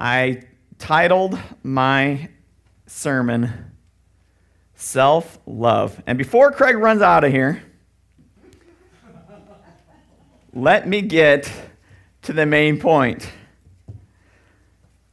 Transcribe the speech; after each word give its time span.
I 0.00 0.44
titled 0.78 1.38
my 1.62 2.30
sermon 2.86 3.72
Self 4.74 5.38
Love. 5.44 6.02
And 6.06 6.16
before 6.16 6.52
Craig 6.52 6.76
runs 6.76 7.02
out 7.02 7.22
of 7.22 7.30
here, 7.30 7.62
let 10.54 10.88
me 10.88 11.02
get 11.02 11.52
to 12.22 12.32
the 12.32 12.46
main 12.46 12.80
point. 12.80 13.30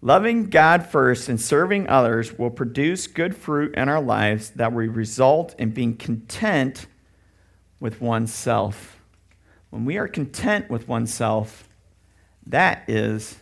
Loving 0.01 0.49
God 0.49 0.87
first 0.87 1.27
and 1.27 1.41
serving 1.41 1.89
others 1.89 2.39
will 2.39 2.49
produce 2.49 3.07
good 3.07 3.35
fruit 3.35 3.75
in 3.75 3.89
our 3.89 4.01
lives 4.01 4.51
that 4.51 4.71
will 4.71 4.87
result 4.87 5.53
in 5.59 5.71
being 5.71 5.97
content 5.97 6.87
with 7.81 7.99
oneself. 7.99 9.01
When 9.69 9.83
we 9.83 9.97
are 9.97 10.07
content 10.07 10.69
with 10.69 10.87
oneself, 10.87 11.67
that 12.45 12.83
is 12.87 13.35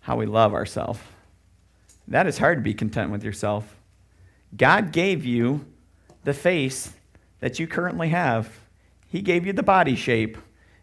how 0.00 0.16
we 0.16 0.26
love 0.26 0.54
ourselves. 0.54 1.00
That 2.08 2.26
is 2.26 2.38
hard 2.38 2.58
to 2.58 2.62
be 2.62 2.74
content 2.74 3.10
with 3.10 3.22
yourself. 3.22 3.76
God 4.56 4.92
gave 4.92 5.24
you 5.24 5.64
the 6.24 6.34
face 6.34 6.92
that 7.40 7.58
you 7.58 7.66
currently 7.66 8.08
have, 8.10 8.60
He 9.08 9.22
gave 9.22 9.46
you 9.46 9.52
the 9.52 9.62
body 9.62 9.96
shape 9.96 10.36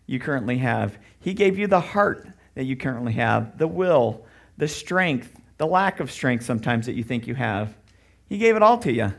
you 0.05 0.19
currently 0.19 0.57
have, 0.57 0.97
He 1.19 1.33
gave 1.33 1.57
you 1.57 1.67
the 1.67 1.79
heart 1.79 2.27
that 2.55 2.65
you 2.65 2.75
currently 2.75 3.13
have, 3.13 3.57
the 3.57 3.67
will, 3.67 4.25
the 4.57 4.67
strength, 4.67 5.39
the 5.57 5.67
lack 5.67 5.99
of 5.99 6.11
strength 6.11 6.45
sometimes 6.45 6.85
that 6.85 6.95
you 6.95 7.03
think 7.03 7.27
you 7.27 7.35
have. 7.35 7.75
He 8.27 8.37
gave 8.37 8.55
it 8.55 8.63
all 8.63 8.77
to 8.79 8.91
you. 8.91 9.13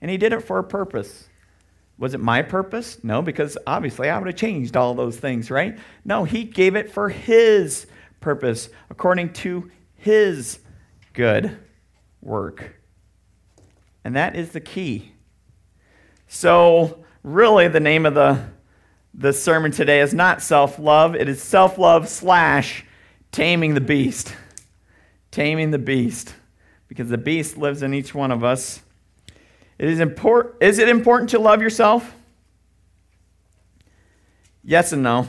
And 0.00 0.10
He 0.10 0.18
did 0.18 0.32
it 0.32 0.40
for 0.40 0.58
a 0.58 0.64
purpose. 0.64 1.28
Was 1.96 2.12
it 2.12 2.20
my 2.20 2.42
purpose? 2.42 3.02
No, 3.02 3.22
because 3.22 3.56
obviously 3.66 4.10
I 4.10 4.18
would 4.18 4.26
have 4.26 4.36
changed 4.36 4.76
all 4.76 4.94
those 4.94 5.16
things, 5.16 5.50
right? 5.50 5.78
No, 6.04 6.24
He 6.24 6.44
gave 6.44 6.76
it 6.76 6.92
for 6.92 7.08
His 7.08 7.86
purpose, 8.24 8.70
according 8.88 9.34
to 9.34 9.70
His 9.96 10.58
good 11.12 11.56
work. 12.22 12.74
And 14.02 14.16
that 14.16 14.34
is 14.34 14.50
the 14.50 14.60
key. 14.60 15.12
So, 16.26 17.04
really, 17.22 17.68
the 17.68 17.80
name 17.80 18.06
of 18.06 18.14
the, 18.14 18.42
the 19.12 19.32
sermon 19.32 19.70
today 19.70 20.00
is 20.00 20.14
not 20.14 20.42
self 20.42 20.78
love, 20.78 21.14
it 21.14 21.28
is 21.28 21.40
self 21.42 21.78
love 21.78 22.08
slash 22.08 22.84
taming 23.30 23.74
the 23.74 23.80
beast. 23.80 24.34
Taming 25.30 25.70
the 25.70 25.78
beast. 25.78 26.34
Because 26.88 27.08
the 27.08 27.18
beast 27.18 27.58
lives 27.58 27.82
in 27.82 27.92
each 27.92 28.14
one 28.14 28.32
of 28.32 28.42
us. 28.42 28.80
It 29.78 29.88
is, 29.88 30.00
import- 30.00 30.56
is 30.60 30.78
it 30.78 30.88
important 30.88 31.30
to 31.30 31.38
love 31.38 31.60
yourself? 31.60 32.14
Yes 34.62 34.92
and 34.92 35.02
no. 35.02 35.28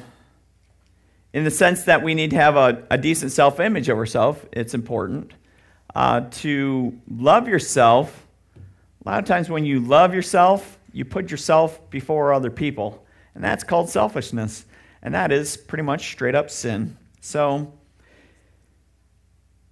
In 1.36 1.44
the 1.44 1.52
sense 1.52 1.83
that 1.83 2.02
we 2.02 2.16
need 2.16 2.30
to 2.30 2.38
have 2.38 2.55
a, 2.55 2.88
a 2.89 2.97
decent 2.97 3.31
self 3.31 3.59
image 3.59 3.89
of 3.89 3.97
ourselves, 3.97 4.39
it's 4.53 4.73
important. 4.73 5.33
Uh, 5.94 6.22
to 6.31 6.97
love 7.08 7.47
yourself 7.47 8.25
a 9.05 9.09
lot 9.09 9.19
of 9.19 9.25
times 9.25 9.50
when 9.50 9.66
you 9.66 9.81
love 9.81 10.16
yourself, 10.16 10.80
you 10.91 11.06
put 11.06 11.30
yourself 11.30 11.89
before 11.91 12.33
other 12.33 12.50
people, 12.50 13.06
and 13.36 13.44
that's 13.44 13.63
called 13.63 13.89
selfishness. 13.89 14.66
And 15.03 15.13
that 15.13 15.31
is 15.31 15.58
pretty 15.58 15.83
much 15.83 16.08
straight 16.08 16.33
up 16.33 16.50
sin. 16.50 16.97
So, 17.22 17.72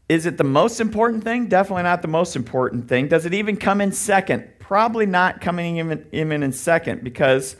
is 0.07 0.27
it 0.27 0.37
the 0.37 0.43
most 0.43 0.79
important 0.79 1.23
thing? 1.23 1.47
Definitely 1.47 1.83
not 1.83 2.03
the 2.03 2.07
most 2.07 2.35
important 2.35 2.87
thing. 2.87 3.07
Does 3.07 3.25
it 3.25 3.33
even 3.33 3.57
come 3.57 3.81
in 3.81 3.91
second? 3.91 4.47
Probably 4.59 5.07
not 5.07 5.41
coming 5.41 5.77
even, 5.77 6.05
even 6.11 6.43
in 6.43 6.51
second 6.51 7.03
because, 7.03 7.55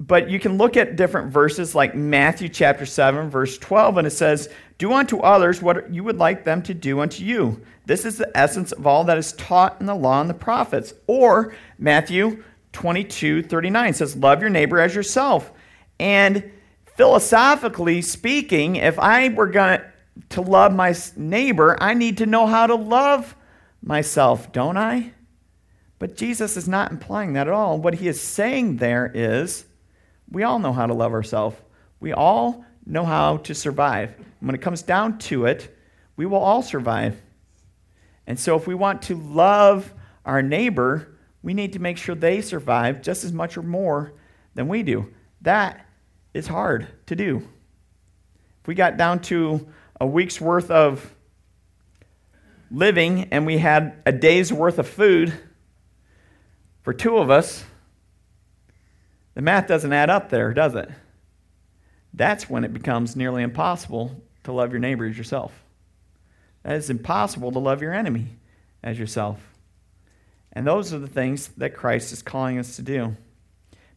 but 0.00 0.28
you 0.28 0.40
can 0.40 0.58
look 0.58 0.76
at 0.76 0.96
different 0.96 1.32
verses 1.32 1.74
like 1.74 1.94
Matthew 1.94 2.48
chapter 2.48 2.84
7, 2.84 3.30
verse 3.30 3.58
12, 3.58 3.98
and 3.98 4.06
it 4.06 4.10
says, 4.10 4.48
Do 4.78 4.92
unto 4.92 5.18
others 5.18 5.62
what 5.62 5.92
you 5.92 6.02
would 6.04 6.18
like 6.18 6.44
them 6.44 6.62
to 6.62 6.74
do 6.74 7.00
unto 7.00 7.24
you. 7.24 7.62
This 7.86 8.04
is 8.04 8.18
the 8.18 8.36
essence 8.36 8.72
of 8.72 8.86
all 8.86 9.04
that 9.04 9.18
is 9.18 9.32
taught 9.34 9.80
in 9.80 9.86
the 9.86 9.94
law 9.94 10.20
and 10.20 10.28
the 10.28 10.34
prophets. 10.34 10.94
Or 11.06 11.54
Matthew 11.78 12.42
22 12.72 13.44
39 13.44 13.94
says, 13.94 14.16
Love 14.16 14.40
your 14.40 14.50
neighbor 14.50 14.80
as 14.80 14.94
yourself. 14.94 15.52
And 16.00 16.50
philosophically 16.96 18.02
speaking, 18.02 18.76
if 18.76 18.98
I 18.98 19.28
were 19.28 19.46
going 19.46 19.80
to 20.30 20.40
love 20.40 20.74
my 20.74 20.94
neighbor, 21.16 21.76
I 21.80 21.94
need 21.94 22.18
to 22.18 22.26
know 22.26 22.46
how 22.46 22.66
to 22.66 22.74
love 22.74 23.36
myself, 23.80 24.50
don't 24.52 24.76
I? 24.76 25.12
But 25.98 26.16
Jesus 26.16 26.56
is 26.56 26.68
not 26.68 26.90
implying 26.90 27.34
that 27.34 27.46
at 27.46 27.52
all. 27.52 27.78
What 27.78 27.94
he 27.94 28.08
is 28.08 28.20
saying 28.20 28.78
there 28.78 29.10
is 29.14 29.66
we 30.34 30.42
all 30.42 30.58
know 30.58 30.72
how 30.72 30.86
to 30.86 30.94
love 30.94 31.12
ourselves. 31.12 31.56
We 32.00 32.12
all 32.12 32.64
know 32.84 33.04
how 33.04 33.38
to 33.38 33.54
survive. 33.54 34.14
when 34.40 34.54
it 34.54 34.60
comes 34.60 34.82
down 34.82 35.18
to 35.18 35.46
it, 35.46 35.74
we 36.16 36.26
will 36.26 36.38
all 36.38 36.60
survive. 36.60 37.22
And 38.26 38.38
so, 38.38 38.56
if 38.56 38.66
we 38.66 38.74
want 38.74 39.02
to 39.02 39.16
love 39.16 39.92
our 40.24 40.42
neighbor, 40.42 41.16
we 41.42 41.54
need 41.54 41.74
to 41.74 41.78
make 41.78 41.96
sure 41.96 42.14
they 42.14 42.40
survive 42.40 43.00
just 43.00 43.24
as 43.24 43.32
much 43.32 43.56
or 43.56 43.62
more 43.62 44.12
than 44.54 44.68
we 44.68 44.82
do. 44.82 45.12
That 45.42 45.86
is 46.32 46.46
hard 46.46 46.88
to 47.06 47.16
do. 47.16 47.48
If 48.62 48.68
we 48.68 48.74
got 48.74 48.96
down 48.96 49.20
to 49.22 49.66
a 50.00 50.06
week's 50.06 50.40
worth 50.40 50.70
of 50.70 51.14
living 52.70 53.28
and 53.30 53.46
we 53.46 53.58
had 53.58 54.02
a 54.04 54.12
day's 54.12 54.52
worth 54.52 54.78
of 54.78 54.88
food 54.88 55.32
for 56.82 56.92
two 56.92 57.18
of 57.18 57.30
us, 57.30 57.64
the 59.34 59.42
math 59.42 59.66
doesn't 59.66 59.92
add 59.92 60.10
up 60.10 60.30
there, 60.30 60.54
does 60.54 60.74
it? 60.74 60.90
That's 62.12 62.48
when 62.48 62.64
it 62.64 62.72
becomes 62.72 63.16
nearly 63.16 63.42
impossible 63.42 64.22
to 64.44 64.52
love 64.52 64.70
your 64.70 64.80
neighbor 64.80 65.06
as 65.06 65.18
yourself. 65.18 65.52
That 66.62 66.76
it's 66.76 66.90
impossible 66.90 67.52
to 67.52 67.58
love 67.58 67.82
your 67.82 67.92
enemy 67.92 68.28
as 68.82 68.98
yourself. 68.98 69.40
And 70.52 70.66
those 70.66 70.94
are 70.94 70.98
the 70.98 71.08
things 71.08 71.48
that 71.56 71.74
Christ 71.74 72.12
is 72.12 72.22
calling 72.22 72.58
us 72.58 72.76
to 72.76 72.82
do. 72.82 73.16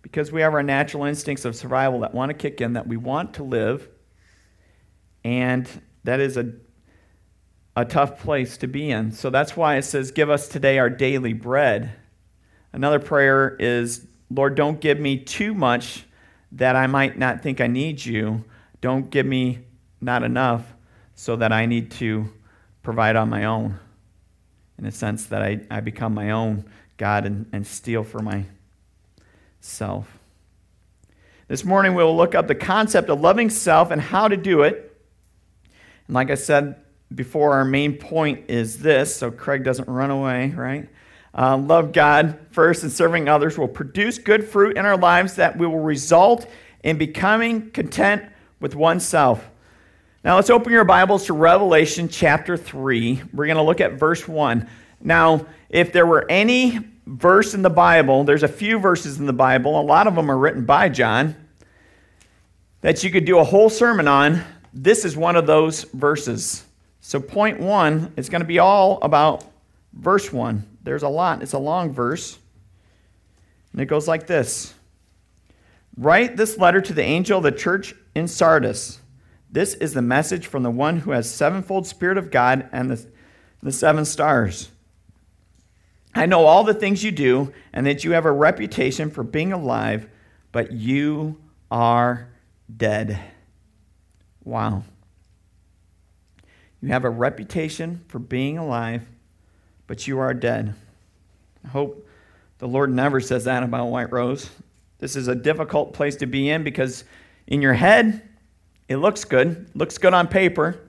Because 0.02 0.32
we 0.32 0.42
have 0.42 0.54
our 0.54 0.64
natural 0.64 1.04
instincts 1.04 1.46
of 1.46 1.56
survival 1.56 2.00
that 2.00 2.14
want 2.14 2.30
to 2.30 2.34
kick 2.34 2.60
in, 2.62 2.74
that 2.74 2.88
we 2.88 2.98
want 2.98 3.36
to 3.36 3.44
live, 3.44 3.88
and 5.24 5.70
that 6.04 6.20
is 6.20 6.38
a, 6.38 6.54
a 7.76 7.84
tough 7.84 8.22
place 8.22 8.58
to 8.58 8.68
be 8.68 8.90
in. 8.90 9.12
So 9.12 9.30
that's 9.30 9.58
why 9.58 9.76
it 9.76 9.84
says, 9.84 10.12
Give 10.12 10.30
us 10.30 10.48
today 10.48 10.80
our 10.80 10.90
daily 10.90 11.34
bread. 11.34 11.92
Another 12.72 13.00
prayer 13.00 13.56
is, 13.60 14.08
Lord, 14.30 14.56
don't 14.56 14.80
give 14.80 15.00
me 15.00 15.18
too 15.18 15.54
much 15.54 16.06
that 16.52 16.76
I 16.76 16.88
might 16.88 17.18
not 17.18 17.42
think 17.42 17.62
I 17.62 17.68
need 17.68 18.06
you. 18.06 18.44
Don't 18.82 19.10
give 19.10 19.26
me 19.26 19.60
not 20.02 20.24
enough 20.24 20.74
so 21.16 21.36
that 21.38 21.52
I 21.52 21.66
need 21.66 21.92
to 21.92 22.30
provide 22.84 23.16
on 23.16 23.30
my 23.30 23.46
own, 23.46 23.80
in 24.78 24.86
a 24.86 24.92
sense 24.92 25.26
that 25.28 25.42
I, 25.42 25.62
I 25.70 25.80
become 25.80 26.14
my 26.14 26.32
own 26.32 26.66
God 26.98 27.26
and, 27.26 27.48
and 27.52 27.66
steal 27.66 28.04
for 28.04 28.22
myself. 29.62 30.18
This 31.48 31.64
morning, 31.64 31.96
we 31.96 32.04
will 32.04 32.16
look 32.16 32.36
up 32.36 32.48
the 32.48 32.56
concept 32.56 33.10
of 33.10 33.22
loving 33.22 33.50
self 33.50 33.90
and 33.92 34.02
how 34.02 34.28
to 34.28 34.38
do 34.38 34.64
it. 34.64 34.84
And 36.08 36.14
like 36.14 36.30
I 36.30 36.36
said 36.36 36.76
before, 37.14 37.54
our 37.54 37.66
main 37.66 37.98
point 37.98 38.50
is 38.50 38.80
this, 38.80 39.16
so 39.16 39.32
Craig 39.32 39.64
doesn't 39.64 39.88
run 39.88 40.12
away, 40.12 40.54
right? 40.56 40.90
Uh, 41.34 41.58
love 41.58 41.92
God 41.92 42.40
first 42.52 42.84
and 42.84 42.92
serving 42.92 43.30
others 43.30 43.58
will 43.58 43.68
produce 43.68 44.18
good 44.18 44.44
fruit 44.48 44.78
in 44.78 44.86
our 44.86 44.98
lives 44.98 45.36
that 45.36 45.58
will 45.58 45.78
result 45.78 46.48
in 46.84 46.98
becoming 46.98 47.70
content 47.72 48.24
with 48.60 48.76
oneself. 48.76 49.50
Now 50.24 50.36
let's 50.36 50.50
open 50.50 50.74
your 50.74 50.84
Bibles 50.84 51.26
to 51.28 51.34
Revelation 51.34 52.10
chapter 52.10 52.58
3. 52.58 53.22
We're 53.34 53.46
going 53.46 53.58
to 53.58 53.64
look 53.64 53.82
at 53.82 53.94
verse 53.94 54.28
1. 54.28 54.68
Now, 55.00 55.46
if 55.70 55.94
there 55.94 56.06
were 56.06 56.26
any 56.30 56.80
verse 57.06 57.54
in 57.54 57.62
the 57.62 57.70
Bible, 57.70 58.24
there's 58.24 58.44
a 58.44 58.48
few 58.48 58.80
verses 58.80 59.20
in 59.20 59.26
the 59.26 59.34
Bible, 59.34 59.80
a 59.80 59.82
lot 59.82 60.08
of 60.08 60.16
them 60.16 60.30
are 60.32 60.38
written 60.38 60.66
by 60.66 60.90
John, 60.90 61.36
that 62.82 63.04
you 63.04 63.12
could 63.12 63.26
do 63.26 63.38
a 63.40 63.44
whole 63.44 63.70
sermon 63.70 64.08
on. 64.08 64.44
This 64.74 65.06
is 65.06 65.16
one 65.16 65.36
of 65.36 65.46
those 65.48 65.84
verses. 65.94 66.66
So, 67.02 67.20
point 67.20 67.60
one 67.60 68.12
is 68.18 68.28
going 68.30 68.42
to 68.42 68.48
be 68.48 68.60
all 68.60 69.00
about 69.02 69.46
verse 69.98 70.32
1. 70.32 70.78
There's 70.84 71.04
a 71.04 71.10
lot, 71.10 71.42
it's 71.42 71.54
a 71.54 71.60
long 71.60 71.92
verse. 71.92 72.38
And 73.72 73.82
it 73.82 73.86
goes 73.86 74.08
like 74.08 74.28
this 74.28 74.74
Write 75.98 76.38
this 76.38 76.58
letter 76.58 76.82
to 76.82 76.94
the 76.94 77.04
angel 77.04 77.38
of 77.38 77.44
the 77.44 77.52
church 77.52 77.96
in 78.14 78.28
Sardis. 78.28 79.00
This 79.50 79.74
is 79.76 79.94
the 79.94 80.02
message 80.02 80.48
from 80.48 80.64
the 80.64 80.70
one 80.72 80.98
who 80.98 81.12
has 81.12 81.30
sevenfold 81.30 81.88
Spirit 81.88 82.18
of 82.18 82.32
God 82.32 82.70
and 82.72 82.92
the, 82.92 83.06
the 83.64 83.72
seven 83.72 84.06
stars. 84.06 84.70
I 86.14 86.26
know 86.26 86.46
all 86.46 86.64
the 86.64 86.74
things 86.74 87.04
you 87.04 87.12
do, 87.12 87.54
and 87.74 87.86
that 87.86 88.04
you 88.04 88.12
have 88.12 88.26
a 88.26 88.32
reputation 88.32 89.10
for 89.10 89.24
being 89.24 89.54
alive, 89.54 90.10
but 90.52 90.72
you 90.72 91.40
are 91.70 92.28
dead. 92.76 93.20
Wow. 94.44 94.84
You 96.82 96.90
have 96.90 97.06
a 97.06 97.10
reputation 97.10 98.04
for 98.08 98.20
being 98.20 98.58
alive, 98.58 99.08
but 99.88 100.08
you 100.08 100.20
are 100.20 100.34
dead. 100.34 100.76
I 101.66 101.68
hope 101.70 102.08
the 102.60 102.68
Lord 102.68 102.92
never 102.92 103.20
says 103.20 103.46
that 103.46 103.64
about 103.64 103.88
White 103.88 104.12
Rose. 104.12 104.50
This 105.00 105.16
is 105.16 105.28
a 105.28 105.36
difficult 105.36 105.94
place 105.94 106.18
to 106.18 106.26
be 106.26 106.50
in 106.50 106.64
because 106.64 107.04
in 107.48 107.62
your 107.62 107.74
head, 107.74 108.28
it 108.88 108.98
looks 108.98 109.26
good, 109.26 109.70
looks 109.76 109.98
good 109.98 110.14
on 110.14 110.28
paper, 110.28 110.88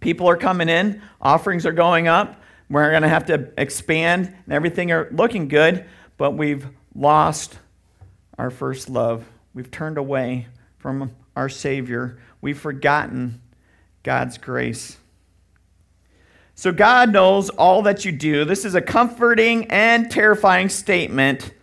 People 0.00 0.28
are 0.28 0.36
coming 0.36 0.68
in, 0.68 1.02
offerings 1.20 1.66
are 1.66 1.72
going 1.72 2.06
up, 2.06 2.40
we're 2.70 2.90
going 2.90 3.02
to 3.02 3.08
have 3.08 3.26
to 3.26 3.50
expand, 3.58 4.32
and 4.44 4.52
everything 4.52 4.92
are 4.92 5.08
looking 5.10 5.48
good, 5.48 5.84
but 6.16 6.32
we've 6.32 6.66
lost 6.94 7.58
our 8.38 8.50
first 8.50 8.88
love. 8.88 9.24
We've 9.54 9.70
turned 9.70 9.98
away 9.98 10.46
from 10.78 11.12
our 11.34 11.48
Savior. 11.48 12.18
We've 12.40 12.58
forgotten 12.58 13.40
God's 14.02 14.38
grace. 14.38 14.98
So 16.58 16.72
God 16.72 17.12
knows 17.12 17.50
all 17.50 17.82
that 17.82 18.04
you 18.04 18.10
do. 18.10 18.44
This 18.44 18.64
is 18.64 18.74
a 18.74 18.80
comforting 18.80 19.70
and 19.70 20.10
terrifying 20.10 20.68
statement 20.70 21.54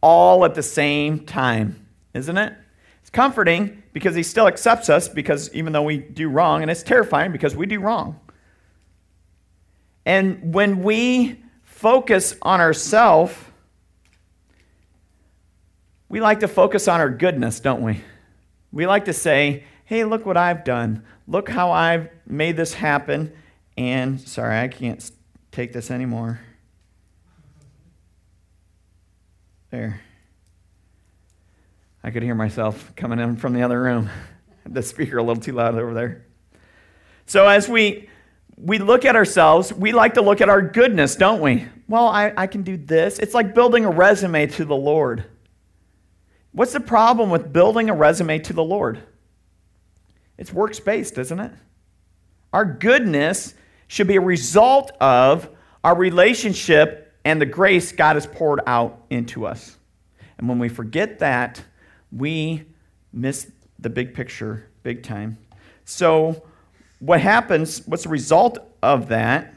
all 0.00 0.44
at 0.44 0.56
the 0.56 0.62
same 0.64 1.20
time, 1.20 1.86
isn't 2.14 2.36
it? 2.36 2.54
It's 3.00 3.10
comforting 3.10 3.84
because 3.92 4.16
He 4.16 4.24
still 4.24 4.48
accepts 4.48 4.90
us 4.90 5.08
because 5.08 5.54
even 5.54 5.72
though 5.72 5.84
we 5.84 5.98
do 5.98 6.28
wrong, 6.28 6.62
and 6.62 6.70
it's 6.70 6.82
terrifying 6.82 7.30
because 7.30 7.54
we 7.54 7.64
do 7.64 7.78
wrong. 7.78 8.18
And 10.04 10.52
when 10.52 10.82
we 10.82 11.40
focus 11.62 12.34
on 12.42 12.60
ourselves, 12.60 13.32
we 16.08 16.20
like 16.20 16.40
to 16.40 16.48
focus 16.48 16.88
on 16.88 16.98
our 16.98 17.10
goodness, 17.10 17.60
don't 17.60 17.82
we? 17.82 18.00
We 18.72 18.88
like 18.88 19.04
to 19.04 19.12
say, 19.12 19.62
hey, 19.84 20.02
look 20.02 20.26
what 20.26 20.36
I've 20.36 20.64
done. 20.64 21.04
Look 21.28 21.48
how 21.48 21.70
I've 21.70 22.08
made 22.26 22.56
this 22.56 22.74
happen. 22.74 23.32
And 23.80 24.20
sorry, 24.20 24.58
I 24.58 24.68
can't 24.68 25.10
take 25.52 25.72
this 25.72 25.90
anymore. 25.90 26.38
There. 29.70 30.02
I 32.04 32.10
could 32.10 32.22
hear 32.22 32.34
myself 32.34 32.94
coming 32.94 33.18
in 33.18 33.36
from 33.36 33.54
the 33.54 33.62
other 33.62 33.80
room. 33.80 34.10
the 34.68 34.82
speaker 34.82 35.16
a 35.16 35.22
little 35.22 35.42
too 35.42 35.52
loud 35.52 35.76
over 35.76 35.94
there. 35.94 36.26
So 37.24 37.48
as 37.48 37.70
we 37.70 38.10
we 38.58 38.76
look 38.76 39.06
at 39.06 39.16
ourselves, 39.16 39.72
we 39.72 39.92
like 39.92 40.12
to 40.14 40.20
look 40.20 40.42
at 40.42 40.50
our 40.50 40.60
goodness, 40.60 41.16
don't 41.16 41.40
we? 41.40 41.66
Well, 41.88 42.06
I, 42.06 42.34
I 42.36 42.48
can 42.48 42.62
do 42.62 42.76
this. 42.76 43.18
It's 43.18 43.32
like 43.32 43.54
building 43.54 43.86
a 43.86 43.90
resume 43.90 44.46
to 44.48 44.66
the 44.66 44.76
Lord. 44.76 45.24
What's 46.52 46.74
the 46.74 46.80
problem 46.80 47.30
with 47.30 47.50
building 47.50 47.88
a 47.88 47.94
resume 47.94 48.40
to 48.40 48.52
the 48.52 48.62
Lord? 48.62 49.00
It's 50.36 50.52
works 50.52 50.80
based, 50.80 51.16
isn't 51.16 51.40
it? 51.40 51.52
Our 52.52 52.66
goodness 52.66 53.54
should 53.90 54.06
be 54.06 54.14
a 54.14 54.20
result 54.20 54.92
of 55.00 55.48
our 55.82 55.96
relationship 55.96 57.12
and 57.24 57.40
the 57.40 57.46
grace 57.46 57.90
God 57.90 58.14
has 58.14 58.24
poured 58.24 58.60
out 58.64 59.02
into 59.10 59.44
us. 59.44 59.76
And 60.38 60.48
when 60.48 60.60
we 60.60 60.68
forget 60.68 61.18
that, 61.18 61.60
we 62.12 62.66
miss 63.12 63.50
the 63.80 63.90
big 63.90 64.14
picture 64.14 64.68
big 64.84 65.02
time. 65.02 65.38
So, 65.84 66.44
what 67.00 67.20
happens, 67.20 67.84
what's 67.84 68.04
the 68.04 68.10
result 68.10 68.58
of 68.80 69.08
that? 69.08 69.56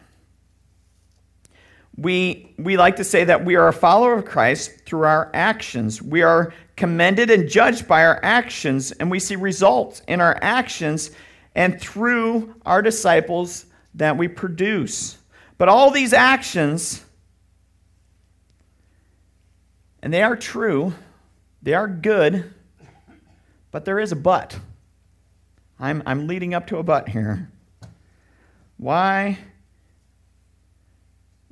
We, 1.95 2.55
we 2.57 2.75
like 2.75 2.95
to 2.95 3.03
say 3.03 3.25
that 3.25 3.45
we 3.45 3.55
are 3.55 3.67
a 3.67 3.73
follower 3.73 4.15
of 4.15 4.25
Christ 4.25 4.83
through 4.87 5.03
our 5.03 5.29
actions. 5.35 6.01
We 6.01 6.23
are 6.23 6.55
commended 6.75 7.29
and 7.29 7.47
judged 7.47 7.87
by 7.87 8.03
our 8.03 8.19
actions, 8.23 8.93
and 8.93 9.11
we 9.11 9.19
see 9.19 9.35
results 9.35 10.01
in 10.07 10.21
our 10.21 10.39
actions 10.41 11.11
and 11.53 11.79
through 11.79 12.55
our 12.65 12.81
disciples 12.81 13.67
that 13.95 14.17
we 14.17 14.27
produce. 14.27 15.17
But 15.57 15.69
all 15.69 15.91
these 15.91 16.13
actions, 16.13 17.03
and 20.01 20.13
they 20.13 20.23
are 20.23 20.35
true, 20.35 20.93
they 21.61 21.73
are 21.73 21.87
good, 21.87 22.53
but 23.71 23.85
there 23.85 23.99
is 23.99 24.11
a 24.11 24.15
but. 24.15 24.57
I'm, 25.79 26.03
I'm 26.05 26.27
leading 26.27 26.53
up 26.53 26.67
to 26.67 26.77
a 26.77 26.83
but 26.83 27.09
here. 27.09 27.49
Why? 28.77 29.37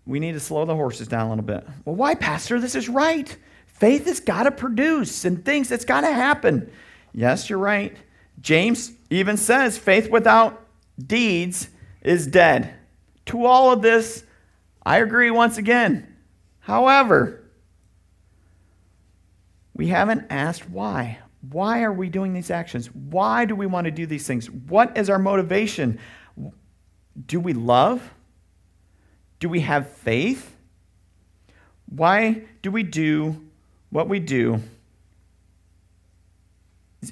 We 0.06 0.20
need 0.20 0.34
to 0.34 0.40
slow 0.40 0.66
the 0.66 0.76
horses 0.76 1.08
down 1.08 1.28
a 1.28 1.30
little 1.30 1.46
bit. 1.46 1.66
Well, 1.86 1.96
why, 1.96 2.16
Pastor? 2.16 2.60
This 2.60 2.76
is 2.76 2.90
right. 2.90 3.36
Faith 3.66 4.06
has 4.06 4.20
got 4.20 4.44
to 4.44 4.52
produce 4.52 5.26
and 5.26 5.44
things 5.44 5.70
that's 5.70 5.86
got 5.86 6.02
to 6.02 6.12
happen. 6.12 6.72
Yes, 7.14 7.50
you're 7.50 7.60
right. 7.60 7.96
James 8.40 8.92
even 9.10 9.38
says 9.38 9.78
faith 9.78 10.10
without 10.10 10.66
deeds 10.98 11.68
is 12.02 12.28
dead. 12.28 12.74
To 13.28 13.46
all 13.46 13.72
of 13.72 13.82
this, 13.82 14.24
I 14.86 15.00
agree 15.00 15.32
once 15.32 15.58
again. 15.58 16.16
However, 16.60 17.44
we 19.74 19.88
haven't 19.88 20.26
asked 20.30 20.70
why. 20.70 21.20
Why 21.50 21.84
are 21.84 21.94
we 21.94 22.10
doing 22.10 22.34
these 22.34 22.52
actions? 22.52 22.88
Why 22.94 23.46
do 23.46 23.56
we 23.56 23.66
want 23.66 23.86
to 23.86 23.92
do 23.92 24.06
these 24.06 24.28
things? 24.28 24.50
What 24.50 24.96
is 24.98 25.10
our 25.10 25.20
motivation? 25.20 26.00
Do 27.26 27.40
we 27.40 27.54
love? 27.54 28.14
Do 29.40 29.50
we 29.50 29.62
have 29.62 29.90
faith? 29.90 30.56
Why 31.88 32.44
do 32.62 32.72
we 32.72 32.84
do 32.84 33.42
what 33.90 34.08
we 34.08 34.20
do 34.20 34.62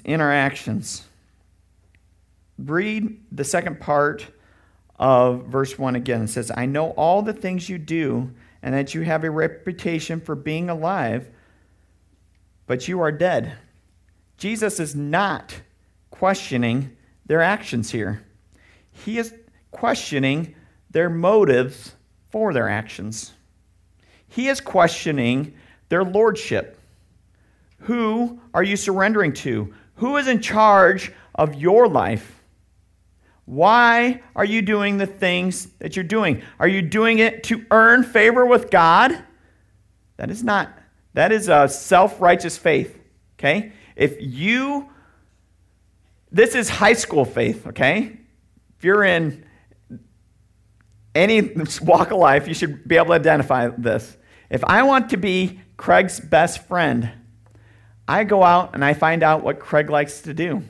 in 0.04 0.20
our 0.20 0.32
actions? 0.32 1.04
Read 2.56 3.20
the 3.32 3.44
second 3.44 3.80
part 3.80 4.26
of 5.00 5.46
verse 5.46 5.78
1 5.78 5.96
again. 5.96 6.22
It 6.22 6.28
says, 6.28 6.52
I 6.54 6.66
know 6.66 6.90
all 6.90 7.22
the 7.22 7.32
things 7.32 7.68
you 7.68 7.78
do, 7.78 8.30
and 8.62 8.74
that 8.74 8.94
you 8.94 9.00
have 9.00 9.24
a 9.24 9.30
reputation 9.30 10.20
for 10.20 10.34
being 10.34 10.68
alive, 10.68 11.30
but 12.66 12.86
you 12.86 13.00
are 13.00 13.10
dead. 13.10 13.54
Jesus 14.36 14.78
is 14.78 14.94
not 14.94 15.62
questioning 16.10 16.94
their 17.24 17.40
actions 17.40 17.90
here. 17.90 18.22
He 18.92 19.18
is 19.18 19.34
questioning 19.70 20.54
their 20.90 21.08
motives 21.08 21.94
for 22.28 22.52
their 22.52 22.68
actions. 22.68 23.32
He 24.28 24.48
is 24.48 24.60
questioning 24.60 25.54
their 25.88 26.04
lordship. 26.04 26.78
Who 27.80 28.38
are 28.52 28.62
you 28.62 28.76
surrendering 28.76 29.32
to? 29.34 29.72
Who 29.96 30.18
is 30.18 30.28
in 30.28 30.42
charge 30.42 31.12
of 31.34 31.54
your 31.54 31.88
life? 31.88 32.39
Why 33.50 34.22
are 34.36 34.44
you 34.44 34.62
doing 34.62 34.98
the 34.98 35.08
things 35.08 35.66
that 35.80 35.96
you're 35.96 36.04
doing? 36.04 36.42
Are 36.60 36.68
you 36.68 36.82
doing 36.82 37.18
it 37.18 37.42
to 37.44 37.66
earn 37.72 38.04
favor 38.04 38.46
with 38.46 38.70
God? 38.70 39.24
That 40.18 40.30
is 40.30 40.44
not. 40.44 40.72
That 41.14 41.32
is 41.32 41.48
a 41.48 41.66
self 41.66 42.20
righteous 42.20 42.56
faith. 42.56 42.96
Okay? 43.34 43.72
If 43.96 44.18
you, 44.20 44.88
this 46.30 46.54
is 46.54 46.68
high 46.68 46.92
school 46.92 47.24
faith, 47.24 47.66
okay? 47.66 48.20
If 48.78 48.84
you're 48.84 49.02
in 49.02 49.44
any 51.16 51.40
walk 51.82 52.12
of 52.12 52.18
life, 52.18 52.46
you 52.46 52.54
should 52.54 52.86
be 52.86 52.98
able 52.98 53.06
to 53.06 53.12
identify 53.14 53.66
this. 53.76 54.16
If 54.48 54.62
I 54.62 54.84
want 54.84 55.10
to 55.10 55.16
be 55.16 55.58
Craig's 55.76 56.20
best 56.20 56.68
friend, 56.68 57.10
I 58.06 58.22
go 58.22 58.44
out 58.44 58.74
and 58.74 58.84
I 58.84 58.94
find 58.94 59.24
out 59.24 59.42
what 59.42 59.58
Craig 59.58 59.90
likes 59.90 60.20
to 60.20 60.34
do. 60.34 60.62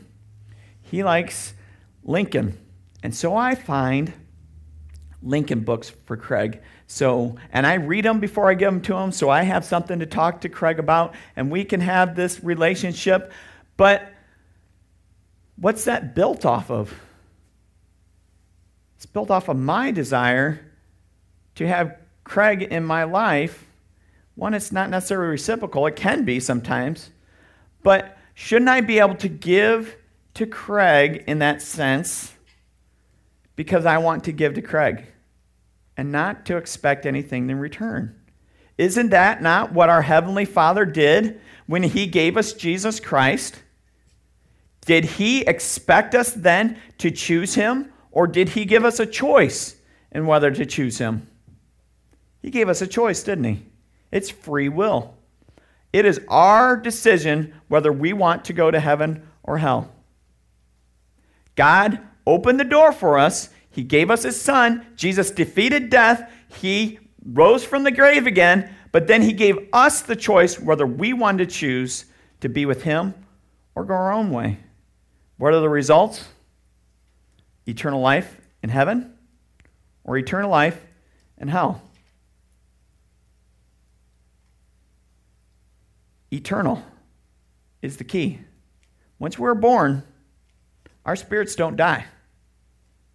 He 0.81 1.05
likes 1.05 1.53
Lincoln. 2.03 2.57
And 3.03 3.15
so 3.15 3.35
I 3.37 3.55
find 3.55 4.13
Lincoln 5.23 5.61
books 5.61 5.91
for 5.91 6.17
Craig. 6.17 6.61
So, 6.87 7.37
and 7.53 7.67
I 7.67 7.75
read 7.75 8.05
them 8.05 8.21
before 8.21 8.51
I 8.51 8.55
give 8.55 8.73
them 8.73 8.83
to 8.83 8.97
him, 8.97 9.13
so 9.13 9.31
I 9.31 9.43
have 9.43 9.65
something 9.65 10.01
to 10.01 10.07
talk 10.07 10.41
to 10.41 10.49
Craig 10.49 10.79
about, 10.79 11.15
and 11.37 11.51
we 11.51 11.65
can 11.65 11.81
have 11.81 12.17
this 12.17 12.43
relationship. 12.43 13.33
But 13.77 14.13
what's 15.57 15.85
that 15.85 16.15
built 16.15 16.45
off 16.45 16.71
of? 16.71 16.93
It's 18.97 19.07
built 19.07 19.31
off 19.31 19.49
of 19.49 19.57
my 19.57 19.91
desire 19.91 20.61
to 21.55 21.67
have 21.67 21.97
Craig 22.25 22.63
in 22.63 22.85
my 22.85 23.05
life. 23.05 23.67
One, 24.35 24.55
it's 24.55 24.73
not 24.73 24.91
necessarily 24.91 25.31
reciprocal, 25.31 25.87
it 25.87 25.97
can 25.97 26.25
be 26.25 26.41
sometimes. 26.41 27.11
But 27.83 28.17
shouldn't 28.35 28.69
I 28.69 28.81
be 28.81 28.99
able 28.99 29.17
to 29.17 29.29
give 29.29 29.97
to 30.35 30.47
Craig 30.47 31.25
in 31.27 31.39
that 31.39 31.63
sense? 31.63 32.35
Because 33.61 33.85
I 33.85 33.99
want 33.99 34.25
to 34.25 34.33
give 34.33 34.55
to 34.55 34.63
Craig 34.63 35.05
and 35.95 36.11
not 36.11 36.47
to 36.47 36.57
expect 36.57 37.05
anything 37.05 37.51
in 37.51 37.59
return. 37.59 38.19
Isn't 38.79 39.11
that 39.11 39.43
not 39.43 39.75
what 39.75 39.91
our 39.91 40.01
Heavenly 40.01 40.47
Father 40.47 40.87
did 40.87 41.39
when 41.67 41.83
He 41.83 42.07
gave 42.07 42.39
us 42.39 42.55
Jesus 42.55 43.01
Christ? 43.01 43.63
Did 44.87 45.05
He 45.05 45.43
expect 45.43 46.15
us 46.15 46.33
then 46.33 46.79
to 46.97 47.11
choose 47.11 47.55
Him, 47.55 47.93
or 48.11 48.27
did 48.27 48.49
He 48.49 48.65
give 48.65 48.83
us 48.83 48.99
a 48.99 49.05
choice 49.05 49.77
in 50.11 50.25
whether 50.25 50.51
to 50.51 50.65
choose 50.65 50.97
Him? 50.97 51.29
He 52.41 52.49
gave 52.49 52.71
us 52.71 52.81
a 52.81 52.87
choice, 52.87 53.23
didn't 53.23 53.45
He? 53.45 53.67
It's 54.11 54.31
free 54.31 54.71
will. 54.71 55.19
It 55.93 56.07
is 56.07 56.19
our 56.29 56.79
decision 56.79 57.53
whether 57.69 57.93
we 57.93 58.15
want 58.15 58.47
to 58.47 58.55
go 58.55 58.71
to 58.71 58.81
heaven 58.81 59.29
or 59.43 59.59
hell. 59.59 59.93
God 61.57 62.01
opened 62.27 62.61
the 62.61 62.65
door 62.65 62.93
for 62.93 63.19
us. 63.19 63.51
He 63.71 63.83
gave 63.83 64.11
us 64.11 64.23
his 64.23 64.41
son. 64.41 64.87
Jesus 64.97 65.31
defeated 65.31 65.91
death. 65.91 66.31
He 66.49 66.99
rose 67.25 67.65
from 67.65 67.85
the 67.85 67.91
grave 67.91 68.27
again, 68.27 68.75
but 68.93 69.07
then 69.07 69.23
he 69.23 69.33
gave 69.33 69.69
us 69.73 70.03
the 70.03 70.17
choice 70.17 70.59
whether 70.59 70.87
we 70.87 71.13
wanted 71.13 71.49
to 71.49 71.55
choose 71.55 72.07
to 72.41 72.49
be 72.49 72.67
with 72.67 72.83
him 72.83 73.15
or 73.75 73.85
go 73.85 73.95
our 73.95 74.13
own 74.13 74.31
way. 74.31 74.59
What 75.37 75.55
are 75.55 75.61
the 75.61 75.69
results? 75.69 76.29
Eternal 77.67 78.01
life 78.01 78.41
in 78.63 78.71
heaven 78.71 79.15
or 80.05 80.17
eternal 80.19 80.51
life 80.51 80.85
in 81.39 81.49
hell? 81.49 81.83
Eternal 86.33 86.83
is 87.83 87.97
the 87.97 88.05
key. 88.05 88.41
Once 89.19 89.39
we're 89.39 89.55
born, 89.55 90.03
our 91.05 91.17
spirits 91.17 91.55
don't 91.55 91.77
die. 91.77 92.07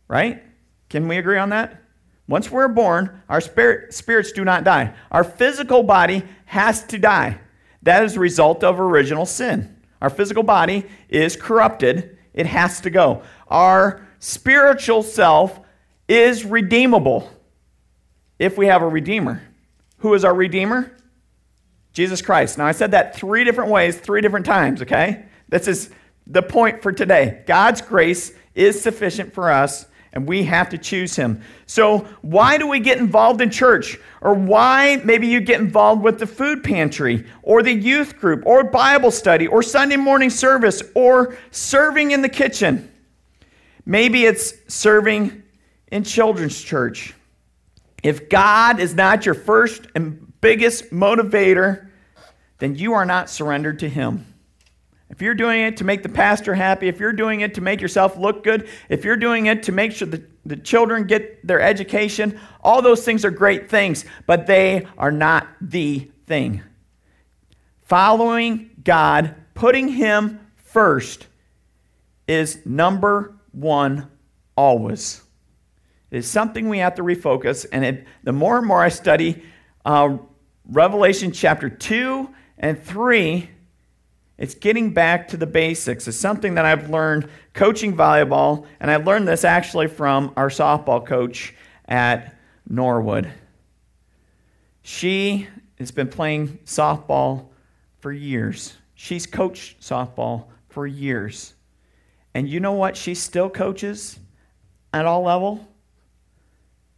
Right? 0.08 0.44
Can 0.90 1.08
we 1.08 1.18
agree 1.18 1.38
on 1.38 1.50
that? 1.50 1.82
Once 2.28 2.50
we're 2.50 2.68
born, 2.68 3.22
our 3.30 3.42
spirit, 3.42 3.94
spirits 3.94 4.32
do 4.32 4.44
not 4.44 4.64
die. 4.64 4.94
Our 5.12 5.24
physical 5.24 5.84
body 5.84 6.24
has 6.46 6.84
to 6.86 6.98
die. 6.98 7.40
That 7.84 8.04
is 8.04 8.16
a 8.16 8.20
result 8.20 8.64
of 8.64 8.80
original 8.80 9.26
sin. 9.26 9.76
Our 10.02 10.10
physical 10.10 10.44
body 10.44 10.86
is 11.10 11.36
corrupted, 11.36 12.18
it 12.34 12.46
has 12.48 12.82
to 12.82 12.90
go. 12.90 13.22
Our 13.48 14.06
spiritual 14.20 15.04
self 15.04 15.60
is 16.08 16.46
redeemable 16.46 17.32
if 18.40 18.58
we 18.58 18.68
have 18.68 18.82
a 18.82 18.88
redeemer. 18.88 19.42
Who 20.00 20.14
is 20.14 20.26
our 20.26 20.34
redeemer? 20.34 20.96
Jesus 21.94 22.22
Christ. 22.22 22.58
Now, 22.58 22.66
I 22.66 22.74
said 22.74 22.92
that 22.92 23.16
three 23.16 23.44
different 23.44 23.72
ways, 23.72 23.98
three 23.98 24.22
different 24.22 24.46
times, 24.46 24.82
okay? 24.82 25.26
This 25.48 25.68
is 25.68 25.90
the 26.28 26.42
point 26.42 26.82
for 26.82 26.92
today. 26.92 27.44
God's 27.46 27.82
grace 27.82 28.34
is 28.54 28.82
sufficient 28.82 29.34
for 29.34 29.52
us 29.52 29.86
and 30.16 30.26
we 30.26 30.44
have 30.44 30.70
to 30.70 30.78
choose 30.78 31.16
him. 31.16 31.42
So, 31.68 32.08
why 32.22 32.58
do 32.58 32.68
we 32.68 32.80
get 32.80 32.98
involved 32.98 33.42
in 33.42 33.52
church? 33.52 34.00
Or 34.22 34.34
why 34.34 35.02
maybe 35.04 35.28
you 35.28 35.42
get 35.42 35.60
involved 35.60 36.02
with 36.02 36.20
the 36.20 36.26
food 36.26 36.64
pantry, 36.64 37.28
or 37.44 37.62
the 37.62 37.74
youth 37.74 38.18
group, 38.18 38.44
or 38.46 38.64
Bible 38.64 39.12
study, 39.12 39.46
or 39.46 39.62
Sunday 39.62 39.98
morning 39.98 40.30
service, 40.30 40.82
or 40.96 41.38
serving 41.52 42.12
in 42.12 42.22
the 42.22 42.30
kitchen? 42.30 42.90
Maybe 43.86 44.26
it's 44.26 44.54
serving 44.74 45.44
in 45.92 46.06
children's 46.06 46.60
church. 46.60 47.14
If 48.02 48.30
God 48.30 48.80
is 48.80 48.96
not 48.96 49.26
your 49.26 49.36
first 49.36 49.86
and 49.96 50.34
biggest 50.40 50.92
motivator, 50.92 51.90
then 52.60 52.76
you 52.76 52.94
are 52.94 53.06
not 53.06 53.30
surrendered 53.30 53.80
to 53.80 53.90
Him. 53.90 54.26
If 55.10 55.22
you're 55.22 55.36
doing 55.36 55.62
it 55.62 55.78
to 55.78 55.84
make 55.84 56.04
the 56.04 56.10
pastor 56.10 56.56
happy, 56.56 56.88
if 56.88 57.00
you're 57.00 57.14
doing 57.14 57.42
it 57.42 57.54
to 57.56 57.62
make 57.62 57.80
yourself 57.80 58.18
look 58.18 58.44
good, 58.44 58.68
if 58.90 59.06
you're 59.06 59.16
doing 59.16 59.46
it 59.46 59.64
to 59.64 59.72
make 59.72 59.92
sure 59.92 60.08
the, 60.08 60.24
the 60.46 60.58
children 60.58 61.06
get 61.06 61.46
their 61.46 61.62
education, 61.62 62.40
all 62.62 62.82
those 62.82 63.06
things 63.06 63.24
are 63.24 63.32
great 63.32 63.70
things, 63.70 64.06
but 64.26 64.48
they 64.48 64.88
are 64.98 65.12
not 65.12 65.48
the 65.62 66.10
thing. 66.26 66.64
Following 67.84 68.72
God, 68.84 69.36
putting 69.54 69.90
Him 69.90 70.40
first, 70.56 71.28
is 72.28 72.66
number 72.66 73.36
one 73.52 74.10
always. 74.58 75.22
It 76.10 76.18
is 76.18 76.28
something 76.30 76.68
we 76.68 76.80
have 76.80 76.96
to 76.96 77.04
refocus, 77.04 77.66
and 77.72 77.86
it, 77.86 78.08
the 78.24 78.32
more 78.32 78.58
and 78.58 78.66
more 78.66 78.82
I 78.82 78.90
study 78.90 79.44
uh, 79.86 80.18
Revelation 80.68 81.32
chapter 81.32 81.70
2 81.70 82.28
and 82.58 82.82
3, 82.82 83.50
it's 84.38 84.56
getting 84.56 84.94
back 84.94 85.30
to 85.30 85.38
the 85.38 85.48
basics. 85.48 86.08
It's 86.08 86.18
something 86.18 86.56
that 86.56 86.66
I've 86.66 86.90
learned 86.90 87.30
coaching 87.54 87.96
volleyball, 87.96 88.66
and 88.80 88.92
I 88.92 88.98
learned 88.98 89.28
this 89.28 89.44
actually 89.46 89.88
from 89.88 90.34
our 90.36 90.50
softball 90.50 91.06
coach 91.06 91.54
at 91.88 92.36
Norwood. 92.68 93.32
She 94.82 95.48
has 95.80 95.92
been 95.92 96.10
playing 96.10 96.60
softball 96.66 97.48
for 98.00 98.12
years. 98.12 98.76
She's 98.94 99.26
coached 99.26 99.82
softball 99.82 100.48
for 100.70 100.86
years. 100.86 101.54
And 102.34 102.50
you 102.50 102.60
know 102.60 102.74
what 102.74 102.98
she 102.98 103.16
still 103.16 103.50
coaches 103.50 104.20
at 104.94 105.06
all 105.06 105.24
level? 105.24 105.66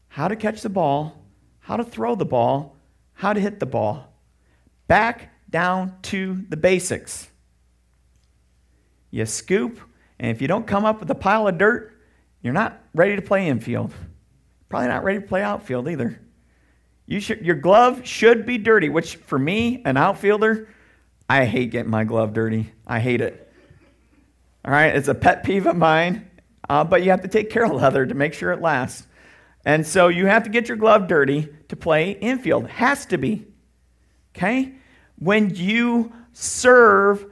How 0.07 0.27
to 0.27 0.35
catch 0.35 0.61
the 0.61 0.69
ball, 0.69 1.23
how 1.59 1.77
to 1.77 1.83
throw 1.83 2.15
the 2.15 2.25
ball, 2.25 2.75
how 3.13 3.33
to 3.33 3.39
hit 3.39 3.59
the 3.59 3.67
ball. 3.67 4.11
Back 4.87 5.31
down 5.49 5.97
to 6.03 6.45
the 6.49 6.57
basics. 6.57 7.27
You 9.11 9.25
scoop, 9.25 9.79
and 10.19 10.31
if 10.31 10.41
you 10.41 10.47
don't 10.47 10.67
come 10.67 10.85
up 10.85 10.99
with 10.99 11.09
a 11.09 11.15
pile 11.15 11.47
of 11.47 11.57
dirt, 11.57 11.93
you're 12.41 12.53
not 12.53 12.81
ready 12.93 13.15
to 13.15 13.21
play 13.21 13.47
infield. 13.47 13.93
Probably 14.69 14.89
not 14.89 15.03
ready 15.03 15.21
to 15.21 15.25
play 15.25 15.41
outfield 15.41 15.87
either. 15.87 16.21
You 17.05 17.21
should, 17.21 17.45
your 17.45 17.55
glove 17.55 18.05
should 18.05 18.45
be 18.45 18.57
dirty, 18.57 18.89
which 18.89 19.15
for 19.15 19.39
me, 19.39 19.81
an 19.85 19.95
outfielder, 19.95 20.69
I 21.29 21.45
hate 21.45 21.71
getting 21.71 21.91
my 21.91 22.03
glove 22.03 22.33
dirty. 22.33 22.71
I 22.85 22.99
hate 22.99 23.21
it. 23.21 23.51
All 24.65 24.71
right, 24.71 24.95
it's 24.95 25.07
a 25.07 25.15
pet 25.15 25.43
peeve 25.43 25.65
of 25.65 25.77
mine, 25.77 26.29
uh, 26.69 26.83
but 26.83 27.03
you 27.03 27.11
have 27.11 27.21
to 27.21 27.27
take 27.27 27.49
care 27.49 27.63
of 27.65 27.71
leather 27.81 28.05
to 28.05 28.13
make 28.13 28.33
sure 28.33 28.51
it 28.51 28.61
lasts. 28.61 29.07
And 29.65 29.85
so 29.85 30.07
you 30.07 30.25
have 30.27 30.43
to 30.43 30.49
get 30.49 30.67
your 30.67 30.77
glove 30.77 31.07
dirty 31.07 31.49
to 31.69 31.75
play 31.75 32.11
infield. 32.11 32.67
Has 32.69 33.05
to 33.07 33.17
be. 33.17 33.45
Okay? 34.35 34.73
When 35.19 35.55
you 35.55 36.13
serve 36.33 37.25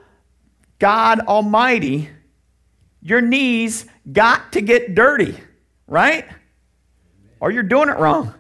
God 0.80 1.20
Almighty, 1.22 2.10
your 3.02 3.22
knees 3.22 3.86
got 4.12 4.54
to 4.54 4.62
get 4.62 4.96
dirty, 4.96 5.38
right? 5.88 6.26
Or 7.40 7.52
you're 7.52 7.64
doing 7.64 7.90
it 7.90 7.98
wrong. 7.98 8.34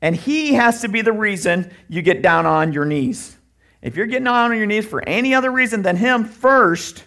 And 0.00 0.16
He 0.16 0.54
has 0.54 0.80
to 0.80 0.88
be 0.88 1.02
the 1.02 1.12
reason 1.12 1.70
you 1.88 2.02
get 2.02 2.22
down 2.22 2.46
on 2.46 2.72
your 2.72 2.84
knees. 2.84 3.36
If 3.82 3.96
you're 3.96 4.06
getting 4.06 4.24
down 4.24 4.50
on 4.50 4.56
your 4.56 4.66
knees 4.66 4.86
for 4.86 5.06
any 5.06 5.34
other 5.34 5.50
reason 5.50 5.82
than 5.82 5.96
Him 5.96 6.24
first, 6.24 7.04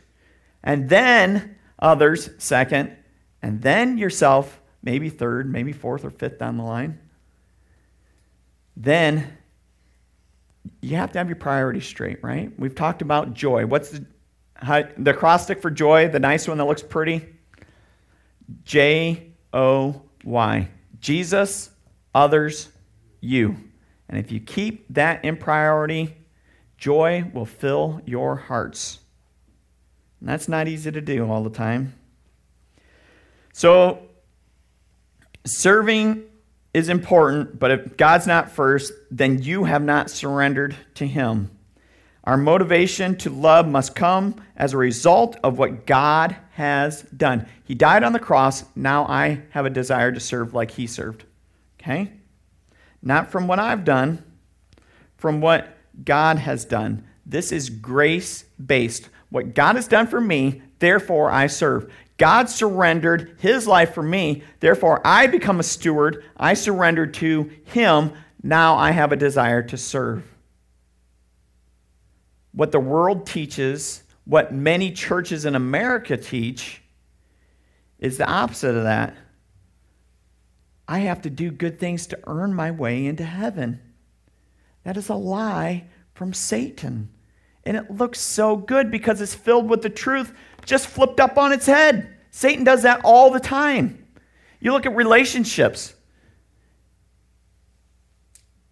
and 0.64 0.90
then 0.90 1.58
others 1.80 2.30
second, 2.38 2.96
and 3.42 3.62
then 3.62 3.98
yourself 3.98 4.60
maybe 4.84 5.10
third, 5.10 5.52
maybe 5.52 5.74
fourth 5.74 6.06
or 6.06 6.10
fifth 6.10 6.40
down 6.40 6.58
the 6.58 6.64
line, 6.64 7.00
then 8.76 9.38
you 10.82 10.98
have 10.98 11.12
to 11.14 11.18
have 11.18 11.28
your 11.28 11.36
priorities 11.36 11.86
straight, 11.86 12.24
right? 12.24 12.52
We've 12.58 12.76
talked 12.76 13.02
about 13.02 13.34
joy. 13.34 13.66
What's 13.66 13.92
the, 13.92 14.06
how, 14.56 14.84
the 14.98 15.12
acrostic 15.12 15.62
for 15.62 15.70
joy, 15.70 16.10
the 16.10 16.20
nice 16.20 16.48
one 16.48 16.58
that 16.58 16.66
looks 16.66 16.84
pretty? 16.84 17.26
J 18.64 19.32
O 19.54 20.02
Y. 20.24 20.70
Jesus, 21.00 21.70
others, 22.16 22.70
you. 23.22 23.58
And 24.10 24.18
if 24.18 24.32
you 24.32 24.40
keep 24.40 24.86
that 24.94 25.24
in 25.26 25.38
priority, 25.38 26.16
joy 26.78 27.30
will 27.34 27.46
fill 27.46 28.02
your 28.06 28.36
hearts. 28.36 29.00
And 30.20 30.30
that's 30.30 30.48
not 30.48 30.68
easy 30.68 30.92
to 30.92 31.02
do 31.02 31.30
all 31.30 31.44
the 31.44 31.50
time. 31.50 31.94
So, 33.54 34.04
serving 35.46 36.24
is 36.78 36.90
important, 36.90 37.58
but 37.60 37.72
if 37.72 37.98
God's 37.98 38.28
not 38.28 38.52
first, 38.52 38.94
then 39.10 39.42
you 39.42 39.64
have 39.64 39.82
not 39.82 40.12
surrendered 40.12 40.76
to 40.94 41.08
Him. 41.08 41.50
Our 42.24 42.38
motivation 42.38 43.18
to 43.18 43.32
love 43.32 43.68
must 43.68 43.96
come 43.96 44.40
as 44.56 44.74
a 44.74 44.78
result 44.78 45.38
of 45.44 45.58
what 45.58 45.88
God 45.88 46.36
has 46.52 47.02
done. 47.02 47.48
He 47.64 47.74
died 47.74 48.04
on 48.04 48.14
the 48.14 48.20
cross. 48.20 48.64
Now 48.76 49.06
I 49.06 49.42
have 49.50 49.66
a 49.66 49.72
desire 49.72 50.12
to 50.12 50.20
serve 50.20 50.54
like 50.54 50.72
He 50.72 50.86
served. 50.86 51.24
Okay? 51.82 52.12
Not 53.02 53.32
from 53.32 53.48
what 53.48 53.60
I've 53.60 53.84
done, 53.84 54.24
from 55.18 55.42
what 55.42 55.76
God 56.04 56.38
has 56.38 56.64
done. 56.64 57.08
This 57.26 57.52
is 57.52 57.72
grace 57.72 58.44
based. 58.64 59.10
What 59.30 59.54
God 59.54 59.76
has 59.76 59.88
done 59.88 60.08
for 60.08 60.22
me, 60.22 60.62
therefore 60.80 61.30
I 61.30 61.48
serve. 61.48 61.92
God 62.18 62.50
surrendered 62.50 63.38
his 63.40 63.68
life 63.68 63.94
for 63.94 64.02
me. 64.02 64.44
Therefore, 64.60 65.02
I 65.06 65.28
become 65.28 65.60
a 65.60 65.64
steward. 65.64 66.24
I 66.36 66.54
surrender 66.56 67.06
to 67.06 67.52
him. 67.66 68.14
Now 68.42 68.76
I 68.76 68.92
have 68.92 69.12
a 69.12 69.18
desire 69.18 69.62
to 69.64 69.78
serve. 69.78 70.24
What 72.54 72.72
the 72.72 72.80
world 72.80 73.28
teaches, 73.28 74.04
what 74.26 74.54
many 74.54 74.92
churches 74.92 75.46
in 75.46 75.56
America 75.56 76.18
teach, 76.18 76.82
is 78.00 78.18
the 78.18 78.28
opposite 78.28 78.76
of 78.76 78.84
that. 78.84 79.16
I 80.88 81.00
have 81.00 81.22
to 81.24 81.30
do 81.30 81.52
good 81.52 81.80
things 81.80 82.08
to 82.08 82.20
earn 82.26 82.54
my 82.54 82.72
way 82.72 83.06
into 83.06 83.26
heaven. 83.26 83.80
That 84.84 84.98
is 84.98 85.10
a 85.10 85.16
lie 85.16 85.86
from 86.14 86.34
Satan. 86.34 87.10
And 87.68 87.76
it 87.76 87.92
looks 87.92 88.22
so 88.22 88.56
good 88.56 88.90
because 88.90 89.20
it's 89.20 89.36
filled 89.36 89.70
with 89.70 89.82
the 89.82 89.90
truth 89.90 90.34
just 90.64 90.88
flipped 90.88 91.20
up 91.20 91.38
on 91.38 91.52
its 91.52 91.66
head. 91.66 92.16
Satan 92.32 92.64
does 92.64 92.84
that 92.84 93.02
all 93.04 93.30
the 93.30 93.42
time. 93.42 94.08
You 94.62 94.72
look 94.72 94.86
at 94.86 94.96
relationships. 94.96 95.94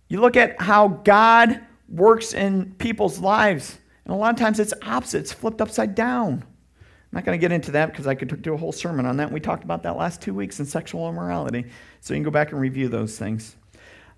You 0.07 0.21
look 0.21 0.37
at 0.37 0.61
how 0.61 0.87
God 0.87 1.59
works 1.89 2.33
in 2.33 2.73
people's 2.75 3.19
lives. 3.19 3.77
And 4.05 4.13
a 4.13 4.17
lot 4.17 4.33
of 4.33 4.39
times 4.39 4.61
it's 4.61 4.73
opposite, 4.81 5.19
it's 5.19 5.33
flipped 5.33 5.59
upside 5.59 5.93
down. 5.93 6.45
I'm 6.71 7.11
not 7.11 7.25
going 7.25 7.37
to 7.37 7.41
get 7.41 7.51
into 7.51 7.71
that 7.71 7.87
because 7.87 8.07
I 8.07 8.15
could 8.15 8.41
do 8.41 8.53
a 8.53 8.57
whole 8.57 8.71
sermon 8.71 9.05
on 9.05 9.17
that. 9.17 9.29
We 9.29 9.41
talked 9.41 9.65
about 9.65 9.83
that 9.83 9.97
last 9.97 10.21
two 10.21 10.33
weeks 10.33 10.61
in 10.61 10.65
sexual 10.65 11.09
immorality. 11.09 11.65
So 11.99 12.13
you 12.13 12.19
can 12.19 12.23
go 12.23 12.31
back 12.31 12.53
and 12.53 12.61
review 12.61 12.87
those 12.87 13.19
things. 13.19 13.57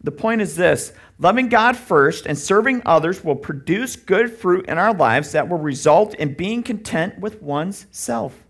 The 0.01 0.11
point 0.11 0.41
is 0.41 0.55
this 0.55 0.93
loving 1.17 1.49
God 1.49 1.75
first 1.75 2.25
and 2.25 2.37
serving 2.37 2.83
others 2.85 3.23
will 3.23 3.35
produce 3.35 3.95
good 3.95 4.31
fruit 4.31 4.67
in 4.67 4.77
our 4.77 4.93
lives 4.93 5.31
that 5.31 5.49
will 5.49 5.57
result 5.57 6.13
in 6.15 6.35
being 6.35 6.63
content 6.63 7.19
with 7.19 7.41
one's 7.41 7.87
self. 7.91 8.45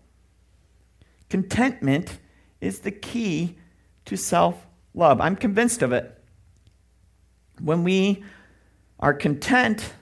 Contentment 1.28 2.18
is 2.60 2.80
the 2.80 2.90
key 2.90 3.56
to 4.04 4.16
self 4.16 4.66
love. 4.94 5.20
I'm 5.20 5.36
convinced 5.36 5.82
of 5.82 5.92
it. 5.92 6.14
When 7.60 7.84
we 7.84 8.24
are 9.00 9.14
content, 9.14 9.92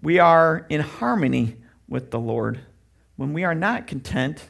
we 0.00 0.18
are 0.18 0.66
in 0.68 0.80
harmony 0.80 1.56
with 1.88 2.10
the 2.10 2.18
Lord. 2.18 2.60
When 3.16 3.32
we 3.32 3.44
are 3.44 3.54
not 3.54 3.86
content, 3.86 4.48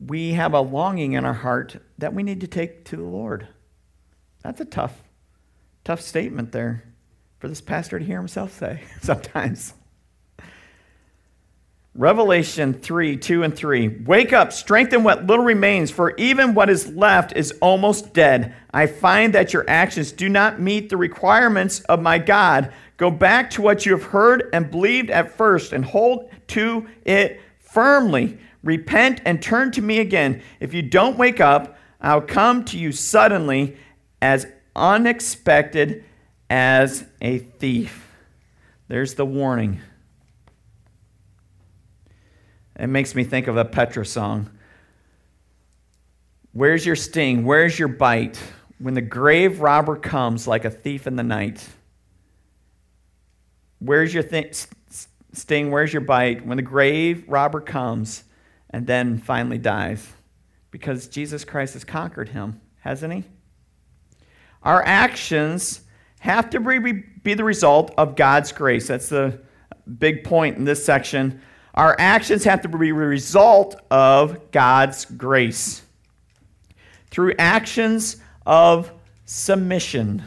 we 0.00 0.32
have 0.32 0.52
a 0.52 0.60
longing 0.60 1.12
in 1.12 1.24
our 1.24 1.32
heart 1.32 1.76
that 1.98 2.14
we 2.14 2.22
need 2.22 2.40
to 2.40 2.46
take 2.46 2.84
to 2.86 2.96
the 2.96 3.04
Lord. 3.04 3.46
That's 4.42 4.60
a 4.60 4.64
tough, 4.64 5.02
tough 5.84 6.00
statement 6.00 6.52
there 6.52 6.84
for 7.38 7.48
this 7.48 7.60
pastor 7.60 7.98
to 7.98 8.04
hear 8.04 8.18
himself 8.18 8.58
say 8.58 8.82
sometimes. 9.00 9.74
Revelation 11.94 12.72
3 12.72 13.18
2 13.18 13.42
and 13.42 13.54
3. 13.54 13.88
Wake 14.06 14.32
up, 14.32 14.52
strengthen 14.52 15.04
what 15.04 15.26
little 15.26 15.44
remains, 15.44 15.90
for 15.90 16.16
even 16.16 16.54
what 16.54 16.70
is 16.70 16.88
left 16.88 17.36
is 17.36 17.52
almost 17.60 18.14
dead. 18.14 18.54
I 18.72 18.86
find 18.86 19.34
that 19.34 19.52
your 19.52 19.68
actions 19.68 20.10
do 20.10 20.30
not 20.30 20.58
meet 20.58 20.88
the 20.88 20.96
requirements 20.96 21.80
of 21.80 22.00
my 22.00 22.18
God. 22.18 22.72
Go 22.96 23.10
back 23.10 23.50
to 23.50 23.62
what 23.62 23.84
you 23.84 23.92
have 23.92 24.04
heard 24.04 24.48
and 24.54 24.70
believed 24.70 25.10
at 25.10 25.36
first 25.36 25.74
and 25.74 25.84
hold 25.84 26.30
to 26.48 26.88
it 27.04 27.40
firmly. 27.58 28.38
Repent 28.62 29.20
and 29.26 29.42
turn 29.42 29.70
to 29.72 29.82
me 29.82 29.98
again. 29.98 30.40
If 30.60 30.72
you 30.72 30.80
don't 30.80 31.18
wake 31.18 31.40
up, 31.40 31.76
I'll 32.00 32.22
come 32.22 32.64
to 32.66 32.78
you 32.78 32.92
suddenly 32.92 33.76
as 34.22 34.46
unexpected 34.76 36.04
as 36.48 37.04
a 37.20 37.38
thief. 37.38 38.08
There's 38.86 39.14
the 39.14 39.26
warning. 39.26 39.80
It 42.78 42.86
makes 42.86 43.14
me 43.14 43.24
think 43.24 43.48
of 43.48 43.56
a 43.56 43.64
Petra 43.64 44.06
song. 44.06 44.48
Where's 46.52 46.86
your 46.86 46.96
sting? 46.96 47.44
Where's 47.44 47.78
your 47.78 47.88
bite? 47.88 48.38
When 48.78 48.94
the 48.94 49.02
grave 49.02 49.60
robber 49.60 49.96
comes 49.96 50.46
like 50.46 50.64
a 50.64 50.70
thief 50.70 51.06
in 51.06 51.16
the 51.16 51.22
night. 51.22 51.66
Where's 53.80 54.14
your 54.14 54.24
sting? 55.32 55.70
Where's 55.70 55.92
your 55.92 56.02
bite? 56.02 56.46
When 56.46 56.56
the 56.56 56.62
grave 56.62 57.24
robber 57.26 57.60
comes 57.60 58.22
and 58.70 58.86
then 58.86 59.18
finally 59.18 59.58
dies. 59.58 60.12
Because 60.70 61.08
Jesus 61.08 61.44
Christ 61.44 61.74
has 61.74 61.84
conquered 61.84 62.28
him, 62.28 62.60
hasn't 62.80 63.12
he? 63.12 63.24
Our 64.64 64.82
actions 64.84 65.80
have 66.20 66.50
to 66.50 66.60
be, 66.60 67.34
the 67.34 67.44
result 67.44 67.92
of 67.98 68.16
God's 68.16 68.52
grace. 68.52 68.88
That's 68.88 69.08
the 69.08 69.40
big 69.98 70.24
point 70.24 70.56
in 70.56 70.64
this 70.64 70.84
section 70.84 71.40
our 71.74 71.96
actions 71.98 72.44
have 72.44 72.62
to 72.62 72.68
be 72.68 72.76
the 72.76 72.92
result 72.92 73.80
of 73.90 74.50
God's 74.50 75.04
grace. 75.04 75.82
Through 77.10 77.34
actions 77.38 78.16
of 78.44 78.92
submission. 79.24 80.22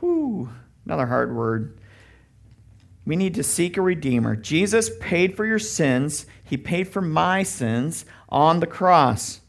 Whew, 0.00 0.48
another 0.84 1.06
hard 1.06 1.34
word. 1.34 1.78
We 3.06 3.16
need 3.16 3.34
to 3.34 3.42
seek 3.42 3.76
a 3.76 3.82
redeemer. 3.82 4.36
Jesus 4.36 4.90
paid 5.00 5.36
for 5.36 5.44
your 5.44 5.58
sins. 5.58 6.24
He 6.44 6.56
paid 6.56 6.88
for 6.88 7.02
my 7.02 7.42
sins 7.42 8.06
on 8.30 8.60
the 8.60 8.66
cross, 8.66 9.40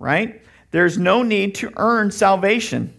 right? 0.00 0.42
There's 0.72 0.98
no 0.98 1.22
need 1.22 1.54
to 1.56 1.72
earn 1.76 2.10
salvation. 2.10 2.97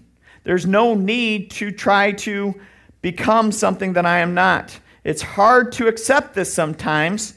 There's 0.50 0.65
no 0.65 0.96
need 0.96 1.51
to 1.51 1.70
try 1.70 2.13
to 2.13 2.60
become 3.03 3.51
something 3.51 3.94
that 3.94 4.08
I 4.08 4.22
am 4.22 4.34
not. 4.34 4.79
It's 5.03 5.22
hard 5.22 5.74
to 5.74 5.88
accept 5.88 6.34
this 6.34 6.51
sometimes 6.51 7.36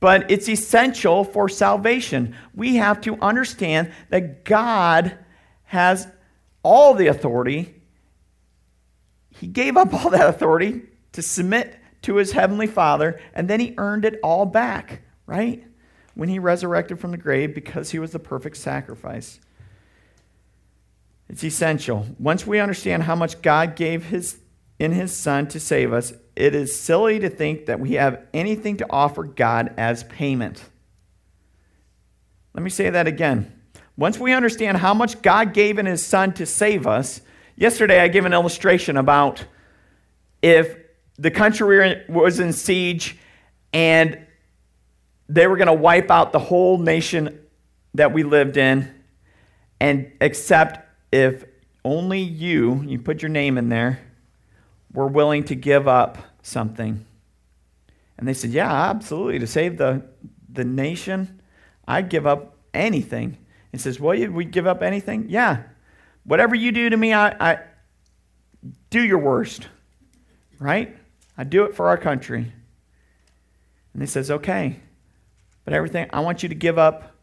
but 0.00 0.30
it's 0.30 0.48
essential 0.48 1.24
for 1.24 1.48
salvation. 1.48 2.34
We 2.54 2.76
have 2.76 3.00
to 3.02 3.16
understand 3.20 3.92
that 4.10 4.44
God 4.44 5.16
has 5.64 6.06
all 6.62 6.94
the 6.94 7.08
authority. 7.08 7.74
He 9.30 9.46
gave 9.46 9.76
up 9.76 9.92
all 9.92 10.10
that 10.10 10.28
authority 10.28 10.82
to 11.12 11.22
submit 11.22 11.78
to 12.02 12.16
his 12.16 12.32
heavenly 12.32 12.66
Father, 12.66 13.20
and 13.34 13.48
then 13.48 13.60
he 13.60 13.74
earned 13.78 14.04
it 14.04 14.20
all 14.22 14.46
back, 14.46 15.02
right? 15.26 15.64
When 16.14 16.28
he 16.28 16.38
resurrected 16.38 17.00
from 17.00 17.10
the 17.10 17.16
grave 17.16 17.54
because 17.54 17.90
he 17.90 17.98
was 17.98 18.12
the 18.12 18.18
perfect 18.18 18.58
sacrifice. 18.58 19.40
It's 21.28 21.42
essential. 21.42 22.06
Once 22.18 22.46
we 22.46 22.60
understand 22.60 23.02
how 23.02 23.16
much 23.16 23.42
God 23.42 23.76
gave 23.76 24.06
his 24.06 24.38
in 24.78 24.92
his 24.92 25.16
son 25.16 25.48
to 25.48 25.58
save 25.58 25.92
us, 25.92 26.12
it 26.34 26.54
is 26.54 26.78
silly 26.78 27.18
to 27.18 27.30
think 27.30 27.66
that 27.66 27.80
we 27.80 27.92
have 27.92 28.22
anything 28.34 28.76
to 28.76 28.86
offer 28.90 29.24
God 29.24 29.72
as 29.78 30.04
payment. 30.04 30.62
Let 32.52 32.62
me 32.62 32.70
say 32.70 32.90
that 32.90 33.06
again. 33.06 33.52
Once 33.96 34.18
we 34.18 34.32
understand 34.32 34.76
how 34.76 34.92
much 34.92 35.22
God 35.22 35.54
gave 35.54 35.78
in 35.78 35.86
his 35.86 36.04
son 36.04 36.34
to 36.34 36.44
save 36.44 36.86
us, 36.86 37.22
yesterday 37.56 38.00
I 38.00 38.08
gave 38.08 38.26
an 38.26 38.34
illustration 38.34 38.98
about 38.98 39.44
if 40.42 40.76
the 41.16 41.30
country 41.30 42.04
was 42.08 42.38
in 42.38 42.52
siege 42.52 43.16
and 43.72 44.18
they 45.28 45.46
were 45.46 45.56
going 45.56 45.66
to 45.66 45.72
wipe 45.72 46.10
out 46.10 46.32
the 46.32 46.38
whole 46.38 46.76
nation 46.76 47.40
that 47.94 48.12
we 48.12 48.22
lived 48.22 48.58
in 48.58 48.94
and 49.80 50.12
except 50.20 50.85
if 51.16 51.44
only 51.82 52.20
you 52.20 52.82
you 52.86 52.98
put 52.98 53.22
your 53.22 53.30
name 53.30 53.56
in 53.56 53.70
there 53.70 54.00
were 54.92 55.06
willing 55.06 55.44
to 55.44 55.54
give 55.54 55.88
up 55.88 56.18
something. 56.42 57.06
And 58.18 58.28
they 58.28 58.34
said, 58.34 58.50
Yeah, 58.50 58.70
absolutely. 58.70 59.38
To 59.38 59.46
save 59.46 59.78
the, 59.78 60.02
the 60.52 60.64
nation, 60.64 61.40
I'd 61.88 62.10
give 62.10 62.26
up 62.26 62.56
anything. 62.74 63.38
He 63.72 63.78
says, 63.78 63.98
Well, 63.98 64.16
we 64.30 64.44
give 64.44 64.66
up 64.66 64.82
anything? 64.82 65.26
Yeah. 65.28 65.62
Whatever 66.24 66.54
you 66.54 66.70
do 66.70 66.90
to 66.90 66.96
me, 66.96 67.14
I, 67.14 67.52
I 67.52 67.58
do 68.90 69.02
your 69.02 69.18
worst. 69.18 69.68
Right? 70.58 70.96
I 71.38 71.44
do 71.44 71.64
it 71.64 71.74
for 71.74 71.88
our 71.88 71.98
country. 71.98 72.52
And 73.92 74.02
he 74.02 74.06
says, 74.06 74.30
Okay. 74.30 74.80
But 75.64 75.72
everything, 75.72 76.08
I 76.12 76.20
want 76.20 76.42
you 76.42 76.48
to 76.50 76.54
give 76.54 76.78
up 76.78 77.16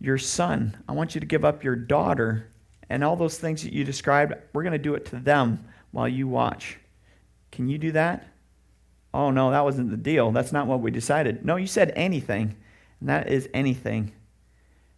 your 0.00 0.18
son. 0.18 0.76
I 0.88 0.92
want 0.92 1.14
you 1.14 1.20
to 1.20 1.26
give 1.26 1.44
up 1.44 1.64
your 1.64 1.76
daughter. 1.76 2.50
And 2.88 3.02
all 3.02 3.16
those 3.16 3.38
things 3.38 3.62
that 3.62 3.72
you 3.72 3.84
described, 3.84 4.34
we're 4.52 4.62
going 4.62 4.72
to 4.72 4.78
do 4.78 4.94
it 4.94 5.06
to 5.06 5.16
them 5.16 5.66
while 5.90 6.08
you 6.08 6.28
watch. 6.28 6.78
Can 7.50 7.68
you 7.68 7.78
do 7.78 7.92
that? 7.92 8.26
Oh, 9.12 9.30
no, 9.30 9.50
that 9.52 9.64
wasn't 9.64 9.90
the 9.90 9.96
deal. 9.96 10.32
That's 10.32 10.52
not 10.52 10.66
what 10.66 10.80
we 10.80 10.90
decided. 10.90 11.44
No, 11.44 11.56
you 11.56 11.66
said 11.66 11.92
anything. 11.94 12.56
And 13.00 13.08
that 13.08 13.28
is 13.28 13.48
anything. 13.54 14.12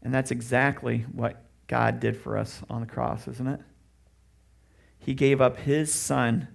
And 0.02 0.14
that's 0.14 0.30
exactly 0.30 1.04
what 1.12 1.42
God 1.66 2.00
did 2.00 2.16
for 2.16 2.38
us 2.38 2.62
on 2.70 2.80
the 2.80 2.86
cross, 2.86 3.28
isn't 3.28 3.46
it? 3.46 3.60
He 4.98 5.14
gave 5.14 5.40
up 5.40 5.58
his 5.58 5.92
son. 5.92 6.48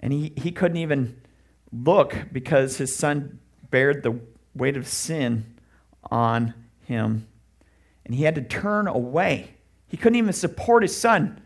And 0.00 0.12
he, 0.12 0.32
he 0.36 0.52
couldn't 0.52 0.76
even 0.76 1.20
look 1.72 2.14
because 2.32 2.76
his 2.76 2.94
son 2.94 3.38
bared 3.70 4.02
the 4.02 4.20
weight 4.54 4.76
of 4.76 4.86
sin 4.86 5.58
on 6.10 6.52
him. 6.86 7.26
And 8.04 8.14
he 8.14 8.24
had 8.24 8.34
to 8.34 8.42
turn 8.42 8.86
away. 8.86 9.53
He 9.94 9.96
couldn't 9.96 10.18
even 10.18 10.32
support 10.32 10.82
his 10.82 10.96
son. 10.96 11.40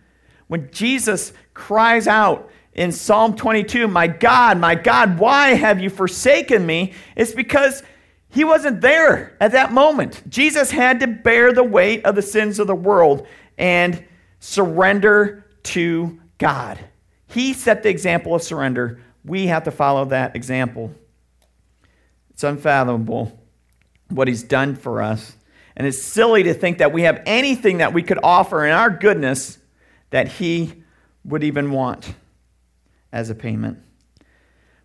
When 0.47 0.71
Jesus 0.73 1.35
cries 1.53 2.07
out 2.07 2.51
in 2.73 2.93
Psalm 2.93 3.37
22, 3.37 3.87
My 3.89 4.07
God, 4.07 4.57
my 4.57 4.75
God, 4.75 5.19
why 5.19 5.49
have 5.49 5.83
you 5.83 5.91
forsaken 5.91 6.65
me? 6.65 6.95
It's 7.15 7.33
because 7.33 7.83
he 8.31 8.45
wasn't 8.45 8.81
there 8.81 9.37
at 9.39 9.53
that 9.53 9.75
moment. 9.75 10.23
Jesus 10.31 10.71
had 10.71 11.01
to 11.01 11.07
bear 11.07 11.53
the 11.53 11.63
weight 11.63 12.07
of 12.07 12.15
the 12.15 12.23
sins 12.23 12.59
of 12.59 12.67
the 12.67 12.75
world 12.75 13.27
and 13.59 14.03
surrender 14.41 15.45
to 15.65 16.19
God. 16.39 16.79
He 17.27 17.53
set 17.53 17.83
the 17.83 17.91
example 17.91 18.35
of 18.35 18.43
surrender. 18.43 18.99
We 19.27 19.49
have 19.49 19.65
to 19.65 19.71
follow 19.71 20.07
that 20.07 20.35
example. 20.35 20.91
It's 22.31 22.45
unfathomable 22.45 23.39
what 24.09 24.27
he's 24.27 24.43
done 24.43 24.75
for 24.75 25.03
us. 25.03 25.37
And 25.79 25.87
it's 25.87 26.03
silly 26.03 26.43
to 26.43 26.55
think 26.55 26.79
that 26.79 26.93
we 26.93 27.03
have 27.03 27.23
anything 27.25 27.79
that 27.79 27.95
we 27.95 28.03
could 28.03 28.19
offer 28.23 28.67
in 28.67 28.73
our 28.73 28.91
goodness 28.91 29.59
that 30.11 30.27
he 30.27 30.83
would 31.25 31.45
even 31.45 31.71
want 31.71 32.15
as 33.13 33.31
a 33.31 33.35
payment. 33.35 33.79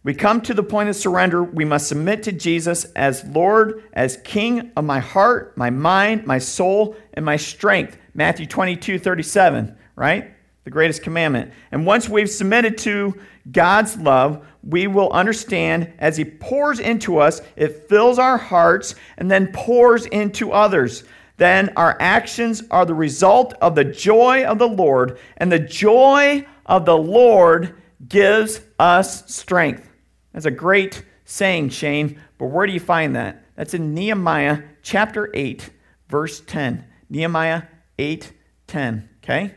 We 0.03 0.13
come 0.13 0.41
to 0.41 0.53
the 0.53 0.61
point 0.61 0.89
of 0.89 0.95
surrender. 0.95 1.43
We 1.43 1.65
must 1.65 1.87
submit 1.87 2.23
to 2.23 2.31
Jesus 2.31 2.85
as 2.93 3.23
Lord, 3.23 3.83
as 3.93 4.17
King 4.17 4.71
of 4.75 4.83
my 4.83 4.99
heart, 4.99 5.57
my 5.57 5.71
mind, 5.71 6.27
my 6.27 6.37
soul, 6.37 6.95
and 7.13 7.25
my 7.25 7.37
strength. 7.37 7.97
Matthew 8.13 8.45
22, 8.45 8.99
37, 8.99 9.75
right? 9.95 10.32
The 10.63 10.71
greatest 10.71 11.03
commandment. 11.03 11.51
And 11.71 11.85
once 11.85 12.07
we've 12.07 12.29
submitted 12.29 12.77
to 12.79 13.15
God's 13.51 13.97
love, 13.97 14.45
we 14.63 14.87
will 14.87 15.11
understand 15.11 15.93
as 15.99 16.15
He 16.15 16.25
pours 16.25 16.79
into 16.79 17.17
us, 17.17 17.41
it 17.55 17.89
fills 17.89 18.17
our 18.17 18.37
hearts 18.37 18.95
and 19.17 19.29
then 19.29 19.51
pours 19.51 20.05
into 20.05 20.51
others. 20.51 21.03
Then 21.37 21.73
our 21.75 21.97
actions 21.99 22.63
are 22.71 22.85
the 22.85 22.93
result 22.93 23.53
of 23.61 23.75
the 23.75 23.83
joy 23.83 24.45
of 24.45 24.59
the 24.59 24.67
Lord, 24.67 25.17
and 25.37 25.51
the 25.51 25.59
joy 25.59 26.45
of 26.65 26.85
the 26.85 26.97
Lord 26.97 27.75
gives 28.07 28.61
us 28.79 29.33
strength. 29.33 29.89
That's 30.31 30.45
a 30.45 30.51
great 30.51 31.03
saying, 31.25 31.69
Shane, 31.69 32.19
but 32.37 32.47
where 32.47 32.67
do 32.67 32.73
you 32.73 32.79
find 32.79 33.15
that? 33.15 33.43
That's 33.55 33.73
in 33.73 33.93
Nehemiah 33.93 34.63
chapter 34.81 35.29
8. 35.33 35.69
verse 36.07 36.41
10. 36.41 36.85
Nehemiah 37.09 37.63
8 37.97 38.31
10. 38.67 39.09
Okay? 39.23 39.55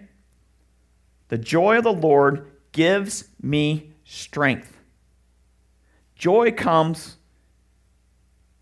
The 1.29 1.39
joy 1.39 1.79
of 1.79 1.85
the 1.85 1.93
Lord 1.93 2.51
gives 2.73 3.29
me 3.41 3.93
strength. 4.05 4.77
Joy 6.15 6.53
comes 6.53 7.17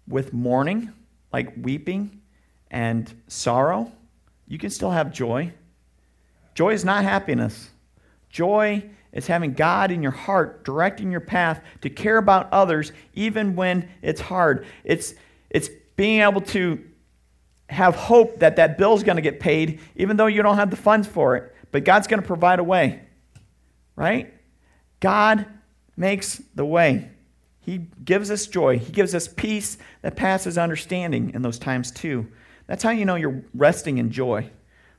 with 0.08 0.32
mourning, 0.32 0.92
like 1.32 1.52
weeping 1.56 2.20
and 2.70 3.22
sorrow. 3.28 3.92
You 4.46 4.58
can 4.58 4.70
still 4.70 4.90
have 4.90 5.12
joy. 5.12 5.52
Joy 6.54 6.72
is 6.72 6.84
not 6.84 7.04
happiness. 7.04 7.70
Joy 8.28 8.88
is 9.12 9.26
having 9.26 9.54
God 9.54 9.90
in 9.90 10.02
your 10.02 10.12
heart, 10.12 10.64
directing 10.64 11.10
your 11.10 11.20
path 11.20 11.62
to 11.82 11.90
care 11.90 12.18
about 12.18 12.52
others 12.52 12.92
even 13.14 13.54
when 13.54 13.88
it's 14.02 14.20
hard. 14.20 14.66
It's, 14.82 15.14
it's 15.50 15.70
being 15.96 16.20
able 16.20 16.40
to 16.40 16.84
have 17.68 17.94
hope 17.94 18.40
that 18.40 18.56
that 18.56 18.76
bill's 18.76 19.02
going 19.02 19.16
to 19.16 19.22
get 19.22 19.40
paid 19.40 19.80
even 19.96 20.16
though 20.16 20.26
you 20.26 20.42
don't 20.42 20.56
have 20.56 20.70
the 20.70 20.76
funds 20.76 21.06
for 21.06 21.36
it, 21.36 21.53
but 21.74 21.82
God's 21.82 22.06
going 22.06 22.22
to 22.22 22.26
provide 22.26 22.60
a 22.60 22.64
way. 22.64 23.00
Right? 23.96 24.32
God 25.00 25.44
makes 25.96 26.40
the 26.54 26.64
way. 26.64 27.10
He 27.58 27.78
gives 27.78 28.30
us 28.30 28.46
joy. 28.46 28.78
He 28.78 28.92
gives 28.92 29.12
us 29.12 29.26
peace 29.26 29.76
that 30.02 30.14
passes 30.14 30.56
understanding 30.56 31.32
in 31.34 31.42
those 31.42 31.58
times 31.58 31.90
too. 31.90 32.28
That's 32.68 32.84
how 32.84 32.90
you 32.90 33.04
know 33.04 33.16
you're 33.16 33.42
resting 33.54 33.98
in 33.98 34.12
joy. 34.12 34.48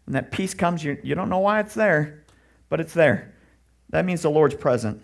When 0.05 0.15
that 0.15 0.31
peace 0.31 0.53
comes, 0.53 0.83
you, 0.83 0.97
you 1.01 1.15
don't 1.15 1.29
know 1.29 1.39
why 1.39 1.61
it's 1.61 1.75
there, 1.75 2.25
but 2.67 2.81
it's 2.81 2.93
there. 2.93 3.33
That 3.91 4.03
means 4.03 4.23
the 4.23 4.29
Lord's 4.29 4.55
present. 4.55 5.01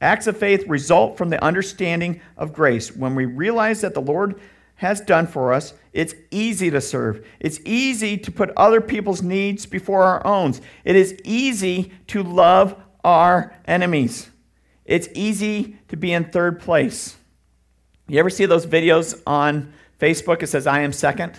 Acts 0.00 0.26
of 0.26 0.36
faith 0.36 0.66
result 0.66 1.16
from 1.16 1.28
the 1.28 1.40
understanding 1.40 2.20
of 2.36 2.52
grace. 2.52 2.96
When 2.96 3.14
we 3.14 3.26
realize 3.26 3.82
that 3.82 3.94
the 3.94 4.02
Lord 4.02 4.40
has 4.76 5.00
done 5.00 5.26
for 5.26 5.52
us, 5.52 5.74
it's 5.92 6.14
easy 6.30 6.70
to 6.70 6.80
serve. 6.80 7.26
It's 7.38 7.60
easy 7.64 8.16
to 8.18 8.32
put 8.32 8.50
other 8.56 8.80
people's 8.80 9.22
needs 9.22 9.66
before 9.66 10.02
our 10.02 10.26
own. 10.26 10.54
It 10.84 10.96
is 10.96 11.16
easy 11.24 11.92
to 12.08 12.22
love 12.22 12.74
our 13.04 13.54
enemies. 13.66 14.30
It's 14.84 15.08
easy 15.14 15.76
to 15.88 15.96
be 15.96 16.12
in 16.12 16.24
third 16.24 16.60
place. 16.60 17.16
You 18.08 18.18
ever 18.18 18.30
see 18.30 18.46
those 18.46 18.66
videos 18.66 19.20
on 19.26 19.72
Facebook? 20.00 20.42
It 20.42 20.48
says, 20.48 20.66
I 20.66 20.80
am 20.80 20.92
second. 20.92 21.38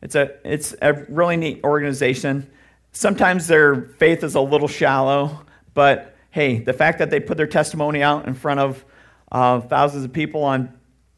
It's 0.00 0.14
a, 0.14 0.34
it's 0.44 0.74
a 0.80 0.92
really 1.08 1.36
neat 1.36 1.60
organization. 1.64 2.50
Sometimes 2.92 3.46
their 3.46 3.82
faith 3.98 4.24
is 4.24 4.34
a 4.34 4.40
little 4.40 4.68
shallow, 4.68 5.44
but 5.74 6.16
hey, 6.30 6.60
the 6.60 6.72
fact 6.72 6.98
that 6.98 7.10
they 7.10 7.20
put 7.20 7.36
their 7.36 7.46
testimony 7.46 8.02
out 8.02 8.26
in 8.26 8.34
front 8.34 8.60
of 8.60 8.84
uh, 9.32 9.60
thousands 9.60 10.04
of 10.04 10.12
people 10.12 10.44
on 10.44 10.72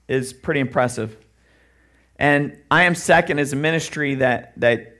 is 0.09 0.33
pretty 0.33 0.61
impressive. 0.61 1.17
And 2.17 2.59
I 2.71 2.85
am 2.85 2.95
second 2.95 3.39
is 3.39 3.53
a 3.53 3.57
ministry 3.57 4.17
that 4.17 4.59
that 4.61 4.97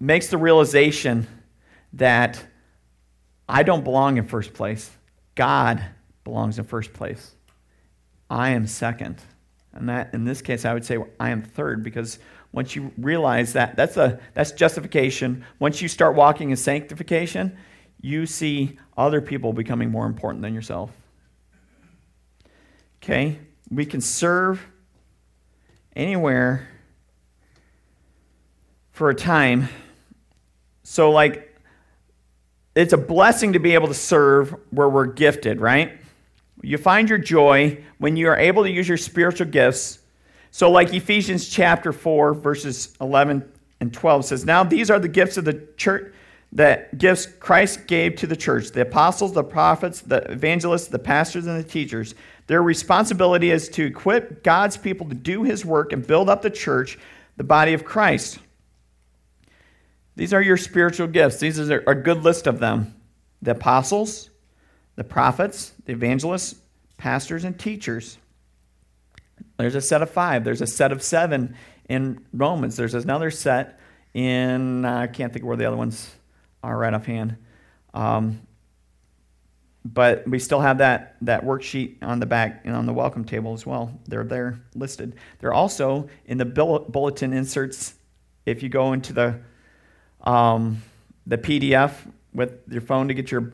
makes 0.00 0.26
the 0.28 0.38
realization 0.38 1.28
that 1.92 2.44
I 3.48 3.62
don't 3.62 3.84
belong 3.84 4.16
in 4.16 4.24
first 4.24 4.54
place. 4.54 4.90
God 5.36 5.84
belongs 6.24 6.58
in 6.58 6.64
first 6.64 6.92
place. 6.92 7.34
I 8.28 8.50
am 8.50 8.66
second. 8.66 9.20
And 9.72 9.88
that 9.88 10.12
in 10.14 10.24
this 10.24 10.42
case 10.42 10.64
I 10.64 10.74
would 10.74 10.84
say 10.84 10.98
I 11.20 11.30
am 11.30 11.42
third 11.42 11.84
because 11.84 12.18
once 12.52 12.76
you 12.76 12.92
realize 12.98 13.52
that 13.54 13.76
that's 13.76 13.96
a 13.96 14.20
that's 14.34 14.52
justification. 14.52 15.44
Once 15.58 15.80
you 15.80 15.88
start 15.88 16.16
walking 16.16 16.50
in 16.50 16.56
sanctification, 16.56 17.56
you 18.00 18.26
see 18.26 18.78
other 18.96 19.20
people 19.20 19.52
becoming 19.52 19.90
more 19.90 20.06
important 20.06 20.42
than 20.42 20.54
yourself. 20.54 20.90
Okay? 23.02 23.38
We 23.70 23.84
can 23.86 24.00
serve 24.00 24.64
anywhere 25.96 26.68
for 28.92 29.10
a 29.10 29.14
time. 29.14 29.68
So 30.82 31.10
like 31.10 31.52
it's 32.74 32.92
a 32.92 32.98
blessing 32.98 33.52
to 33.52 33.58
be 33.58 33.74
able 33.74 33.88
to 33.88 33.94
serve 33.94 34.54
where 34.70 34.88
we're 34.88 35.06
gifted, 35.06 35.60
right? 35.60 35.98
You 36.62 36.78
find 36.78 37.08
your 37.08 37.18
joy 37.18 37.82
when 37.98 38.16
you 38.16 38.28
are 38.28 38.36
able 38.36 38.62
to 38.62 38.70
use 38.70 38.88
your 38.88 38.96
spiritual 38.96 39.48
gifts. 39.48 39.98
So, 40.50 40.70
like 40.70 40.94
Ephesians 40.94 41.48
chapter 41.48 41.92
4, 41.92 42.34
verses 42.34 42.94
11 43.00 43.50
and 43.80 43.92
12 43.92 44.24
says, 44.24 44.44
Now 44.44 44.64
these 44.64 44.90
are 44.90 44.98
the 44.98 45.08
gifts 45.08 45.36
of 45.36 45.44
the 45.44 45.66
church, 45.76 46.12
that 46.52 46.98
gifts 46.98 47.26
Christ 47.26 47.86
gave 47.86 48.16
to 48.16 48.26
the 48.26 48.36
church 48.36 48.70
the 48.70 48.82
apostles, 48.82 49.32
the 49.32 49.42
prophets, 49.42 50.02
the 50.02 50.18
evangelists, 50.30 50.88
the 50.88 50.98
pastors, 50.98 51.46
and 51.46 51.58
the 51.58 51.68
teachers. 51.68 52.14
Their 52.52 52.62
responsibility 52.62 53.50
is 53.50 53.70
to 53.70 53.86
equip 53.86 54.42
God's 54.42 54.76
people 54.76 55.08
to 55.08 55.14
do 55.14 55.42
his 55.42 55.64
work 55.64 55.94
and 55.94 56.06
build 56.06 56.28
up 56.28 56.42
the 56.42 56.50
church, 56.50 56.98
the 57.38 57.44
body 57.44 57.72
of 57.72 57.82
Christ. 57.82 58.38
These 60.16 60.34
are 60.34 60.42
your 60.42 60.58
spiritual 60.58 61.06
gifts. 61.06 61.38
These 61.38 61.58
are 61.70 61.82
a 61.86 61.94
good 61.94 62.22
list 62.22 62.46
of 62.46 62.58
them 62.58 62.94
the 63.40 63.52
apostles, 63.52 64.28
the 64.96 65.02
prophets, 65.02 65.72
the 65.86 65.94
evangelists, 65.94 66.56
pastors, 66.98 67.44
and 67.44 67.58
teachers. 67.58 68.18
There's 69.56 69.74
a 69.74 69.80
set 69.80 70.02
of 70.02 70.10
five, 70.10 70.44
there's 70.44 70.60
a 70.60 70.66
set 70.66 70.92
of 70.92 71.02
seven 71.02 71.56
in 71.88 72.22
Romans, 72.34 72.76
there's 72.76 72.92
another 72.92 73.30
set 73.30 73.80
in, 74.12 74.84
I 74.84 75.06
can't 75.06 75.32
think 75.32 75.42
of 75.42 75.48
where 75.48 75.56
the 75.56 75.64
other 75.64 75.78
ones 75.78 76.14
are 76.62 76.76
right 76.76 76.92
offhand. 76.92 77.38
Um, 77.94 78.42
but 79.84 80.26
we 80.28 80.38
still 80.38 80.60
have 80.60 80.78
that, 80.78 81.16
that 81.22 81.44
worksheet 81.44 81.96
on 82.02 82.20
the 82.20 82.26
back 82.26 82.62
and 82.64 82.74
on 82.76 82.86
the 82.86 82.92
welcome 82.92 83.24
table 83.24 83.52
as 83.52 83.66
well. 83.66 83.98
They're 84.06 84.24
there 84.24 84.60
listed. 84.74 85.16
They're 85.40 85.52
also 85.52 86.08
in 86.26 86.38
the 86.38 86.44
bulletin 86.44 87.32
inserts. 87.32 87.94
If 88.46 88.62
you 88.62 88.68
go 88.68 88.92
into 88.92 89.12
the 89.12 89.40
um, 90.22 90.82
the 91.26 91.38
PDF 91.38 91.92
with 92.32 92.60
your 92.70 92.80
phone 92.80 93.08
to 93.08 93.14
get 93.14 93.30
your 93.30 93.52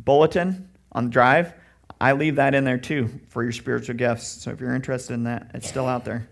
bulletin 0.00 0.68
on 0.92 1.10
drive. 1.10 1.52
I 2.00 2.12
leave 2.12 2.36
that 2.36 2.54
in 2.54 2.64
there 2.64 2.78
too 2.78 3.08
for 3.28 3.42
your 3.42 3.52
spiritual 3.52 3.96
gifts. 3.96 4.26
So 4.26 4.50
if 4.50 4.60
you're 4.60 4.74
interested 4.74 5.14
in 5.14 5.24
that, 5.24 5.50
it's 5.54 5.68
still 5.68 5.86
out 5.86 6.04
there. 6.04 6.28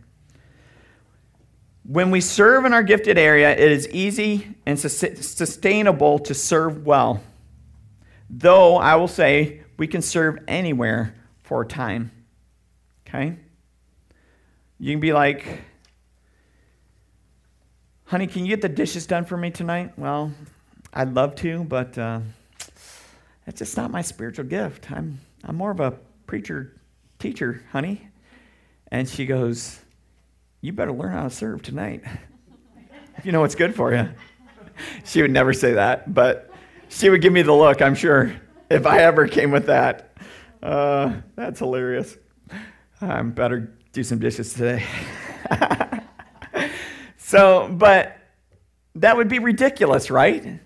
When 1.84 2.10
we 2.10 2.20
serve 2.20 2.64
in 2.64 2.72
our 2.72 2.82
gifted 2.82 3.18
area, 3.18 3.50
it 3.50 3.72
is 3.72 3.88
easy 3.88 4.54
and 4.66 4.78
sustainable 4.78 6.20
to 6.20 6.34
serve 6.34 6.86
well. 6.86 7.20
Though 8.34 8.76
I 8.76 8.96
will 8.96 9.08
say 9.08 9.60
we 9.76 9.86
can 9.86 10.00
serve 10.00 10.38
anywhere 10.48 11.14
for 11.42 11.60
a 11.60 11.66
time. 11.66 12.10
Okay? 13.06 13.36
You 14.78 14.92
can 14.94 15.00
be 15.00 15.12
like, 15.12 15.60
honey, 18.04 18.26
can 18.26 18.46
you 18.46 18.48
get 18.48 18.62
the 18.62 18.70
dishes 18.70 19.06
done 19.06 19.26
for 19.26 19.36
me 19.36 19.50
tonight? 19.50 19.92
Well, 19.98 20.32
I'd 20.94 21.12
love 21.12 21.34
to, 21.36 21.64
but 21.64 21.96
uh, 21.98 22.20
that's 23.44 23.58
just 23.58 23.76
not 23.76 23.90
my 23.90 24.00
spiritual 24.00 24.46
gift. 24.46 24.90
I'm, 24.90 25.20
I'm 25.44 25.56
more 25.56 25.70
of 25.70 25.80
a 25.80 25.98
preacher, 26.26 26.80
teacher, 27.18 27.62
honey. 27.70 28.08
And 28.90 29.06
she 29.06 29.26
goes, 29.26 29.78
You 30.62 30.72
better 30.72 30.92
learn 30.92 31.12
how 31.12 31.24
to 31.24 31.30
serve 31.30 31.62
tonight. 31.62 32.02
If 33.18 33.24
you 33.26 33.32
know 33.32 33.40
what's 33.40 33.54
good 33.54 33.74
for 33.74 33.92
you. 33.92 34.08
She 35.04 35.20
would 35.20 35.30
never 35.30 35.52
say 35.52 35.74
that, 35.74 36.12
but 36.14 36.51
she 36.92 37.10
would 37.10 37.20
give 37.20 37.32
me 37.32 37.42
the 37.42 37.52
look, 37.52 37.82
I'm 37.82 37.94
sure, 37.94 38.34
if 38.70 38.86
I 38.86 39.00
ever 39.00 39.26
came 39.26 39.50
with 39.50 39.66
that. 39.66 40.16
Uh, 40.62 41.14
that's 41.34 41.58
hilarious. 41.58 42.16
I 43.00 43.22
better 43.22 43.74
do 43.92 44.04
some 44.04 44.20
dishes 44.20 44.54
today. 44.54 44.86
So, 47.32 47.66
but 47.66 48.18
that 48.96 49.16
would 49.16 49.28
be 49.28 49.38
ridiculous, 49.38 50.10
right? 50.10 50.60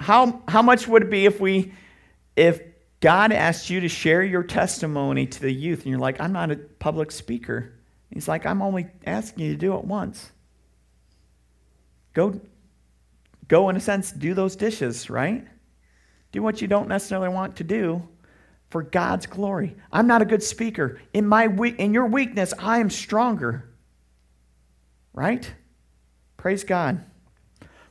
How, 0.00 0.42
how 0.48 0.60
much 0.60 0.88
would 0.88 1.02
it 1.02 1.10
be 1.10 1.24
if 1.24 1.38
we, 1.38 1.72
if 2.34 2.60
God 2.98 3.30
asked 3.30 3.70
you 3.70 3.78
to 3.78 3.88
share 3.88 4.24
your 4.24 4.42
testimony 4.42 5.26
to 5.28 5.40
the 5.40 5.52
youth 5.52 5.82
and 5.82 5.86
you're 5.86 6.00
like, 6.00 6.20
I'm 6.20 6.32
not 6.32 6.50
a 6.50 6.56
public 6.56 7.12
speaker. 7.12 7.74
He's 8.10 8.26
like, 8.26 8.44
I'm 8.44 8.60
only 8.60 8.88
asking 9.06 9.44
you 9.44 9.52
to 9.52 9.56
do 9.56 9.76
it 9.76 9.84
once. 9.84 10.32
Go, 12.12 12.40
go 13.48 13.68
in 13.68 13.76
a 13.76 13.80
sense, 13.80 14.12
do 14.12 14.34
those 14.34 14.56
dishes, 14.56 15.10
right? 15.10 15.46
Do 16.32 16.42
what 16.42 16.62
you 16.62 16.68
don't 16.68 16.88
necessarily 16.88 17.28
want 17.28 17.56
to 17.56 17.64
do 17.64 18.08
for 18.70 18.82
God's 18.82 19.26
glory. 19.26 19.76
I'm 19.92 20.06
not 20.06 20.22
a 20.22 20.24
good 20.24 20.42
speaker. 20.42 20.98
In 21.12 21.26
my 21.26 21.44
in 21.44 21.92
your 21.92 22.06
weakness, 22.06 22.54
I 22.58 22.78
am 22.78 22.88
stronger. 22.88 23.68
Right? 25.12 25.52
Praise 26.38 26.64
God. 26.64 27.04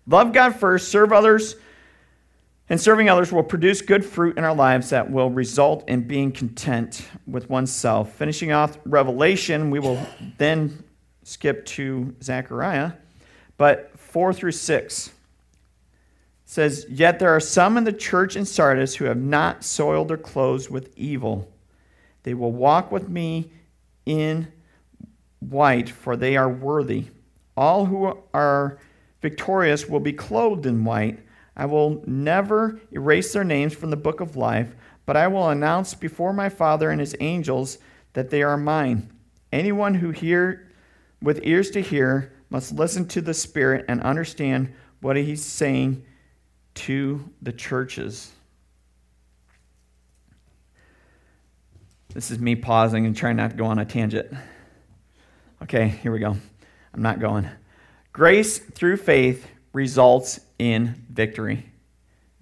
Love 0.08 0.34
God 0.34 0.56
first, 0.56 0.90
serve 0.90 1.14
others, 1.14 1.56
and 2.68 2.82
serving 2.82 3.10
others 3.10 3.32
will 3.32 3.44
produce 3.44 3.82
good 3.82 4.04
fruit 4.04 4.38
in 4.38 4.44
our 4.44 4.56
lives 4.56 4.90
that 4.90 5.12
will 5.12 5.30
result 5.30 5.88
in 5.88 6.08
being 6.08 6.32
content 6.32 7.08
with 7.28 7.50
oneself. 7.50 8.14
Finishing 8.16 8.52
off 8.52 8.80
Revelation, 8.86 9.70
we 9.70 9.80
will 9.80 10.00
then 10.40 10.84
skip 11.24 11.66
to 11.66 12.16
Zechariah. 12.24 12.94
But 13.58 13.92
4 14.00 14.34
through 14.34 14.54
6 14.54 15.12
says, 16.52 16.86
Yet 16.90 17.18
there 17.18 17.34
are 17.34 17.40
some 17.40 17.78
in 17.78 17.86
the 17.86 17.94
church 17.94 18.36
in 18.36 18.44
Sardis 18.44 18.96
who 18.96 19.06
have 19.06 19.16
not 19.16 19.64
soiled 19.64 20.10
their 20.10 20.18
clothes 20.18 20.70
with 20.70 20.92
evil. 20.98 21.50
They 22.24 22.34
will 22.34 22.52
walk 22.52 22.92
with 22.92 23.08
me 23.08 23.54
in 24.06 24.52
white, 25.40 25.88
for 25.88 26.18
they 26.18 26.36
are 26.36 26.50
worthy. 26.50 27.06
All 27.56 27.86
who 27.86 28.22
are 28.34 28.80
victorious 29.22 29.88
will 29.88 30.02
be 30.02 30.12
clothed 30.12 30.66
in 30.66 30.84
white. 30.84 31.20
I 31.56 31.68
will 31.68 32.04
never 32.06 32.82
erase 32.92 33.32
their 33.32 33.46
names 33.46 33.74
from 33.74 33.90
the 33.90 33.96
book 33.96 34.20
of 34.20 34.36
life, 34.36 34.76
but 35.06 35.16
I 35.16 35.30
will 35.30 35.48
announce 35.48 35.94
before 35.94 36.34
my 36.34 36.50
Father 36.50 36.90
and 36.90 37.00
his 37.00 37.16
angels 37.22 37.78
that 38.12 38.30
they 38.30 38.44
are 38.44 38.58
mine. 38.58 39.10
Anyone 39.54 39.94
who 39.94 40.12
hear 40.12 40.70
with 41.22 41.40
ears 41.44 41.72
to 41.72 41.82
hear 41.82 42.34
must 42.50 42.74
listen 42.74 43.08
to 43.08 43.22
the 43.22 43.34
Spirit 43.34 43.86
and 43.88 44.02
understand 44.02 44.74
what 45.00 45.16
he's 45.16 45.46
saying 45.46 46.04
to 46.76 47.30
the 47.42 47.52
churches. 47.52 48.32
This 52.14 52.32
is 52.32 52.40
me 52.40 52.56
pausing 52.56 53.06
and 53.06 53.16
trying 53.16 53.38
not 53.38 53.52
to 53.52 53.56
go 53.56 53.66
on 53.66 53.80
a 53.80 53.86
tangent. 53.86 54.34
Okay, 55.64 55.88
here 55.88 56.12
we 56.12 56.20
go. 56.20 56.36
I'm 56.94 57.02
not 57.02 57.20
going. 57.20 57.48
Grace 58.12 58.60
through 58.60 58.98
faith 58.98 59.48
results 59.72 60.40
in 60.60 61.06
victory. 61.10 61.66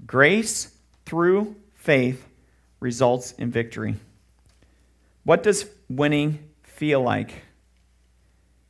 Grace 0.08 0.76
through 1.06 1.56
faith 1.76 2.26
results 2.80 3.34
in 3.34 3.52
victory. 3.52 3.96
What 5.24 5.44
does 5.44 5.66
winning 5.90 6.40
feel 6.64 7.02
like? 7.02 7.44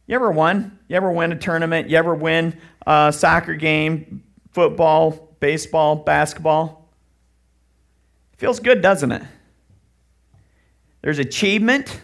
You 0.08 0.16
ever 0.16 0.32
won? 0.32 0.80
You 0.88 0.98
ever 0.98 1.12
win 1.12 1.32
a 1.32 1.38
tournament? 1.38 1.90
You 1.90 1.98
ever 1.98 2.16
win 2.16 2.60
a 2.86 3.14
soccer 3.16 3.54
game, 3.54 4.24
football, 4.52 5.29
baseball, 5.40 5.96
basketball? 5.96 6.90
Feels 8.38 8.60
good, 8.60 8.82
doesn't 8.82 9.12
it? 9.12 9.24
There's 11.02 11.20
achievement. 11.20 12.02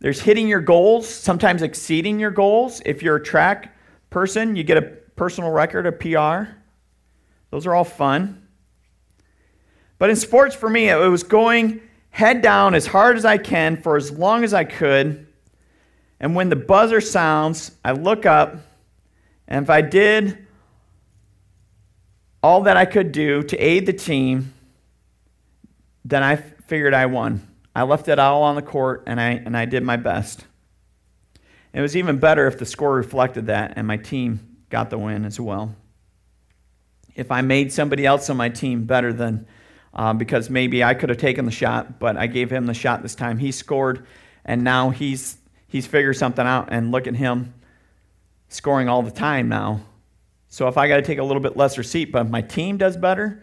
There's 0.00 0.20
hitting 0.20 0.48
your 0.48 0.60
goals, 0.60 1.08
sometimes 1.08 1.62
exceeding 1.62 2.18
your 2.18 2.30
goals. 2.30 2.82
If 2.84 3.02
you're 3.02 3.16
a 3.16 3.22
track 3.22 3.76
person, 4.10 4.56
you 4.56 4.62
get 4.62 4.76
a 4.76 4.82
personal 4.82 5.50
record, 5.50 5.86
a 5.86 5.92
PR. 5.92 6.50
Those 7.50 7.66
are 7.66 7.74
all 7.74 7.84
fun. 7.84 8.46
But 9.98 10.10
in 10.10 10.16
sports, 10.16 10.54
for 10.54 10.68
me, 10.68 10.88
it 10.88 10.96
was 10.96 11.22
going 11.22 11.80
head 12.10 12.42
down 12.42 12.74
as 12.74 12.86
hard 12.86 13.16
as 13.16 13.24
I 13.24 13.38
can 13.38 13.76
for 13.76 13.96
as 13.96 14.10
long 14.10 14.44
as 14.44 14.52
I 14.52 14.64
could. 14.64 15.26
And 16.20 16.34
when 16.34 16.48
the 16.48 16.56
buzzer 16.56 17.00
sounds, 17.00 17.72
I 17.84 17.92
look 17.92 18.26
up, 18.26 18.56
and 19.48 19.64
if 19.64 19.70
I 19.70 19.80
did 19.80 20.43
all 22.44 22.60
that 22.64 22.76
I 22.76 22.84
could 22.84 23.10
do 23.10 23.42
to 23.42 23.56
aid 23.56 23.86
the 23.86 23.94
team, 23.94 24.52
then 26.04 26.22
I 26.22 26.36
figured 26.36 26.92
I 26.92 27.06
won. 27.06 27.40
I 27.74 27.84
left 27.84 28.06
it 28.08 28.18
all 28.18 28.42
on 28.42 28.54
the 28.54 28.60
court, 28.60 29.04
and 29.06 29.18
I, 29.18 29.30
and 29.30 29.56
I 29.56 29.64
did 29.64 29.82
my 29.82 29.96
best. 29.96 30.44
It 31.72 31.80
was 31.80 31.96
even 31.96 32.18
better 32.18 32.46
if 32.46 32.58
the 32.58 32.66
score 32.66 32.94
reflected 32.94 33.46
that 33.46 33.72
and 33.76 33.86
my 33.86 33.96
team 33.96 34.58
got 34.68 34.90
the 34.90 34.98
win 34.98 35.24
as 35.24 35.40
well. 35.40 35.74
If 37.16 37.30
I 37.30 37.40
made 37.40 37.72
somebody 37.72 38.04
else 38.04 38.28
on 38.28 38.36
my 38.36 38.50
team 38.50 38.84
better 38.84 39.14
than 39.14 39.46
uh, 39.94 40.12
because 40.12 40.50
maybe 40.50 40.84
I 40.84 40.92
could 40.92 41.08
have 41.08 41.18
taken 41.18 41.46
the 41.46 41.50
shot, 41.50 41.98
but 41.98 42.18
I 42.18 42.26
gave 42.26 42.50
him 42.50 42.66
the 42.66 42.74
shot 42.74 43.00
this 43.00 43.14
time. 43.14 43.38
He 43.38 43.52
scored, 43.52 44.06
and 44.44 44.62
now 44.62 44.90
he's 44.90 45.38
he's 45.66 45.86
figured 45.86 46.16
something 46.16 46.46
out. 46.46 46.68
And 46.70 46.92
look 46.92 47.06
at 47.06 47.14
him 47.14 47.54
scoring 48.48 48.90
all 48.90 49.02
the 49.02 49.10
time 49.10 49.48
now. 49.48 49.80
So 50.54 50.68
if 50.68 50.78
I 50.78 50.86
got 50.86 50.98
to 50.98 51.02
take 51.02 51.18
a 51.18 51.24
little 51.24 51.42
bit 51.42 51.56
lesser 51.56 51.82
seat, 51.82 52.12
but 52.12 52.30
my 52.30 52.40
team 52.40 52.76
does 52.76 52.96
better, 52.96 53.42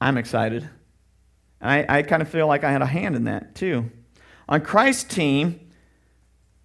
I'm 0.00 0.16
excited. 0.16 0.66
I, 1.60 1.98
I 1.98 2.02
kind 2.02 2.22
of 2.22 2.30
feel 2.30 2.46
like 2.46 2.64
I 2.64 2.72
had 2.72 2.80
a 2.80 2.86
hand 2.86 3.14
in 3.14 3.24
that 3.24 3.54
too. 3.54 3.90
On 4.48 4.62
Christ's 4.62 5.04
team, 5.04 5.60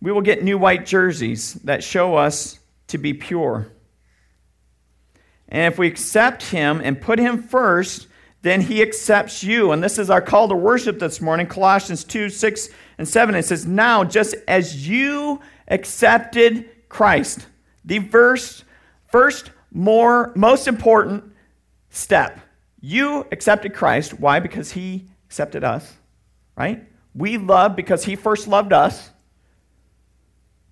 we 0.01 0.13
will 0.13 0.21
get 0.21 0.45
new 0.45 0.58
white 0.58 0.86
jerseys 0.86 1.56
that 1.65 1.84
show 1.84 2.15
us 2.15 2.58
to 2.88 2.97
be 2.97 3.13
pure. 3.13 3.67
And 5.49 5.73
if 5.73 5.77
we 5.77 5.88
accept 5.88 6.43
Him 6.43 6.79
and 6.82 7.01
put 7.01 7.19
Him 7.19 7.43
first, 7.43 8.08
then 8.43 8.62
He 8.62 8.82
accepts 8.82 9.43
you. 9.43 9.73
And 9.73 9.84
this 9.84 9.99
is 9.99 10.10
our 10.10 10.21
call 10.21 10.47
to 10.47 10.56
worship 10.56 10.99
this 10.99 11.19
morning 11.19 11.47
Colossians 11.47 12.06
2 12.06 12.29
6 12.29 12.69
and 12.97 13.06
7. 13.06 13.36
It 13.36 13.43
says, 13.43 13.65
Now, 13.65 14.06
just 14.06 14.36
as 14.47 14.88
you 14.88 15.41
accepted 15.67 16.69
Christ, 16.88 17.45
the 17.84 17.99
first, 17.99 18.63
first 19.13 19.52
more, 19.71 20.34
most 20.36 20.67
important 20.67 21.23
step. 21.91 22.39
You 22.82 23.28
accepted 23.32 23.76
Christ. 23.76 24.19
Why? 24.19 24.39
Because 24.39 24.71
He 24.71 25.06
accepted 25.28 25.63
us, 25.63 25.93
right? 26.58 26.84
We 27.13 27.38
love 27.38 27.76
because 27.76 28.04
He 28.04 28.15
first 28.15 28.47
loved 28.47 28.73
us. 28.73 29.12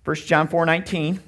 1 0.04 0.16
John 0.16 0.48
4 0.48 0.66
19. 0.66 1.20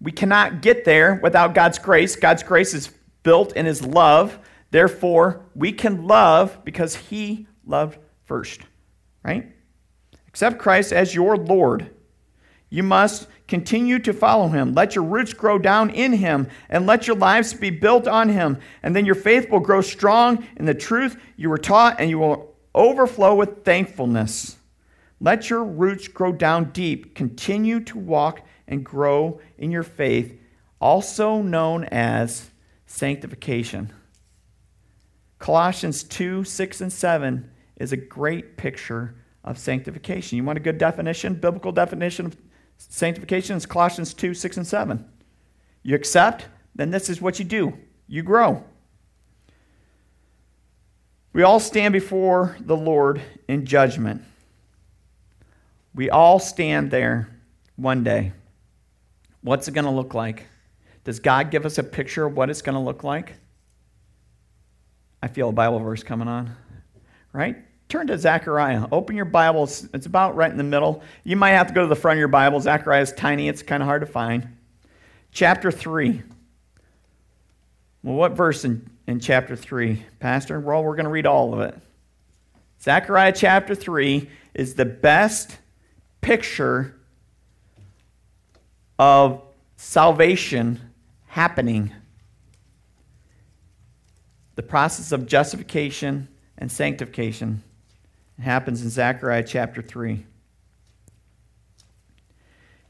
We 0.00 0.12
cannot 0.12 0.62
get 0.62 0.86
there 0.86 1.20
without 1.22 1.54
God's 1.54 1.78
grace. 1.78 2.16
God's 2.16 2.42
grace 2.42 2.72
is 2.72 2.90
built 3.22 3.54
in 3.54 3.66
His 3.66 3.84
love. 3.84 4.38
Therefore, 4.70 5.44
we 5.54 5.72
can 5.72 6.06
love 6.06 6.64
because 6.64 6.96
He 6.96 7.46
loved 7.66 7.98
first, 8.24 8.60
right? 9.22 9.52
Accept 10.28 10.58
Christ 10.58 10.94
as 10.94 11.14
your 11.14 11.36
Lord. 11.36 11.90
You 12.68 12.82
must 12.82 13.28
continue 13.46 13.98
to 14.00 14.12
follow 14.12 14.48
Him. 14.48 14.74
Let 14.74 14.94
your 14.94 15.04
roots 15.04 15.32
grow 15.32 15.58
down 15.58 15.90
in 15.90 16.12
Him 16.12 16.48
and 16.68 16.86
let 16.86 17.06
your 17.06 17.16
lives 17.16 17.54
be 17.54 17.70
built 17.70 18.08
on 18.08 18.28
Him. 18.28 18.58
And 18.82 18.94
then 18.94 19.06
your 19.06 19.14
faith 19.14 19.48
will 19.48 19.60
grow 19.60 19.80
strong 19.80 20.46
in 20.56 20.66
the 20.66 20.74
truth 20.74 21.16
you 21.36 21.48
were 21.48 21.58
taught 21.58 22.00
and 22.00 22.10
you 22.10 22.18
will 22.18 22.54
overflow 22.74 23.34
with 23.34 23.64
thankfulness. 23.64 24.56
Let 25.20 25.48
your 25.48 25.64
roots 25.64 26.08
grow 26.08 26.32
down 26.32 26.72
deep. 26.72 27.14
Continue 27.14 27.80
to 27.80 27.98
walk 27.98 28.46
and 28.68 28.84
grow 28.84 29.40
in 29.56 29.70
your 29.70 29.82
faith, 29.82 30.38
also 30.80 31.40
known 31.40 31.84
as 31.84 32.50
sanctification. 32.86 33.92
Colossians 35.38 36.02
2 36.02 36.44
6 36.44 36.80
and 36.80 36.92
7 36.92 37.50
is 37.76 37.92
a 37.92 37.96
great 37.96 38.56
picture 38.56 39.14
of 39.44 39.58
sanctification. 39.58 40.36
You 40.36 40.44
want 40.44 40.58
a 40.58 40.62
good 40.62 40.78
definition, 40.78 41.34
biblical 41.34 41.72
definition 41.72 42.26
of 42.26 42.36
sanctification? 42.78 43.56
is 43.56 43.66
Colossians 43.66 44.14
2 44.14 44.34
6 44.34 44.56
and 44.58 44.66
7. 44.66 45.04
You 45.82 45.94
accept, 45.94 46.46
then 46.74 46.90
this 46.90 47.08
is 47.08 47.20
what 47.20 47.38
you 47.38 47.44
do 47.44 47.78
you 48.08 48.22
grow. 48.22 48.62
We 51.32 51.42
all 51.42 51.60
stand 51.60 51.92
before 51.92 52.56
the 52.60 52.76
Lord 52.76 53.20
in 53.48 53.66
judgment. 53.66 54.22
We 55.94 56.08
all 56.08 56.38
stand 56.38 56.90
there 56.90 57.28
one 57.76 58.04
day. 58.04 58.32
What's 59.42 59.68
it 59.68 59.72
going 59.72 59.84
to 59.84 59.90
look 59.90 60.14
like? 60.14 60.46
Does 61.04 61.20
God 61.20 61.50
give 61.50 61.66
us 61.66 61.78
a 61.78 61.82
picture 61.82 62.24
of 62.24 62.36
what 62.36 62.48
it's 62.50 62.62
going 62.62 62.74
to 62.74 62.80
look 62.80 63.04
like? 63.04 63.34
I 65.22 65.28
feel 65.28 65.50
a 65.50 65.52
Bible 65.52 65.78
verse 65.78 66.02
coming 66.02 66.28
on, 66.28 66.56
right? 67.32 67.56
Turn 67.88 68.08
to 68.08 68.18
Zechariah. 68.18 68.88
Open 68.90 69.14
your 69.14 69.24
Bibles. 69.24 69.88
It's 69.94 70.06
about 70.06 70.34
right 70.34 70.50
in 70.50 70.56
the 70.56 70.64
middle. 70.64 71.02
You 71.22 71.36
might 71.36 71.52
have 71.52 71.68
to 71.68 71.72
go 71.72 71.82
to 71.82 71.86
the 71.86 71.94
front 71.94 72.16
of 72.16 72.18
your 72.18 72.28
Bible. 72.28 72.60
Zechariah 72.60 73.02
is 73.02 73.12
tiny, 73.12 73.48
it's 73.48 73.62
kind 73.62 73.82
of 73.82 73.86
hard 73.86 74.02
to 74.02 74.06
find. 74.06 74.56
Chapter 75.30 75.70
3. 75.70 76.22
Well, 78.02 78.16
what 78.16 78.32
verse 78.32 78.64
in, 78.64 78.90
in 79.06 79.20
chapter 79.20 79.54
3, 79.54 80.04
Pastor? 80.18 80.58
Well, 80.58 80.82
we're 80.82 80.96
going 80.96 81.04
to 81.04 81.10
read 81.10 81.26
all 81.26 81.54
of 81.54 81.60
it. 81.60 81.78
Zechariah 82.82 83.32
chapter 83.32 83.74
3 83.74 84.28
is 84.54 84.74
the 84.74 84.84
best 84.84 85.56
picture 86.20 86.96
of 88.98 89.42
salvation 89.76 90.80
happening. 91.26 91.92
The 94.56 94.62
process 94.62 95.12
of 95.12 95.26
justification 95.26 96.28
and 96.58 96.72
sanctification 96.72 97.62
happens 98.40 98.82
in 98.82 98.90
Zechariah 98.90 99.44
chapter 99.44 99.82
3. 99.82 100.24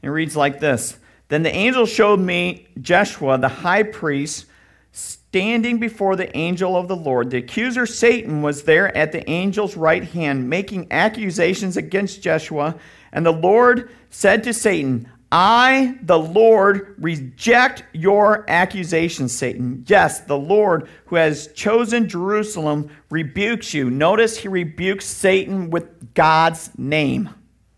It 0.01 0.09
reads 0.09 0.35
like 0.35 0.59
this 0.59 0.97
Then 1.29 1.43
the 1.43 1.53
angel 1.53 1.85
showed 1.85 2.19
me 2.19 2.67
Joshua, 2.81 3.37
the 3.37 3.47
high 3.47 3.83
priest, 3.83 4.45
standing 4.91 5.79
before 5.79 6.15
the 6.15 6.35
angel 6.35 6.75
of 6.75 6.87
the 6.87 6.95
Lord. 6.95 7.29
The 7.29 7.37
accuser 7.37 7.85
Satan 7.85 8.41
was 8.41 8.63
there 8.63 8.95
at 8.95 9.11
the 9.11 9.27
angel's 9.29 9.77
right 9.77 10.03
hand, 10.03 10.49
making 10.49 10.87
accusations 10.91 11.77
against 11.77 12.21
Joshua. 12.21 12.75
And 13.11 13.25
the 13.25 13.31
Lord 13.31 13.89
said 14.09 14.43
to 14.43 14.53
Satan, 14.53 15.09
I, 15.31 15.97
the 16.03 16.17
Lord, 16.17 16.95
reject 16.99 17.83
your 17.93 18.45
accusations, 18.49 19.35
Satan. 19.35 19.83
Yes, 19.87 20.21
the 20.21 20.37
Lord 20.37 20.87
who 21.07 21.17
has 21.17 21.47
chosen 21.47 22.07
Jerusalem 22.07 22.89
rebukes 23.09 23.73
you. 23.73 23.89
Notice 23.89 24.37
he 24.37 24.47
rebukes 24.47 25.05
Satan 25.05 25.69
with 25.69 26.13
God's 26.13 26.69
name. 26.77 27.29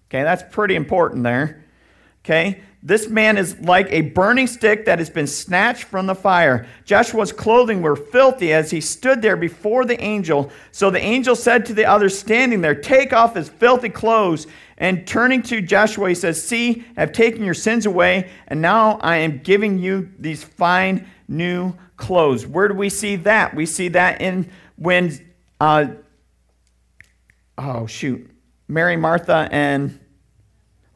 Okay, 0.09 0.23
that's 0.23 0.43
pretty 0.53 0.75
important 0.75 1.23
there. 1.23 1.63
Okay? 2.23 2.61
This 2.81 3.09
man 3.09 3.37
is 3.37 3.59
like 3.59 3.91
a 3.91 4.01
burning 4.01 4.47
stick 4.47 4.85
that 4.85 4.99
has 4.99 5.09
been 5.09 5.27
snatched 5.27 5.83
from 5.83 6.05
the 6.05 6.15
fire. 6.15 6.65
Joshua's 6.85 7.33
clothing 7.33 7.81
were 7.81 7.97
filthy 7.97 8.53
as 8.53 8.71
he 8.71 8.79
stood 8.79 9.21
there 9.21 9.35
before 9.35 9.83
the 9.83 9.99
angel. 10.01 10.49
So 10.71 10.89
the 10.89 11.01
angel 11.03 11.35
said 11.35 11.65
to 11.65 11.73
the 11.73 11.85
others 11.85 12.17
standing 12.17 12.61
there, 12.61 12.75
Take 12.75 13.11
off 13.11 13.35
his 13.35 13.49
filthy 13.49 13.89
clothes. 13.89 14.47
And 14.79 15.05
turning 15.05 15.43
to 15.43 15.61
Joshua, 15.61 16.09
he 16.09 16.15
says, 16.15 16.41
See, 16.41 16.85
I 16.95 17.01
have 17.01 17.11
taken 17.11 17.43
your 17.43 17.53
sins 17.53 17.85
away, 17.85 18.29
and 18.47 18.61
now 18.61 18.97
I 19.01 19.17
am 19.17 19.39
giving 19.39 19.77
you 19.77 20.09
these 20.17 20.43
fine 20.43 21.07
new 21.27 21.75
clothes. 21.97 22.47
Where 22.47 22.69
do 22.69 22.73
we 22.73 22.89
see 22.89 23.17
that? 23.17 23.53
We 23.53 23.65
see 23.65 23.89
that 23.89 24.21
in 24.21 24.49
when, 24.77 25.13
uh, 25.59 25.87
oh, 27.57 27.85
shoot, 27.87 28.31
Mary, 28.69 28.95
Martha, 28.95 29.49
and 29.51 29.99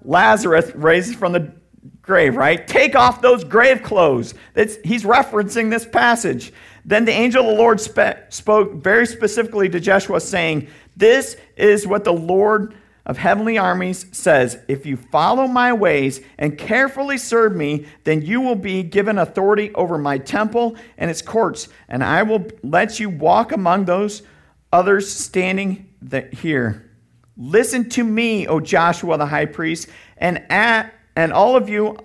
Lazarus 0.02 0.74
raised 0.76 1.16
from 1.18 1.34
the 1.34 1.54
grave, 2.02 2.38
right? 2.38 2.66
Take 2.66 2.96
off 2.96 3.22
those 3.22 3.44
grave 3.44 3.84
clothes. 3.84 4.34
It's, 4.56 4.78
he's 4.86 5.04
referencing 5.04 5.70
this 5.70 5.86
passage. 5.86 6.54
Then 6.86 7.04
the 7.06 7.12
angel 7.12 7.44
of 7.44 7.52
the 7.52 7.62
Lord 7.62 7.82
spe- 7.82 8.30
spoke 8.30 8.76
very 8.76 9.06
specifically 9.06 9.68
to 9.70 9.80
Joshua, 9.80 10.22
saying, 10.22 10.68
This 10.96 11.36
is 11.58 11.86
what 11.86 12.06
the 12.06 12.14
Lord 12.14 12.76
of 13.06 13.18
heavenly 13.18 13.58
armies 13.58 14.06
says, 14.12 14.60
If 14.68 14.86
you 14.86 14.96
follow 14.96 15.48
my 15.48 15.74
ways 15.74 16.22
and 16.38 16.58
carefully 16.58 17.18
serve 17.18 17.56
me, 17.56 17.86
then 18.06 18.22
you 18.22 18.40
will 18.40 18.56
be 18.56 18.84
given 18.84 19.18
authority 19.18 19.74
over 19.74 19.98
my 19.98 20.18
temple 20.18 20.78
and 20.98 21.12
its 21.12 21.22
courts, 21.22 21.68
and 21.90 22.04
I 22.04 22.24
will 22.24 22.48
let 22.64 23.00
you 23.00 23.10
walk 23.10 23.52
among 23.52 23.86
those 23.86 24.24
others 24.72 25.12
standing 25.12 25.90
here. 26.32 26.90
Listen 27.36 27.90
to 27.90 28.04
me, 28.04 28.48
O 28.48 28.60
Joshua 28.60 29.18
the 29.18 29.26
high 29.26 29.46
priest, 29.46 29.90
and 30.18 30.44
at 30.52 30.94
and 31.16 31.32
all 31.32 31.56
of 31.56 31.70
you 31.70 31.98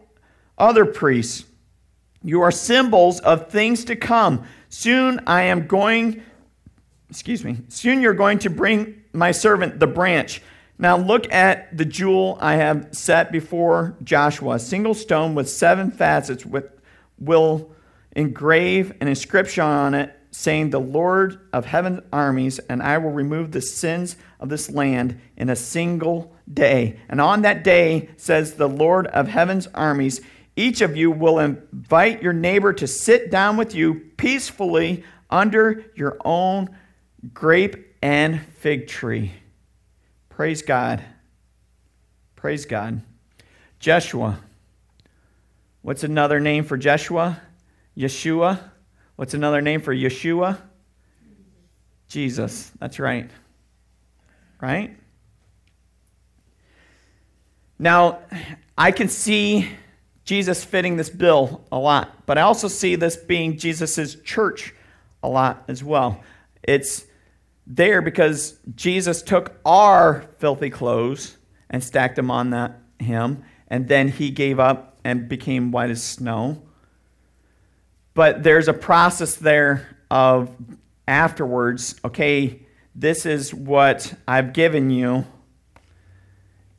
other 0.59 0.85
priests, 0.85 1.45
you 2.23 2.43
are 2.43 2.51
symbols 2.51 3.21
of 3.21 3.51
things 3.51 3.85
to 3.85 3.97
come. 3.97 4.45
Soon 4.69 5.21
I 5.27 5.45
am 5.45 5.67
going, 5.67 6.23
excuse 7.09 7.45
me, 7.45 7.59
soon 7.69 8.01
you're 8.01 8.15
going 8.15 8.41
to 8.41 8.51
bring 8.51 9.03
my 9.13 9.31
servant 9.31 9.79
the 9.81 9.87
branch. 9.87 10.43
Now 10.79 10.97
look 10.97 11.33
at 11.33 11.77
the 11.77 11.85
jewel 11.85 12.39
I 12.41 12.55
have 12.55 12.89
set 12.93 13.33
before 13.33 13.97
Joshua. 14.03 14.55
A 14.55 14.59
single 14.61 14.95
stone 14.95 15.35
with 15.35 15.51
seven 15.51 15.91
facets 15.91 16.47
with, 16.47 16.71
will 17.19 17.71
engrave 18.13 18.93
an 19.01 19.09
inscription 19.09 19.65
on 19.65 19.95
it 19.95 20.15
saying, 20.31 20.71
The 20.71 20.81
Lord 20.81 21.41
of 21.53 21.65
heaven's 21.67 22.01
armies, 22.13 22.61
and 22.61 22.83
I 22.83 22.99
will 22.99 23.11
remove 23.11 23.51
the 23.51 23.61
sins 23.61 24.17
of 24.39 24.49
this 24.49 24.71
land 24.71 25.21
in 25.37 25.51
a 25.51 25.57
single 25.57 26.33
day. 26.53 27.01
And 27.09 27.21
on 27.21 27.43
that 27.43 27.65
day, 27.65 28.11
says 28.17 28.55
the 28.55 28.69
Lord 28.69 29.09
of 29.09 29.27
heaven's 29.27 29.67
armies, 29.69 30.21
each 30.55 30.81
of 30.81 30.97
you 30.97 31.11
will 31.11 31.39
invite 31.39 32.23
your 32.23 32.33
neighbor 32.33 32.73
to 32.75 32.87
sit 32.87 33.31
down 33.31 33.57
with 33.57 33.75
you 33.75 33.95
peacefully 34.17 35.05
under 35.31 35.85
your 35.95 36.19
own 36.25 36.69
grape 37.33 37.97
and 38.03 38.41
fig 38.59 38.87
tree. 38.87 39.33
Praise 40.39 40.63
God. 40.63 41.03
Praise 42.37 42.65
God. 42.65 43.03
Jeshua. 43.81 44.39
What's 45.83 46.05
another 46.05 46.39
name 46.39 46.63
for 46.63 46.77
Jeshua? 46.77 47.41
Yeshua. 47.97 48.61
What's 49.17 49.35
another 49.35 49.61
name 49.61 49.81
for 49.81 49.93
Yeshua? 49.93 50.61
Jesus. 52.07 52.71
That's 52.79 53.01
right. 53.01 53.29
Right? 54.61 54.97
Now, 57.77 58.21
I 58.79 58.93
can 58.93 59.09
see 59.09 59.69
Jesus 60.25 60.63
fitting 60.63 60.97
this 60.97 61.11
bill 61.11 61.65
a 61.73 61.79
lot, 61.81 62.27
but 62.27 62.39
I 62.39 62.43
also 62.43 62.69
see 62.69 62.95
this 62.95 63.17
being 63.17 63.59
Jesus' 63.59 64.15
church 64.23 64.73
a 65.21 65.29
lot 65.29 65.65
as 65.67 65.83
well. 65.83 66.23
It's 66.63 67.08
there 67.69 68.03
because 68.03 68.59
Jesus 68.75 69.23
took 69.23 69.55
our 69.65 70.25
filthy 70.39 70.71
clothes 70.71 71.37
and 71.71 71.85
stacked 71.85 72.17
them 72.17 72.31
on 72.31 72.51
that 72.51 72.81
him, 72.99 73.45
and 73.69 73.87
then 73.87 74.09
he 74.09 74.31
gave 74.31 74.59
up 74.59 74.99
and 75.05 75.29
became 75.29 75.71
white 75.71 75.91
as 75.91 76.03
snow. 76.03 76.61
But 78.15 78.43
there's 78.43 78.67
a 78.67 78.73
process 78.73 79.37
there 79.37 79.97
of 80.11 80.51
afterwards, 81.07 81.95
okay, 82.05 82.67
this 82.95 83.27
is 83.27 83.55
what 83.55 84.13
I've 84.27 84.53
given 84.53 84.91
you 84.91 85.25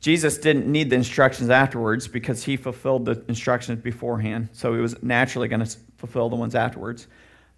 Jesus 0.00 0.38
didn't 0.38 0.66
need 0.66 0.88
the 0.88 0.96
instructions 0.96 1.50
afterwards 1.50 2.08
because 2.08 2.42
he 2.42 2.56
fulfilled 2.56 3.04
the 3.04 3.22
instructions 3.28 3.82
beforehand. 3.82 4.48
So 4.52 4.74
he 4.74 4.80
was 4.80 5.00
naturally 5.02 5.46
going 5.46 5.64
to 5.64 5.76
fulfill 5.98 6.30
the 6.30 6.36
ones 6.36 6.54
afterwards. 6.54 7.06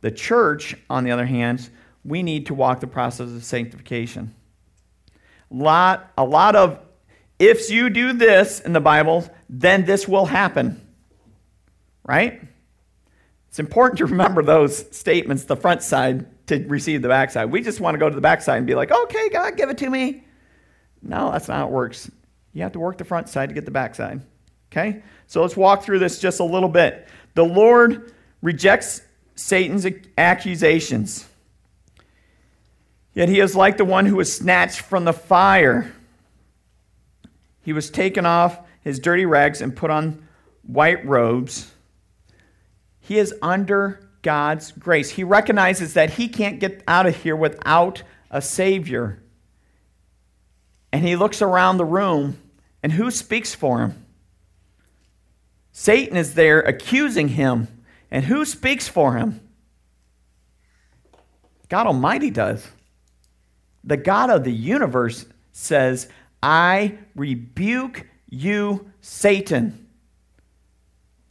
The 0.01 0.11
church, 0.11 0.77
on 0.91 1.05
the 1.05 1.13
other 1.13 1.25
hand, 1.25 1.71
we 2.05 2.23
need 2.23 2.47
to 2.47 2.55
walk 2.55 2.81
the 2.81 2.87
process 2.87 3.31
of 3.31 3.45
sanctification. 3.45 4.35
A 5.51 5.55
lot, 5.55 6.11
a 6.17 6.25
lot 6.25 6.57
of 6.57 6.81
if 7.39 7.71
you 7.71 7.91
do 7.91 8.13
this 8.13 8.61
in 8.61 8.73
the 8.73 8.81
Bible, 8.81 9.29
then 9.49 9.85
this 9.85 10.07
will 10.07 10.27
happen. 10.27 10.81
Right? 12.05 12.41
It's 13.49 13.59
important 13.59 13.99
to 13.99 14.07
remember 14.07 14.43
those 14.43 14.97
statements, 14.97 15.45
the 15.45 15.57
front 15.57 15.83
side, 15.83 16.47
to 16.47 16.65
receive 16.69 17.03
the 17.03 17.09
backside. 17.09 17.51
We 17.51 17.61
just 17.63 17.81
want 17.81 17.95
to 17.95 17.99
go 17.99 18.09
to 18.09 18.15
the 18.15 18.21
backside 18.21 18.59
and 18.59 18.67
be 18.67 18.75
like, 18.75 18.91
okay, 18.91 19.29
God, 19.29 19.57
give 19.57 19.71
it 19.71 19.79
to 19.79 19.91
me. 19.91 20.25
No, 21.03 21.33
that's 21.33 21.49
not 21.49 21.59
how 21.59 21.67
it 21.67 21.73
works. 21.73 22.11
You 22.53 22.63
have 22.63 22.73
to 22.73 22.81
work 22.81 22.99
the 22.99 23.05
front 23.05 23.29
side 23.29 23.49
to 23.49 23.55
get 23.55 23.65
the 23.65 23.71
back 23.71 23.95
side. 23.95 24.23
Okay? 24.71 25.03
So 25.27 25.43
let's 25.43 25.57
walk 25.57 25.83
through 25.83 25.99
this 25.99 26.19
just 26.19 26.41
a 26.41 26.45
little 26.45 26.69
bit. 26.69 27.09
The 27.35 27.45
Lord 27.45 28.13
rejects 28.41 29.03
Satan's 29.35 29.87
accusations. 30.17 31.29
Yet 33.15 33.29
he 33.29 33.41
is 33.41 33.55
like 33.55 33.77
the 33.77 33.85
one 33.85 34.07
who 34.07 34.17
was 34.17 34.35
snatched 34.35 34.81
from 34.81 35.05
the 35.05 35.13
fire. 35.13 35.93
He 37.63 37.73
was 37.73 37.91
taken 37.91 38.27
off 38.27 38.59
his 38.83 38.99
dirty 38.99 39.27
rags 39.27 39.61
and 39.61 39.77
put 39.77 39.91
on 39.91 40.27
white 40.63 41.05
robes. 41.07 41.71
He 43.01 43.19
is 43.19 43.35
under 43.43 44.09
God's 44.23 44.73
grace. 44.73 45.11
He 45.11 45.25
recognizes 45.25 45.95
that 45.95 46.11
he 46.11 46.29
can't 46.29 46.61
get 46.61 46.83
out 46.89 47.07
of 47.07 47.17
here 47.17 47.37
without 47.37 48.03
a 48.31 48.41
Savior. 48.41 49.23
And 50.93 51.05
he 51.05 51.17
looks 51.17 51.43
around 51.43 51.77
the 51.77 51.85
room, 51.85 52.39
and 52.83 52.93
who 52.93 53.11
speaks 53.11 53.55
for 53.55 53.81
him? 53.81 54.07
Satan 55.73 56.17
is 56.17 56.35
there 56.35 56.61
accusing 56.61 57.29
him. 57.29 57.69
And 58.11 58.27
who 58.27 58.45
speaks 58.45 58.89
for 58.89 59.17
him? 59.17 59.41
God 61.71 61.87
Almighty 61.87 62.31
does. 62.31 62.69
The 63.85 63.97
God 63.97 64.31
of 64.31 64.45
the 64.45 64.53
universe 64.53 65.27
says, 65.53 66.09
I 66.43 66.99
rebuke 67.15 68.07
you, 68.29 68.91
Satan. 69.01 69.89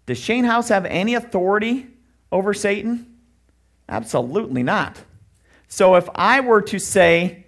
Does 0.05 0.17
Shane 0.17 0.43
House 0.43 0.69
have 0.69 0.85
any 0.85 1.15
authority 1.15 1.87
over 2.31 2.53
Satan? 2.53 3.17
Absolutely 3.87 4.63
not. 4.63 5.01
So 5.67 5.95
if 5.95 6.09
I 6.15 6.41
were 6.41 6.61
to 6.63 6.79
say, 6.79 7.45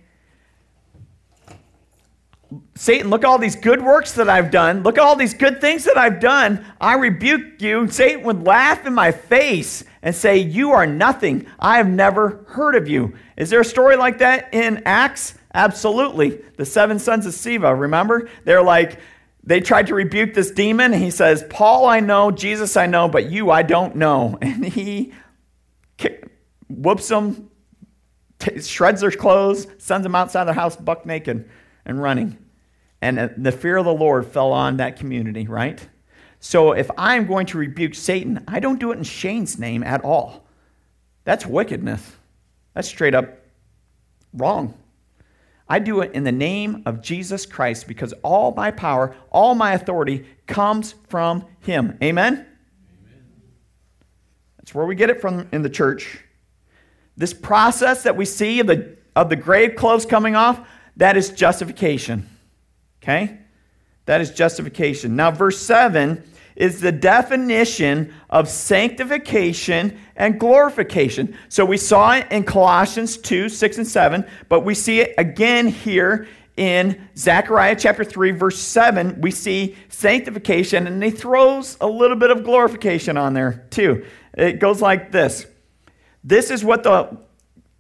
Satan, 2.75 3.09
look 3.09 3.23
at 3.23 3.27
all 3.27 3.37
these 3.37 3.55
good 3.55 3.81
works 3.83 4.13
that 4.13 4.29
I've 4.29 4.51
done. 4.51 4.83
Look 4.83 4.97
at 4.97 5.03
all 5.03 5.15
these 5.15 5.33
good 5.33 5.59
things 5.59 5.85
that 5.85 5.97
I've 5.97 6.19
done. 6.19 6.65
I 6.79 6.95
rebuke 6.95 7.61
you. 7.61 7.87
Satan 7.89 8.23
would 8.23 8.45
laugh 8.45 8.85
in 8.85 8.93
my 8.93 9.11
face 9.11 9.83
and 10.03 10.13
say, 10.13 10.37
You 10.37 10.71
are 10.73 10.85
nothing. 10.85 11.47
I 11.57 11.77
have 11.77 11.87
never 11.87 12.45
heard 12.49 12.75
of 12.75 12.87
you. 12.87 13.15
Is 13.35 13.49
there 13.49 13.61
a 13.61 13.65
story 13.65 13.95
like 13.95 14.19
that 14.19 14.53
in 14.53 14.83
Acts? 14.85 15.33
Absolutely. 15.55 16.41
The 16.57 16.65
seven 16.65 16.99
sons 16.99 17.25
of 17.25 17.33
Sceva, 17.33 17.79
remember? 17.79 18.29
They're 18.43 18.61
like, 18.61 18.99
they 19.43 19.61
tried 19.61 19.87
to 19.87 19.95
rebuke 19.95 20.33
this 20.33 20.51
demon. 20.51 20.93
And 20.93 21.01
he 21.01 21.11
says, 21.11 21.43
Paul, 21.49 21.85
I 21.85 21.99
know. 21.99 22.31
Jesus, 22.31 22.77
I 22.77 22.85
know. 22.85 23.07
But 23.07 23.31
you, 23.31 23.49
I 23.49 23.63
don't 23.63 23.95
know. 23.95 24.37
And 24.41 24.65
he 24.65 25.13
whoops 26.69 27.07
them, 27.07 27.49
t- 28.39 28.61
shreds 28.61 29.01
their 29.01 29.11
clothes, 29.11 29.67
sends 29.77 30.03
them 30.03 30.15
outside 30.15 30.45
their 30.45 30.53
house 30.53 30.75
buck 30.75 31.05
naked 31.05 31.49
and 31.85 32.01
running. 32.01 32.37
And 33.01 33.19
uh, 33.19 33.29
the 33.37 33.51
fear 33.51 33.77
of 33.77 33.85
the 33.85 33.93
Lord 33.93 34.27
fell 34.27 34.53
on 34.53 34.77
that 34.77 34.97
community, 34.97 35.47
right? 35.47 35.85
So 36.43 36.73
if 36.73 36.91
I'm 36.97 37.25
going 37.25 37.45
to 37.47 37.57
rebuke 37.57 37.95
Satan, 37.95 38.43
I 38.49 38.59
don't 38.59 38.77
do 38.77 38.91
it 38.91 38.97
in 38.97 39.05
Shane's 39.05 39.57
name 39.57 39.81
at 39.81 40.03
all. 40.03 40.43
That's 41.23 41.45
wickedness. 41.45 42.17
That's 42.73 42.89
straight 42.89 43.15
up 43.15 43.39
wrong. 44.33 44.73
I 45.69 45.79
do 45.79 46.01
it 46.01 46.11
in 46.11 46.25
the 46.25 46.33
name 46.33 46.83
of 46.85 47.01
Jesus 47.01 47.45
Christ 47.45 47.87
because 47.87 48.11
all 48.23 48.53
my 48.53 48.71
power, 48.71 49.15
all 49.31 49.55
my 49.55 49.71
authority 49.71 50.25
comes 50.45 50.95
from 51.07 51.45
Him. 51.61 51.97
Amen? 52.03 52.33
Amen? 52.33 52.45
That's 54.57 54.75
where 54.75 54.85
we 54.85 54.95
get 54.95 55.09
it 55.09 55.21
from 55.21 55.47
in 55.53 55.61
the 55.61 55.69
church. 55.69 56.25
This 57.15 57.33
process 57.33 58.03
that 58.03 58.17
we 58.17 58.25
see 58.25 58.59
of 58.59 58.67
the, 58.67 58.97
of 59.15 59.29
the 59.29 59.37
grave 59.37 59.77
clothes 59.77 60.05
coming 60.05 60.35
off, 60.35 60.59
that 60.97 61.15
is 61.15 61.29
justification. 61.29 62.27
Okay? 63.01 63.37
That 64.07 64.19
is 64.19 64.31
justification. 64.31 65.15
Now, 65.15 65.31
verse 65.31 65.57
7 65.59 66.21
is 66.55 66.81
the 66.81 66.91
definition 66.91 68.13
of 68.29 68.49
sanctification 68.49 69.99
and 70.15 70.39
glorification. 70.39 71.37
So 71.49 71.65
we 71.65 71.77
saw 71.77 72.15
it 72.15 72.27
in 72.31 72.43
Colossians 72.43 73.17
2 73.17 73.49
6 73.49 73.77
and 73.77 73.87
7, 73.87 74.25
but 74.49 74.61
we 74.61 74.75
see 74.75 75.01
it 75.01 75.15
again 75.17 75.67
here 75.67 76.27
in 76.57 77.07
Zechariah 77.17 77.75
chapter 77.75 78.03
3, 78.03 78.31
verse 78.31 78.59
7. 78.59 79.21
We 79.21 79.31
see 79.31 79.75
sanctification, 79.89 80.87
and 80.87 81.03
he 81.03 81.09
throws 81.09 81.77
a 81.81 81.87
little 81.87 82.17
bit 82.17 82.31
of 82.31 82.43
glorification 82.43 83.17
on 83.17 83.33
there 83.33 83.65
too. 83.69 84.05
It 84.33 84.59
goes 84.59 84.81
like 84.81 85.11
this 85.11 85.45
This 86.23 86.51
is 86.51 86.63
what 86.63 86.83
the 86.83 87.17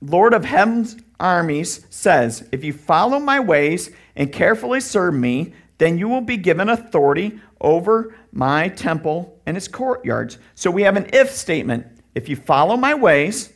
Lord 0.01 0.33
of 0.33 0.45
heaven's 0.45 0.97
armies 1.19 1.85
says 1.89 2.47
If 2.51 2.63
you 2.63 2.73
follow 2.73 3.19
my 3.19 3.39
ways 3.39 3.91
and 4.15 4.31
carefully 4.31 4.79
serve 4.79 5.13
me, 5.13 5.53
then 5.83 5.97
you 5.97 6.07
will 6.07 6.21
be 6.21 6.37
given 6.37 6.69
authority 6.69 7.41
over 7.59 8.15
my 8.31 8.69
temple 8.69 9.41
and 9.45 9.57
its 9.57 9.67
courtyards. 9.67 10.37
So 10.55 10.71
we 10.71 10.83
have 10.83 10.95
an 10.95 11.09
if 11.11 11.31
statement. 11.31 11.85
If 12.15 12.29
you 12.29 12.37
follow 12.37 12.77
my 12.77 12.93
ways 12.93 13.51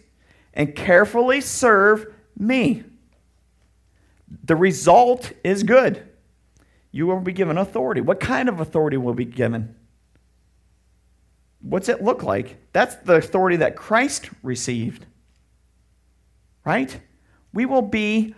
and 0.53 0.75
carefully 0.75 1.39
serve 1.39 2.13
me, 2.37 2.83
the 4.43 4.57
result 4.57 5.31
is 5.41 5.63
good. 5.63 6.05
You 6.91 7.07
will 7.07 7.21
be 7.21 7.31
given 7.31 7.57
authority. 7.57 8.01
What 8.01 8.19
kind 8.19 8.49
of 8.49 8.59
authority 8.59 8.97
will 8.97 9.13
be 9.13 9.23
given? 9.23 9.73
What's 11.61 11.87
it 11.87 12.03
look 12.03 12.23
like? 12.23 12.57
That's 12.73 12.95
the 12.95 13.15
authority 13.15 13.55
that 13.55 13.77
Christ 13.77 14.29
received. 14.43 15.05
Right? 16.65 16.99
We 17.53 17.65
will 17.65 17.83
be 17.83 18.35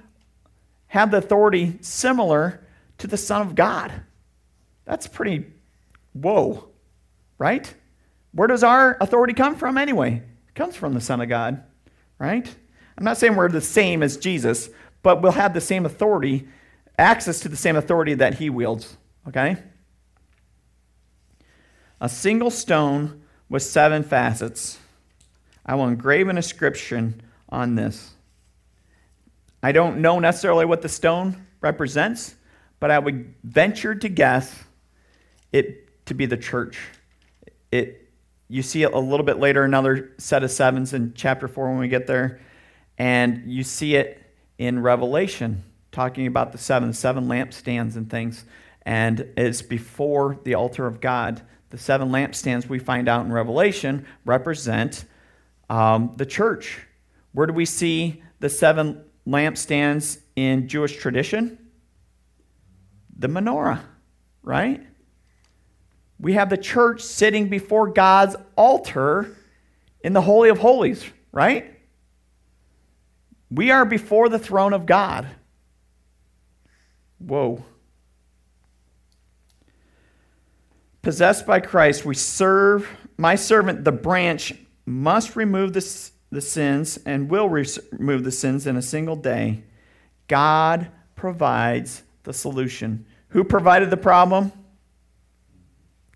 have 0.89 1.09
the 1.09 1.17
authority 1.17 1.79
similar 1.81 2.67
to 2.99 3.07
the 3.07 3.17
Son 3.17 3.41
of 3.41 3.55
God. 3.55 3.91
That's 4.85 5.07
pretty 5.07 5.45
whoa, 6.13 6.69
right? 7.37 7.73
Where 8.31 8.47
does 8.47 8.63
our 8.63 8.97
authority 9.01 9.33
come 9.33 9.55
from 9.55 9.77
anyway? 9.77 10.23
It 10.47 10.55
comes 10.55 10.75
from 10.75 10.93
the 10.93 11.01
Son 11.01 11.19
of 11.21 11.29
God, 11.29 11.63
right? 12.17 12.47
I'm 12.97 13.03
not 13.03 13.17
saying 13.17 13.35
we're 13.35 13.49
the 13.49 13.61
same 13.61 14.03
as 14.03 14.17
Jesus, 14.17 14.69
but 15.01 15.21
we'll 15.21 15.31
have 15.31 15.53
the 15.53 15.61
same 15.61 15.85
authority, 15.85 16.47
access 16.97 17.39
to 17.41 17.49
the 17.49 17.55
same 17.55 17.75
authority 17.75 18.13
that 18.15 18.35
he 18.35 18.49
wields, 18.49 18.97
okay? 19.27 19.57
A 22.01 22.09
single 22.09 22.51
stone 22.51 23.21
with 23.47 23.63
seven 23.63 24.03
facets. 24.03 24.79
I 25.65 25.75
will 25.75 25.87
engrave 25.87 26.27
an 26.27 26.37
inscription 26.37 27.21
on 27.47 27.75
this. 27.75 28.11
I 29.61 29.71
don't 29.71 30.01
know 30.01 30.19
necessarily 30.19 30.65
what 30.65 30.81
the 30.81 30.89
stone 30.89 31.45
represents, 31.61 32.35
but 32.79 32.91
I 32.91 32.99
would 32.99 33.33
venture 33.43 33.95
to 33.95 34.09
guess 34.09 34.63
it 35.51 36.05
to 36.05 36.13
be 36.13 36.25
the 36.25 36.37
church. 36.37 36.79
It 37.71 38.09
you 38.47 38.63
see 38.63 38.81
it 38.81 38.91
a 38.93 38.99
little 38.99 39.25
bit 39.25 39.37
later, 39.37 39.63
another 39.63 40.11
set 40.17 40.43
of 40.43 40.49
sevens 40.49 40.93
in 40.93 41.13
chapter 41.13 41.47
four 41.47 41.69
when 41.69 41.77
we 41.77 41.87
get 41.87 42.07
there, 42.07 42.39
and 42.97 43.43
you 43.45 43.63
see 43.63 43.95
it 43.95 44.21
in 44.57 44.81
Revelation, 44.81 45.63
talking 45.91 46.25
about 46.25 46.51
the 46.51 46.57
seven, 46.57 46.91
seven 46.93 47.27
lampstands 47.27 47.95
and 47.95 48.09
things, 48.09 48.43
and 48.81 49.27
it's 49.37 49.61
before 49.61 50.39
the 50.43 50.55
altar 50.55 50.87
of 50.87 50.99
God. 50.99 51.41
The 51.69 51.77
seven 51.77 52.09
lampstands 52.09 52.67
we 52.67 52.79
find 52.79 53.07
out 53.07 53.23
in 53.23 53.31
Revelation 53.31 54.07
represent 54.25 55.05
um, 55.69 56.13
the 56.17 56.25
church. 56.25 56.87
Where 57.31 57.45
do 57.45 57.53
we 57.53 57.65
see 57.65 58.23
the 58.39 58.49
seven 58.49 59.03
lampstands 59.27 60.19
in 60.35 60.67
Jewish 60.67 60.97
tradition? 60.97 61.59
The 63.19 63.27
menorah, 63.27 63.81
right? 64.41 64.81
We 66.19 66.33
have 66.33 66.49
the 66.49 66.57
church 66.57 67.01
sitting 67.01 67.49
before 67.49 67.91
God's 67.91 68.35
altar 68.55 69.35
in 70.01 70.13
the 70.13 70.21
Holy 70.21 70.49
of 70.49 70.57
Holies, 70.57 71.03
right? 71.31 71.77
We 73.51 73.71
are 73.71 73.85
before 73.85 74.29
the 74.29 74.39
throne 74.39 74.73
of 74.73 74.85
God. 74.85 75.27
Whoa. 77.19 77.63
Possessed 81.01 81.45
by 81.45 81.59
Christ, 81.59 82.05
we 82.05 82.15
serve. 82.15 82.89
My 83.17 83.35
servant, 83.35 83.83
the 83.83 83.91
branch, 83.91 84.53
must 84.85 85.35
remove 85.35 85.73
the, 85.73 86.09
the 86.31 86.41
sins 86.41 86.99
and 87.05 87.29
will 87.29 87.49
remove 87.49 88.23
the 88.23 88.31
sins 88.31 88.65
in 88.65 88.77
a 88.77 88.81
single 88.81 89.15
day. 89.15 89.63
God 90.27 90.89
provides 91.15 92.03
the 92.23 92.33
solution. 92.33 93.05
Who 93.29 93.43
provided 93.43 93.89
the 93.89 93.97
problem? 93.97 94.51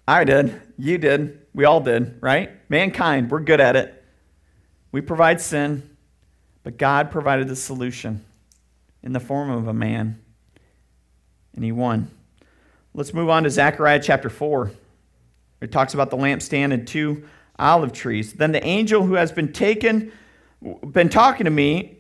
I 0.08 0.24
did. 0.24 0.60
You 0.78 0.98
did. 0.98 1.40
We 1.54 1.66
all 1.66 1.80
did, 1.80 2.18
right? 2.22 2.52
Mankind, 2.70 3.30
we're 3.30 3.40
good 3.40 3.62
at 3.62 3.76
it. 3.76 4.04
We 4.92 5.02
provide 5.02 5.40
sin, 5.40 5.96
but 6.64 6.78
God 6.78 7.12
provided 7.12 7.48
the 7.48 7.56
solution 7.56 8.24
in 9.04 9.14
the 9.14 9.20
form 9.20 9.50
of 9.50 9.68
a 9.68 9.74
man, 9.74 10.20
and 11.56 11.64
he 11.64 11.72
won. 11.72 12.10
Let's 12.94 13.14
move 13.14 13.30
on 13.30 13.44
to 13.44 13.50
Zechariah 13.50 14.02
chapter 14.02 14.30
4. 14.30 14.72
It 15.62 15.72
talks 15.72 15.94
about 15.94 16.10
the 16.10 16.18
lampstand 16.18 16.74
and 16.74 16.88
two 16.88 17.26
olive 17.58 17.94
trees. 17.94 18.34
Then 18.34 18.52
the 18.52 18.64
angel 18.66 19.04
who 19.04 19.14
has 19.14 19.32
been 19.32 19.54
taken, 19.54 20.12
been 20.92 21.10
talking 21.10 21.46
to 21.46 21.52
me, 21.52 21.98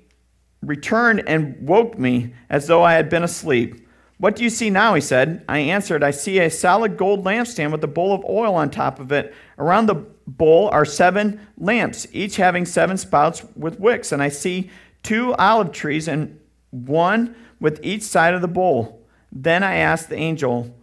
returned 0.62 1.24
and 1.28 1.68
woke 1.68 1.98
me 1.98 2.34
as 2.50 2.68
though 2.68 2.84
I 2.84 2.94
had 2.94 3.10
been 3.10 3.24
asleep. 3.24 3.83
What 4.24 4.38
do 4.38 4.44
you 4.46 4.50
see 4.50 4.70
now? 4.70 4.94
He 4.94 5.02
said. 5.02 5.44
I 5.50 5.60
answered, 5.60 6.02
I 6.02 6.12
see 6.12 6.40
a 6.40 6.50
solid 6.50 6.96
gold 6.96 7.26
lampstand 7.26 7.74
with 7.74 7.84
a 7.84 7.88
bowl 7.88 8.14
of 8.14 8.24
oil 8.24 8.56
on 8.56 8.70
top 8.70 9.02
of 9.02 9.12
it. 9.12 9.36
Around 9.58 9.88
the 9.88 9.96
bowl 10.26 10.70
are 10.70 10.86
seven 10.86 11.46
lamps, 11.58 12.08
each 12.14 12.38
having 12.38 12.66
seven 12.66 12.96
spouts 12.96 13.44
with 13.58 13.82
wicks. 13.82 14.14
And 14.14 14.24
I 14.24 14.30
see 14.30 14.70
two 15.04 15.34
olive 15.34 15.74
trees 15.74 16.08
and 16.08 16.40
one 16.70 17.36
with 17.60 17.82
each 17.84 18.04
side 18.04 18.34
of 18.34 18.40
the 18.40 18.48
bowl. 18.48 19.06
Then 19.30 19.62
I 19.62 19.76
asked 19.76 20.08
the 20.08 20.16
angel, 20.16 20.74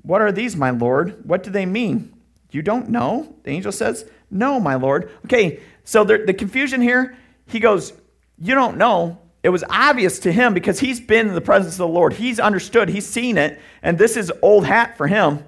What 0.00 0.22
are 0.22 0.32
these, 0.32 0.56
my 0.56 0.70
Lord? 0.70 1.22
What 1.26 1.42
do 1.42 1.50
they 1.50 1.66
mean? 1.66 2.14
You 2.50 2.62
don't 2.62 2.88
know? 2.88 3.36
The 3.42 3.50
angel 3.50 3.72
says, 3.72 4.08
No, 4.30 4.58
my 4.58 4.76
Lord. 4.76 5.10
Okay, 5.26 5.60
so 5.84 6.02
the, 6.02 6.24
the 6.26 6.32
confusion 6.32 6.80
here, 6.80 7.14
he 7.46 7.60
goes, 7.60 7.92
You 8.38 8.54
don't 8.54 8.78
know 8.78 9.18
it 9.46 9.50
was 9.50 9.62
obvious 9.70 10.18
to 10.18 10.32
him 10.32 10.54
because 10.54 10.80
he's 10.80 10.98
been 10.98 11.28
in 11.28 11.34
the 11.36 11.40
presence 11.40 11.74
of 11.74 11.78
the 11.78 11.86
Lord. 11.86 12.14
He's 12.14 12.40
understood, 12.40 12.88
he's 12.88 13.06
seen 13.06 13.38
it, 13.38 13.60
and 13.80 13.96
this 13.96 14.16
is 14.16 14.32
old 14.42 14.66
hat 14.66 14.96
for 14.96 15.06
him. 15.06 15.44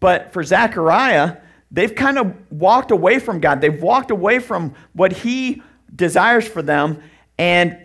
But 0.00 0.32
for 0.32 0.42
Zechariah, 0.42 1.36
they've 1.70 1.94
kind 1.94 2.18
of 2.18 2.34
walked 2.50 2.90
away 2.90 3.20
from 3.20 3.38
God. 3.38 3.60
They've 3.60 3.80
walked 3.80 4.10
away 4.10 4.40
from 4.40 4.74
what 4.94 5.12
he 5.12 5.62
desires 5.94 6.48
for 6.48 6.60
them, 6.60 7.04
and 7.38 7.78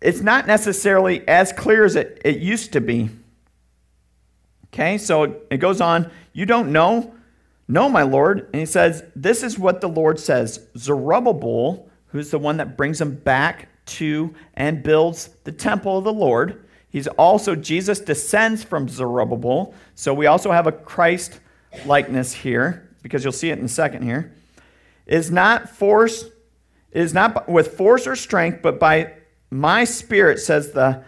it's 0.00 0.20
not 0.20 0.46
necessarily 0.46 1.26
as 1.26 1.52
clear 1.52 1.84
as 1.84 1.96
it, 1.96 2.22
it 2.24 2.38
used 2.38 2.74
to 2.74 2.80
be. 2.80 3.10
Okay, 4.66 4.96
so 4.96 5.40
it 5.50 5.56
goes 5.56 5.80
on. 5.80 6.08
You 6.32 6.46
don't 6.46 6.70
know? 6.70 7.16
No, 7.66 7.88
my 7.88 8.02
Lord. 8.02 8.48
And 8.52 8.60
he 8.60 8.66
says, 8.66 9.02
This 9.16 9.42
is 9.42 9.58
what 9.58 9.80
the 9.80 9.88
Lord 9.88 10.20
says 10.20 10.68
Zerubbabel, 10.76 11.90
who's 12.12 12.30
the 12.30 12.38
one 12.38 12.58
that 12.58 12.76
brings 12.76 13.00
them 13.00 13.16
back 13.16 13.68
to 13.88 14.34
and 14.54 14.82
builds 14.82 15.28
the 15.44 15.52
temple 15.52 15.98
of 15.98 16.04
the 16.04 16.12
Lord. 16.12 16.64
He's 16.90 17.06
also, 17.06 17.54
Jesus 17.54 18.00
descends 18.00 18.64
from 18.64 18.88
Zerubbabel. 18.88 19.74
So 19.94 20.14
we 20.14 20.26
also 20.26 20.52
have 20.52 20.66
a 20.66 20.72
Christ 20.72 21.40
likeness 21.84 22.32
here, 22.32 22.88
because 23.02 23.22
you'll 23.22 23.32
see 23.32 23.50
it 23.50 23.58
in 23.58 23.64
a 23.66 23.68
second 23.68 24.02
here. 24.02 24.34
Is 25.06 25.30
not 25.30 25.68
force, 25.68 26.24
is 26.92 27.12
not 27.12 27.48
with 27.48 27.76
force 27.76 28.06
or 28.06 28.16
strength, 28.16 28.60
but 28.62 28.80
by 28.80 29.14
my 29.50 29.84
spirit, 29.84 30.38
says 30.38 30.72
the 30.72 31.04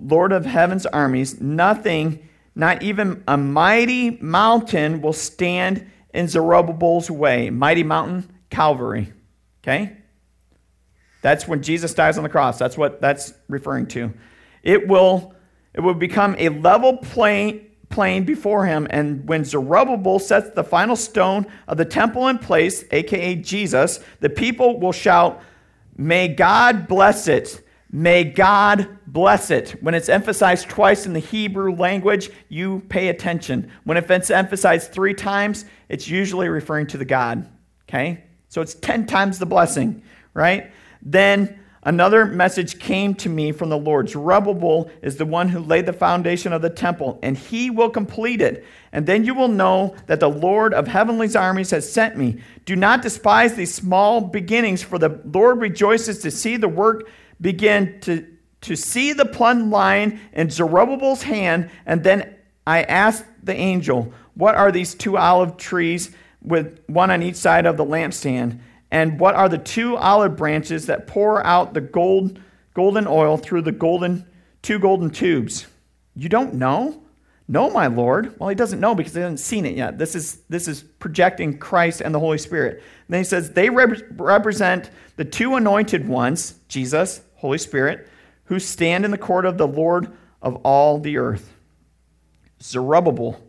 Lord 0.00 0.32
of 0.32 0.44
heaven's 0.44 0.86
armies, 0.86 1.40
nothing, 1.40 2.28
not 2.54 2.82
even 2.82 3.22
a 3.26 3.36
mighty 3.36 4.18
mountain 4.20 5.00
will 5.00 5.12
stand 5.12 5.88
in 6.12 6.28
Zerubbabel's 6.28 7.10
way. 7.10 7.50
Mighty 7.50 7.82
mountain, 7.84 8.28
Calvary. 8.50 9.12
Okay? 9.62 9.96
That's 11.22 11.48
when 11.48 11.62
Jesus 11.62 11.94
dies 11.94 12.18
on 12.18 12.24
the 12.24 12.28
cross. 12.28 12.58
That's 12.58 12.76
what 12.76 13.00
that's 13.00 13.32
referring 13.48 13.86
to. 13.88 14.12
It 14.62 14.86
will, 14.86 15.34
it 15.72 15.80
will 15.80 15.94
become 15.94 16.36
a 16.38 16.50
level 16.50 16.98
plain, 16.98 17.70
plain 17.88 18.24
before 18.24 18.66
him. 18.66 18.86
And 18.90 19.26
when 19.26 19.44
Zerubbabel 19.44 20.18
sets 20.18 20.50
the 20.50 20.64
final 20.64 20.96
stone 20.96 21.46
of 21.66 21.78
the 21.78 21.84
temple 21.84 22.28
in 22.28 22.38
place, 22.38 22.84
aka 22.90 23.36
Jesus, 23.36 24.00
the 24.20 24.28
people 24.28 24.78
will 24.78 24.92
shout, 24.92 25.42
May 25.96 26.28
God 26.28 26.88
bless 26.88 27.28
it. 27.28 27.66
May 27.94 28.24
God 28.24 28.88
bless 29.06 29.50
it. 29.50 29.82
When 29.82 29.94
it's 29.94 30.08
emphasized 30.08 30.70
twice 30.70 31.04
in 31.04 31.12
the 31.12 31.20
Hebrew 31.20 31.74
language, 31.74 32.30
you 32.48 32.80
pay 32.88 33.08
attention. 33.08 33.70
When 33.84 33.98
it's 33.98 34.30
emphasized 34.30 34.92
three 34.92 35.12
times, 35.12 35.66
it's 35.90 36.08
usually 36.08 36.48
referring 36.48 36.86
to 36.88 36.96
the 36.96 37.04
God. 37.04 37.46
Okay? 37.86 38.24
So 38.48 38.62
it's 38.62 38.74
10 38.74 39.06
times 39.06 39.38
the 39.38 39.46
blessing, 39.46 40.02
right? 40.32 40.72
Then 41.02 41.58
Another 41.84 42.26
message 42.26 42.78
came 42.78 43.12
to 43.16 43.28
me 43.28 43.50
from 43.50 43.68
the 43.68 43.78
Lord. 43.78 44.08
Zerubbabel 44.08 44.88
is 45.02 45.16
the 45.16 45.26
one 45.26 45.48
who 45.48 45.58
laid 45.58 45.86
the 45.86 45.92
foundation 45.92 46.52
of 46.52 46.62
the 46.62 46.70
temple, 46.70 47.18
and 47.24 47.36
he 47.36 47.70
will 47.70 47.90
complete 47.90 48.40
it. 48.40 48.64
And 48.92 49.04
then 49.04 49.24
you 49.24 49.34
will 49.34 49.48
know 49.48 49.96
that 50.06 50.20
the 50.20 50.30
Lord 50.30 50.74
of 50.74 50.86
heavenly 50.86 51.34
armies 51.34 51.72
has 51.72 51.92
sent 51.92 52.16
me. 52.16 52.40
Do 52.66 52.76
not 52.76 53.02
despise 53.02 53.54
these 53.54 53.74
small 53.74 54.20
beginnings, 54.20 54.80
for 54.80 54.96
the 54.96 55.20
Lord 55.24 55.60
rejoices 55.60 56.20
to 56.20 56.30
see 56.30 56.56
the 56.56 56.68
work 56.68 57.08
begin, 57.40 57.98
to, 58.02 58.28
to 58.60 58.76
see 58.76 59.12
the 59.12 59.26
plumb 59.26 59.72
line 59.72 60.20
in 60.32 60.50
Zerubbabel's 60.50 61.24
hand. 61.24 61.68
And 61.84 62.04
then 62.04 62.36
I 62.64 62.84
asked 62.84 63.24
the 63.42 63.56
angel, 63.56 64.12
What 64.34 64.54
are 64.54 64.70
these 64.70 64.94
two 64.94 65.16
olive 65.16 65.56
trees 65.56 66.12
with 66.42 66.78
one 66.86 67.10
on 67.10 67.24
each 67.24 67.36
side 67.36 67.66
of 67.66 67.76
the 67.76 67.84
lampstand? 67.84 68.60
And 68.92 69.18
what 69.18 69.34
are 69.34 69.48
the 69.48 69.56
two 69.56 69.96
olive 69.96 70.36
branches 70.36 70.84
that 70.86 71.06
pour 71.06 71.44
out 71.46 71.72
the 71.72 71.80
gold, 71.80 72.38
golden 72.74 73.06
oil 73.06 73.38
through 73.38 73.62
the 73.62 73.72
golden, 73.72 74.26
two 74.60 74.78
golden 74.78 75.08
tubes? 75.08 75.66
You 76.14 76.28
don't 76.28 76.54
know? 76.54 77.02
No, 77.48 77.70
my 77.70 77.86
Lord. 77.86 78.38
Well, 78.38 78.50
he 78.50 78.54
doesn't 78.54 78.80
know 78.80 78.94
because 78.94 79.14
he 79.14 79.20
hasn't 79.20 79.40
seen 79.40 79.64
it 79.64 79.76
yet. 79.76 79.96
This 79.96 80.14
is, 80.14 80.42
this 80.50 80.68
is 80.68 80.82
projecting 80.82 81.56
Christ 81.56 82.02
and 82.02 82.14
the 82.14 82.20
Holy 82.20 82.36
Spirit. 82.36 82.74
And 82.76 83.14
then 83.14 83.20
he 83.20 83.24
says, 83.24 83.52
They 83.52 83.70
rep- 83.70 84.02
represent 84.18 84.90
the 85.16 85.24
two 85.24 85.56
anointed 85.56 86.06
ones, 86.06 86.56
Jesus, 86.68 87.22
Holy 87.36 87.58
Spirit, 87.58 88.10
who 88.44 88.58
stand 88.58 89.06
in 89.06 89.10
the 89.10 89.18
court 89.18 89.46
of 89.46 89.56
the 89.56 89.66
Lord 89.66 90.12
of 90.42 90.56
all 90.56 90.98
the 90.98 91.16
earth. 91.16 91.54
Zerubbabel 92.60 93.40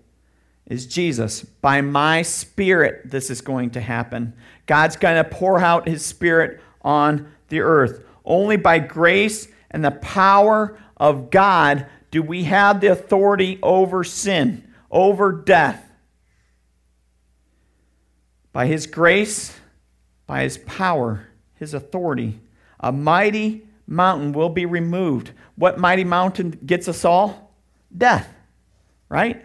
is 0.66 0.86
Jesus. 0.86 1.42
By 1.42 1.82
my 1.82 2.22
spirit, 2.22 3.02
this 3.06 3.30
is 3.30 3.42
going 3.42 3.72
to 3.72 3.82
happen. 3.82 4.34
God's 4.66 4.96
going 4.96 5.22
to 5.22 5.30
pour 5.30 5.60
out 5.60 5.88
his 5.88 6.06
spirit 6.06 6.62
on 6.82 7.32
the 7.50 7.62
earth. 7.62 8.04
Only 8.26 8.58
by 8.58 8.80
grace 8.80 9.48
and 9.72 9.84
the 9.84 9.92
power 9.92 10.78
of 10.98 11.30
God 11.30 11.88
do 12.12 12.22
we 12.22 12.44
have 12.44 12.80
the 12.80 12.88
authority 12.88 13.60
over 13.62 14.04
sin, 14.04 14.68
over 14.90 15.32
death. 15.32 15.84
By 18.52 18.68
his 18.68 18.86
grace, 18.86 19.58
by 20.28 20.44
his 20.44 20.60
power, 20.60 21.28
his 21.56 21.74
authority, 21.74 22.40
a 22.80 22.92
mighty 22.92 23.68
mountain 23.88 24.32
will 24.32 24.50
be 24.50 24.66
removed. 24.66 25.32
What 25.56 25.80
mighty 25.80 26.04
mountain 26.04 26.52
gets 26.52 26.88
us 26.88 27.04
all? 27.04 27.56
Death, 27.96 28.32
right? 29.10 29.44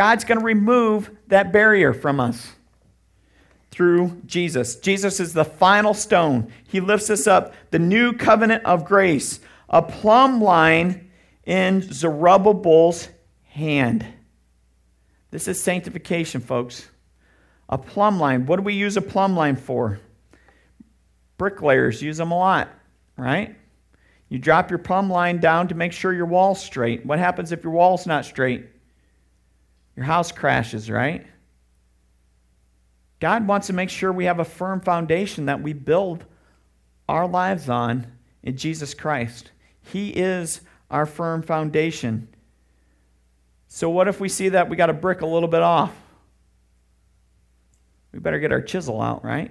God's 0.00 0.24
going 0.24 0.38
to 0.38 0.44
remove 0.46 1.10
that 1.26 1.52
barrier 1.52 1.92
from 1.92 2.20
us 2.20 2.54
through 3.70 4.22
Jesus. 4.24 4.76
Jesus 4.76 5.20
is 5.20 5.34
the 5.34 5.44
final 5.44 5.92
stone. 5.92 6.50
He 6.66 6.80
lifts 6.80 7.10
us 7.10 7.26
up, 7.26 7.52
the 7.70 7.80
new 7.80 8.14
covenant 8.14 8.64
of 8.64 8.86
grace, 8.86 9.40
a 9.68 9.82
plumb 9.82 10.40
line 10.40 11.10
in 11.44 11.82
Zerubbabel's 11.82 13.10
hand. 13.50 14.06
This 15.32 15.46
is 15.46 15.62
sanctification, 15.62 16.40
folks. 16.40 16.88
A 17.68 17.76
plumb 17.76 18.18
line. 18.18 18.46
What 18.46 18.56
do 18.56 18.62
we 18.62 18.72
use 18.72 18.96
a 18.96 19.02
plumb 19.02 19.36
line 19.36 19.56
for? 19.56 20.00
Bricklayers 21.36 22.00
use 22.00 22.16
them 22.16 22.30
a 22.30 22.38
lot, 22.38 22.70
right? 23.18 23.54
You 24.30 24.38
drop 24.38 24.70
your 24.70 24.78
plumb 24.78 25.10
line 25.10 25.40
down 25.40 25.68
to 25.68 25.74
make 25.74 25.92
sure 25.92 26.14
your 26.14 26.24
wall's 26.24 26.64
straight. 26.64 27.04
What 27.04 27.18
happens 27.18 27.52
if 27.52 27.62
your 27.62 27.74
wall's 27.74 28.06
not 28.06 28.24
straight? 28.24 28.64
Your 29.96 30.04
house 30.04 30.32
crashes, 30.32 30.90
right? 30.90 31.26
God 33.20 33.46
wants 33.46 33.66
to 33.66 33.72
make 33.72 33.90
sure 33.90 34.12
we 34.12 34.24
have 34.24 34.38
a 34.38 34.44
firm 34.44 34.80
foundation 34.80 35.46
that 35.46 35.62
we 35.62 35.72
build 35.72 36.24
our 37.08 37.28
lives 37.28 37.68
on 37.68 38.06
in 38.42 38.56
Jesus 38.56 38.94
Christ. 38.94 39.50
He 39.82 40.10
is 40.10 40.62
our 40.90 41.06
firm 41.06 41.42
foundation. 41.42 42.28
So, 43.68 43.90
what 43.90 44.08
if 44.08 44.20
we 44.20 44.28
see 44.28 44.50
that 44.50 44.68
we 44.68 44.76
got 44.76 44.90
a 44.90 44.94
brick 44.94 45.20
a 45.20 45.26
little 45.26 45.48
bit 45.48 45.62
off? 45.62 45.94
We 48.12 48.18
better 48.18 48.40
get 48.40 48.52
our 48.52 48.62
chisel 48.62 49.00
out, 49.00 49.24
right? 49.24 49.50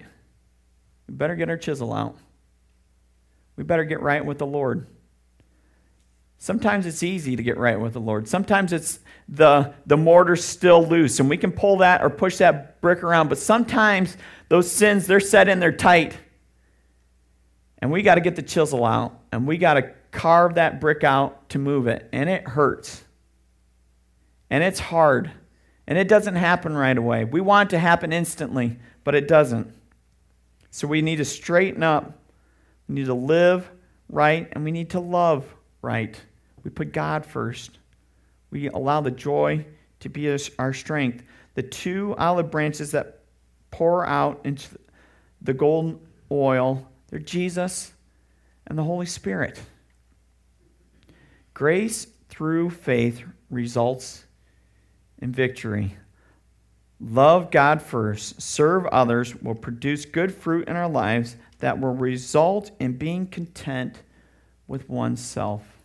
We 1.07 1.13
better 1.13 1.35
get 1.35 1.49
our 1.49 1.57
chisel 1.57 1.93
out. 1.93 2.17
We 3.55 3.63
better 3.63 3.85
get 3.85 4.01
right 4.01 4.25
with 4.25 4.37
the 4.37 4.45
Lord. 4.45 4.87
Sometimes 6.41 6.85
it's 6.85 7.03
easy 7.03 7.35
to 7.35 7.43
get 7.43 7.57
right 7.57 7.77
with 7.77 7.91
the 7.91 7.99
Lord. 7.99 8.29
Sometimes 8.29 8.71
it's 8.71 8.99
the, 9.27 9.73
the 9.85 9.97
mortar's 9.97 10.43
still 10.43 10.85
loose 10.85 11.19
and 11.19 11.29
we 11.29 11.35
can 11.35 11.51
pull 11.51 11.77
that 11.77 12.01
or 12.01 12.09
push 12.09 12.37
that 12.37 12.79
brick 12.79 13.03
around. 13.03 13.27
But 13.27 13.39
sometimes 13.39 14.15
those 14.47 14.71
sins, 14.71 15.05
they're 15.05 15.19
set 15.19 15.49
in 15.49 15.59
there 15.59 15.73
tight. 15.73 16.17
And 17.79 17.91
we 17.91 18.03
got 18.03 18.15
to 18.15 18.21
get 18.21 18.37
the 18.37 18.41
chisel 18.41 18.85
out 18.85 19.19
and 19.33 19.45
we 19.45 19.57
got 19.57 19.73
to 19.73 19.91
carve 20.11 20.55
that 20.55 20.79
brick 20.79 21.03
out 21.03 21.49
to 21.49 21.59
move 21.59 21.87
it. 21.87 22.07
And 22.13 22.29
it 22.29 22.47
hurts. 22.47 23.03
And 24.49 24.63
it's 24.63 24.79
hard. 24.79 25.29
And 25.87 25.97
it 25.97 26.07
doesn't 26.07 26.35
happen 26.35 26.73
right 26.73 26.97
away. 26.97 27.25
We 27.25 27.41
want 27.41 27.69
it 27.69 27.75
to 27.75 27.79
happen 27.79 28.13
instantly, 28.13 28.79
but 29.03 29.13
it 29.13 29.27
doesn't. 29.27 29.73
So 30.71 30.87
we 30.87 31.01
need 31.01 31.17
to 31.17 31.25
straighten 31.25 31.83
up. 31.83 32.17
We 32.87 32.95
need 32.95 33.07
to 33.07 33.13
live 33.13 33.69
right 34.07 34.47
and 34.53 34.63
we 34.63 34.71
need 34.71 34.91
to 34.91 35.01
love 35.01 35.45
right. 35.81 36.17
We 36.63 36.71
put 36.71 36.93
God 36.93 37.25
first. 37.25 37.79
We 38.51 38.67
allow 38.69 39.01
the 39.01 39.11
joy 39.11 39.65
to 39.99 40.09
be 40.09 40.35
our 40.57 40.73
strength. 40.73 41.23
The 41.55 41.63
two 41.63 42.15
olive 42.17 42.51
branches 42.51 42.91
that 42.91 43.23
pour 43.71 44.05
out 44.05 44.41
into 44.43 44.67
the 45.41 45.53
golden 45.53 45.99
oil, 46.31 46.87
they're 47.09 47.19
Jesus 47.19 47.93
and 48.67 48.77
the 48.77 48.83
Holy 48.83 49.05
Spirit. 49.05 49.59
Grace 51.53 52.07
through 52.29 52.69
faith 52.69 53.23
results 53.49 54.25
in 55.19 55.31
victory. 55.31 55.95
Love 57.01 57.49
God 57.49 57.81
first, 57.81 58.41
serve 58.41 58.85
others, 58.87 59.35
will 59.35 59.55
produce 59.55 60.05
good 60.05 60.33
fruit 60.33 60.67
in 60.67 60.75
our 60.75 60.89
lives 60.89 61.37
that 61.59 61.79
will 61.79 61.93
result 61.93 62.71
in 62.79 62.93
being 62.93 63.25
content 63.25 64.01
with 64.67 64.89
oneself. 64.89 65.78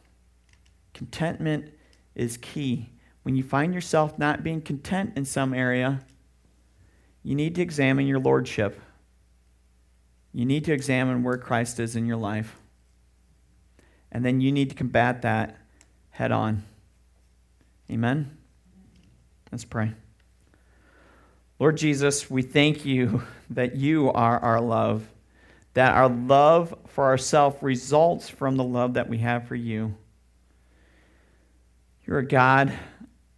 Contentment 0.95 1.72
is 2.14 2.36
key. 2.38 2.88
When 3.22 3.36
you 3.36 3.42
find 3.42 3.74
yourself 3.74 4.18
not 4.18 4.42
being 4.42 4.62
content 4.62 5.12
in 5.16 5.24
some 5.24 5.53
area, 5.53 6.01
you 7.22 7.34
need 7.34 7.55
to 7.57 7.62
examine 7.62 8.07
your 8.07 8.20
lordship. 8.20 8.80
You 10.32 10.45
need 10.45 10.64
to 10.64 10.72
examine 10.72 11.22
where 11.22 11.36
Christ 11.36 11.80
is 11.80 11.97
in 11.97 12.07
your 12.07 12.16
life. 12.16 12.57
And 14.12 14.24
then 14.24 14.40
you 14.40 14.53
need 14.53 14.70
to 14.70 14.76
combat 14.76 15.22
that 15.22 15.57
head 16.11 16.32
on. 16.32 16.64
Amen? 17.90 18.36
Let's 19.51 19.64
pray. 19.64 19.92
Lord 21.59 21.76
Jesus, 21.76 22.30
we 22.30 22.42
thank 22.42 22.84
you 22.84 23.22
that 23.51 23.76
you 23.76 24.12
are 24.12 24.38
our 24.38 24.61
love, 24.61 25.09
that 25.74 25.95
our 25.95 26.09
love 26.09 26.74
for 26.86 27.05
ourselves 27.05 27.62
results 27.62 28.28
from 28.28 28.57
the 28.57 28.64
love 28.64 28.95
that 28.95 29.09
we 29.09 29.18
have 29.18 29.49
for 29.49 29.55
you. 29.55 29.95
You're 32.07 32.18
a 32.18 32.26
God 32.26 32.70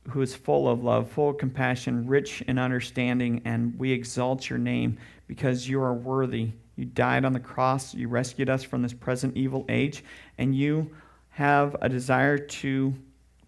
who 0.08 0.22
is 0.22 0.34
full 0.34 0.68
of 0.68 0.82
love, 0.82 1.08
full 1.08 1.30
of 1.30 1.38
compassion, 1.38 2.06
rich 2.08 2.42
in 2.42 2.58
understanding, 2.58 3.42
and 3.44 3.78
we 3.78 3.92
exalt 3.92 4.50
your 4.50 4.58
name 4.58 4.98
because 5.28 5.68
you 5.68 5.80
are 5.80 5.94
worthy. 5.94 6.50
You 6.74 6.84
died 6.84 7.24
on 7.24 7.32
the 7.32 7.40
cross, 7.40 7.94
you 7.94 8.08
rescued 8.08 8.50
us 8.50 8.64
from 8.64 8.82
this 8.82 8.92
present 8.92 9.36
evil 9.36 9.64
age, 9.68 10.02
and 10.36 10.54
you 10.54 10.90
have 11.30 11.76
a 11.80 11.88
desire 11.88 12.38
to 12.38 12.92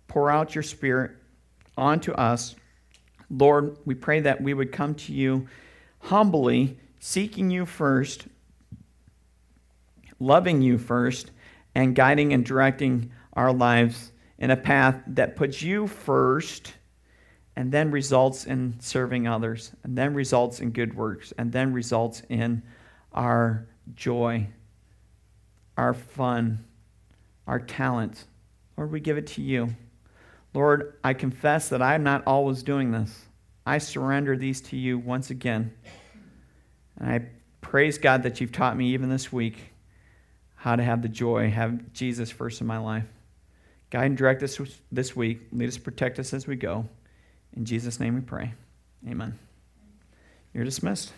pour 0.06 0.30
out 0.30 0.54
your 0.54 0.62
spirit 0.62 1.10
onto 1.76 2.12
us. 2.12 2.54
Lord, 3.28 3.76
we 3.84 3.94
pray 3.94 4.20
that 4.20 4.40
we 4.40 4.54
would 4.54 4.70
come 4.70 4.94
to 4.94 5.12
you 5.12 5.48
humbly, 5.98 6.78
seeking 7.00 7.50
you 7.50 7.66
first, 7.66 8.28
loving 10.20 10.62
you 10.62 10.78
first, 10.78 11.32
and 11.74 11.94
guiding 11.94 12.32
and 12.32 12.44
directing 12.44 13.10
our 13.32 13.52
lives 13.52 14.12
in 14.38 14.50
a 14.50 14.56
path 14.56 15.02
that 15.08 15.36
puts 15.36 15.62
you 15.62 15.86
first 15.86 16.74
and 17.56 17.72
then 17.72 17.90
results 17.90 18.44
in 18.44 18.78
serving 18.78 19.26
others, 19.26 19.72
and 19.82 19.98
then 19.98 20.14
results 20.14 20.60
in 20.60 20.70
good 20.70 20.94
works, 20.94 21.32
and 21.38 21.50
then 21.50 21.72
results 21.72 22.22
in 22.28 22.62
our 23.12 23.66
joy, 23.96 24.46
our 25.76 25.92
fun, 25.92 26.64
our 27.48 27.58
talent. 27.58 28.26
Lord, 28.76 28.92
we 28.92 29.00
give 29.00 29.18
it 29.18 29.26
to 29.28 29.42
you. 29.42 29.74
Lord, 30.54 30.94
I 31.02 31.14
confess 31.14 31.68
that 31.70 31.82
I'm 31.82 32.04
not 32.04 32.22
always 32.28 32.62
doing 32.62 32.92
this. 32.92 33.26
I 33.66 33.78
surrender 33.78 34.36
these 34.36 34.60
to 34.62 34.76
you 34.76 34.96
once 34.96 35.30
again. 35.30 35.72
And 36.96 37.10
I 37.10 37.26
praise 37.60 37.98
God 37.98 38.22
that 38.22 38.40
you've 38.40 38.52
taught 38.52 38.76
me 38.76 38.94
even 38.94 39.08
this 39.08 39.32
week 39.32 39.72
how 40.54 40.76
to 40.76 40.82
have 40.84 41.02
the 41.02 41.08
joy, 41.08 41.50
have 41.50 41.92
Jesus 41.92 42.30
first 42.30 42.60
in 42.60 42.68
my 42.68 42.78
life. 42.78 43.04
Guide 43.90 44.06
and 44.06 44.16
direct 44.16 44.42
us 44.42 44.60
this 44.92 45.16
week. 45.16 45.40
Lead 45.52 45.68
us, 45.68 45.78
protect 45.78 46.18
us 46.18 46.34
as 46.34 46.46
we 46.46 46.56
go. 46.56 46.86
In 47.56 47.64
Jesus' 47.64 47.98
name 47.98 48.14
we 48.14 48.20
pray. 48.20 48.52
Amen. 49.08 49.38
You're 50.52 50.64
dismissed. 50.64 51.12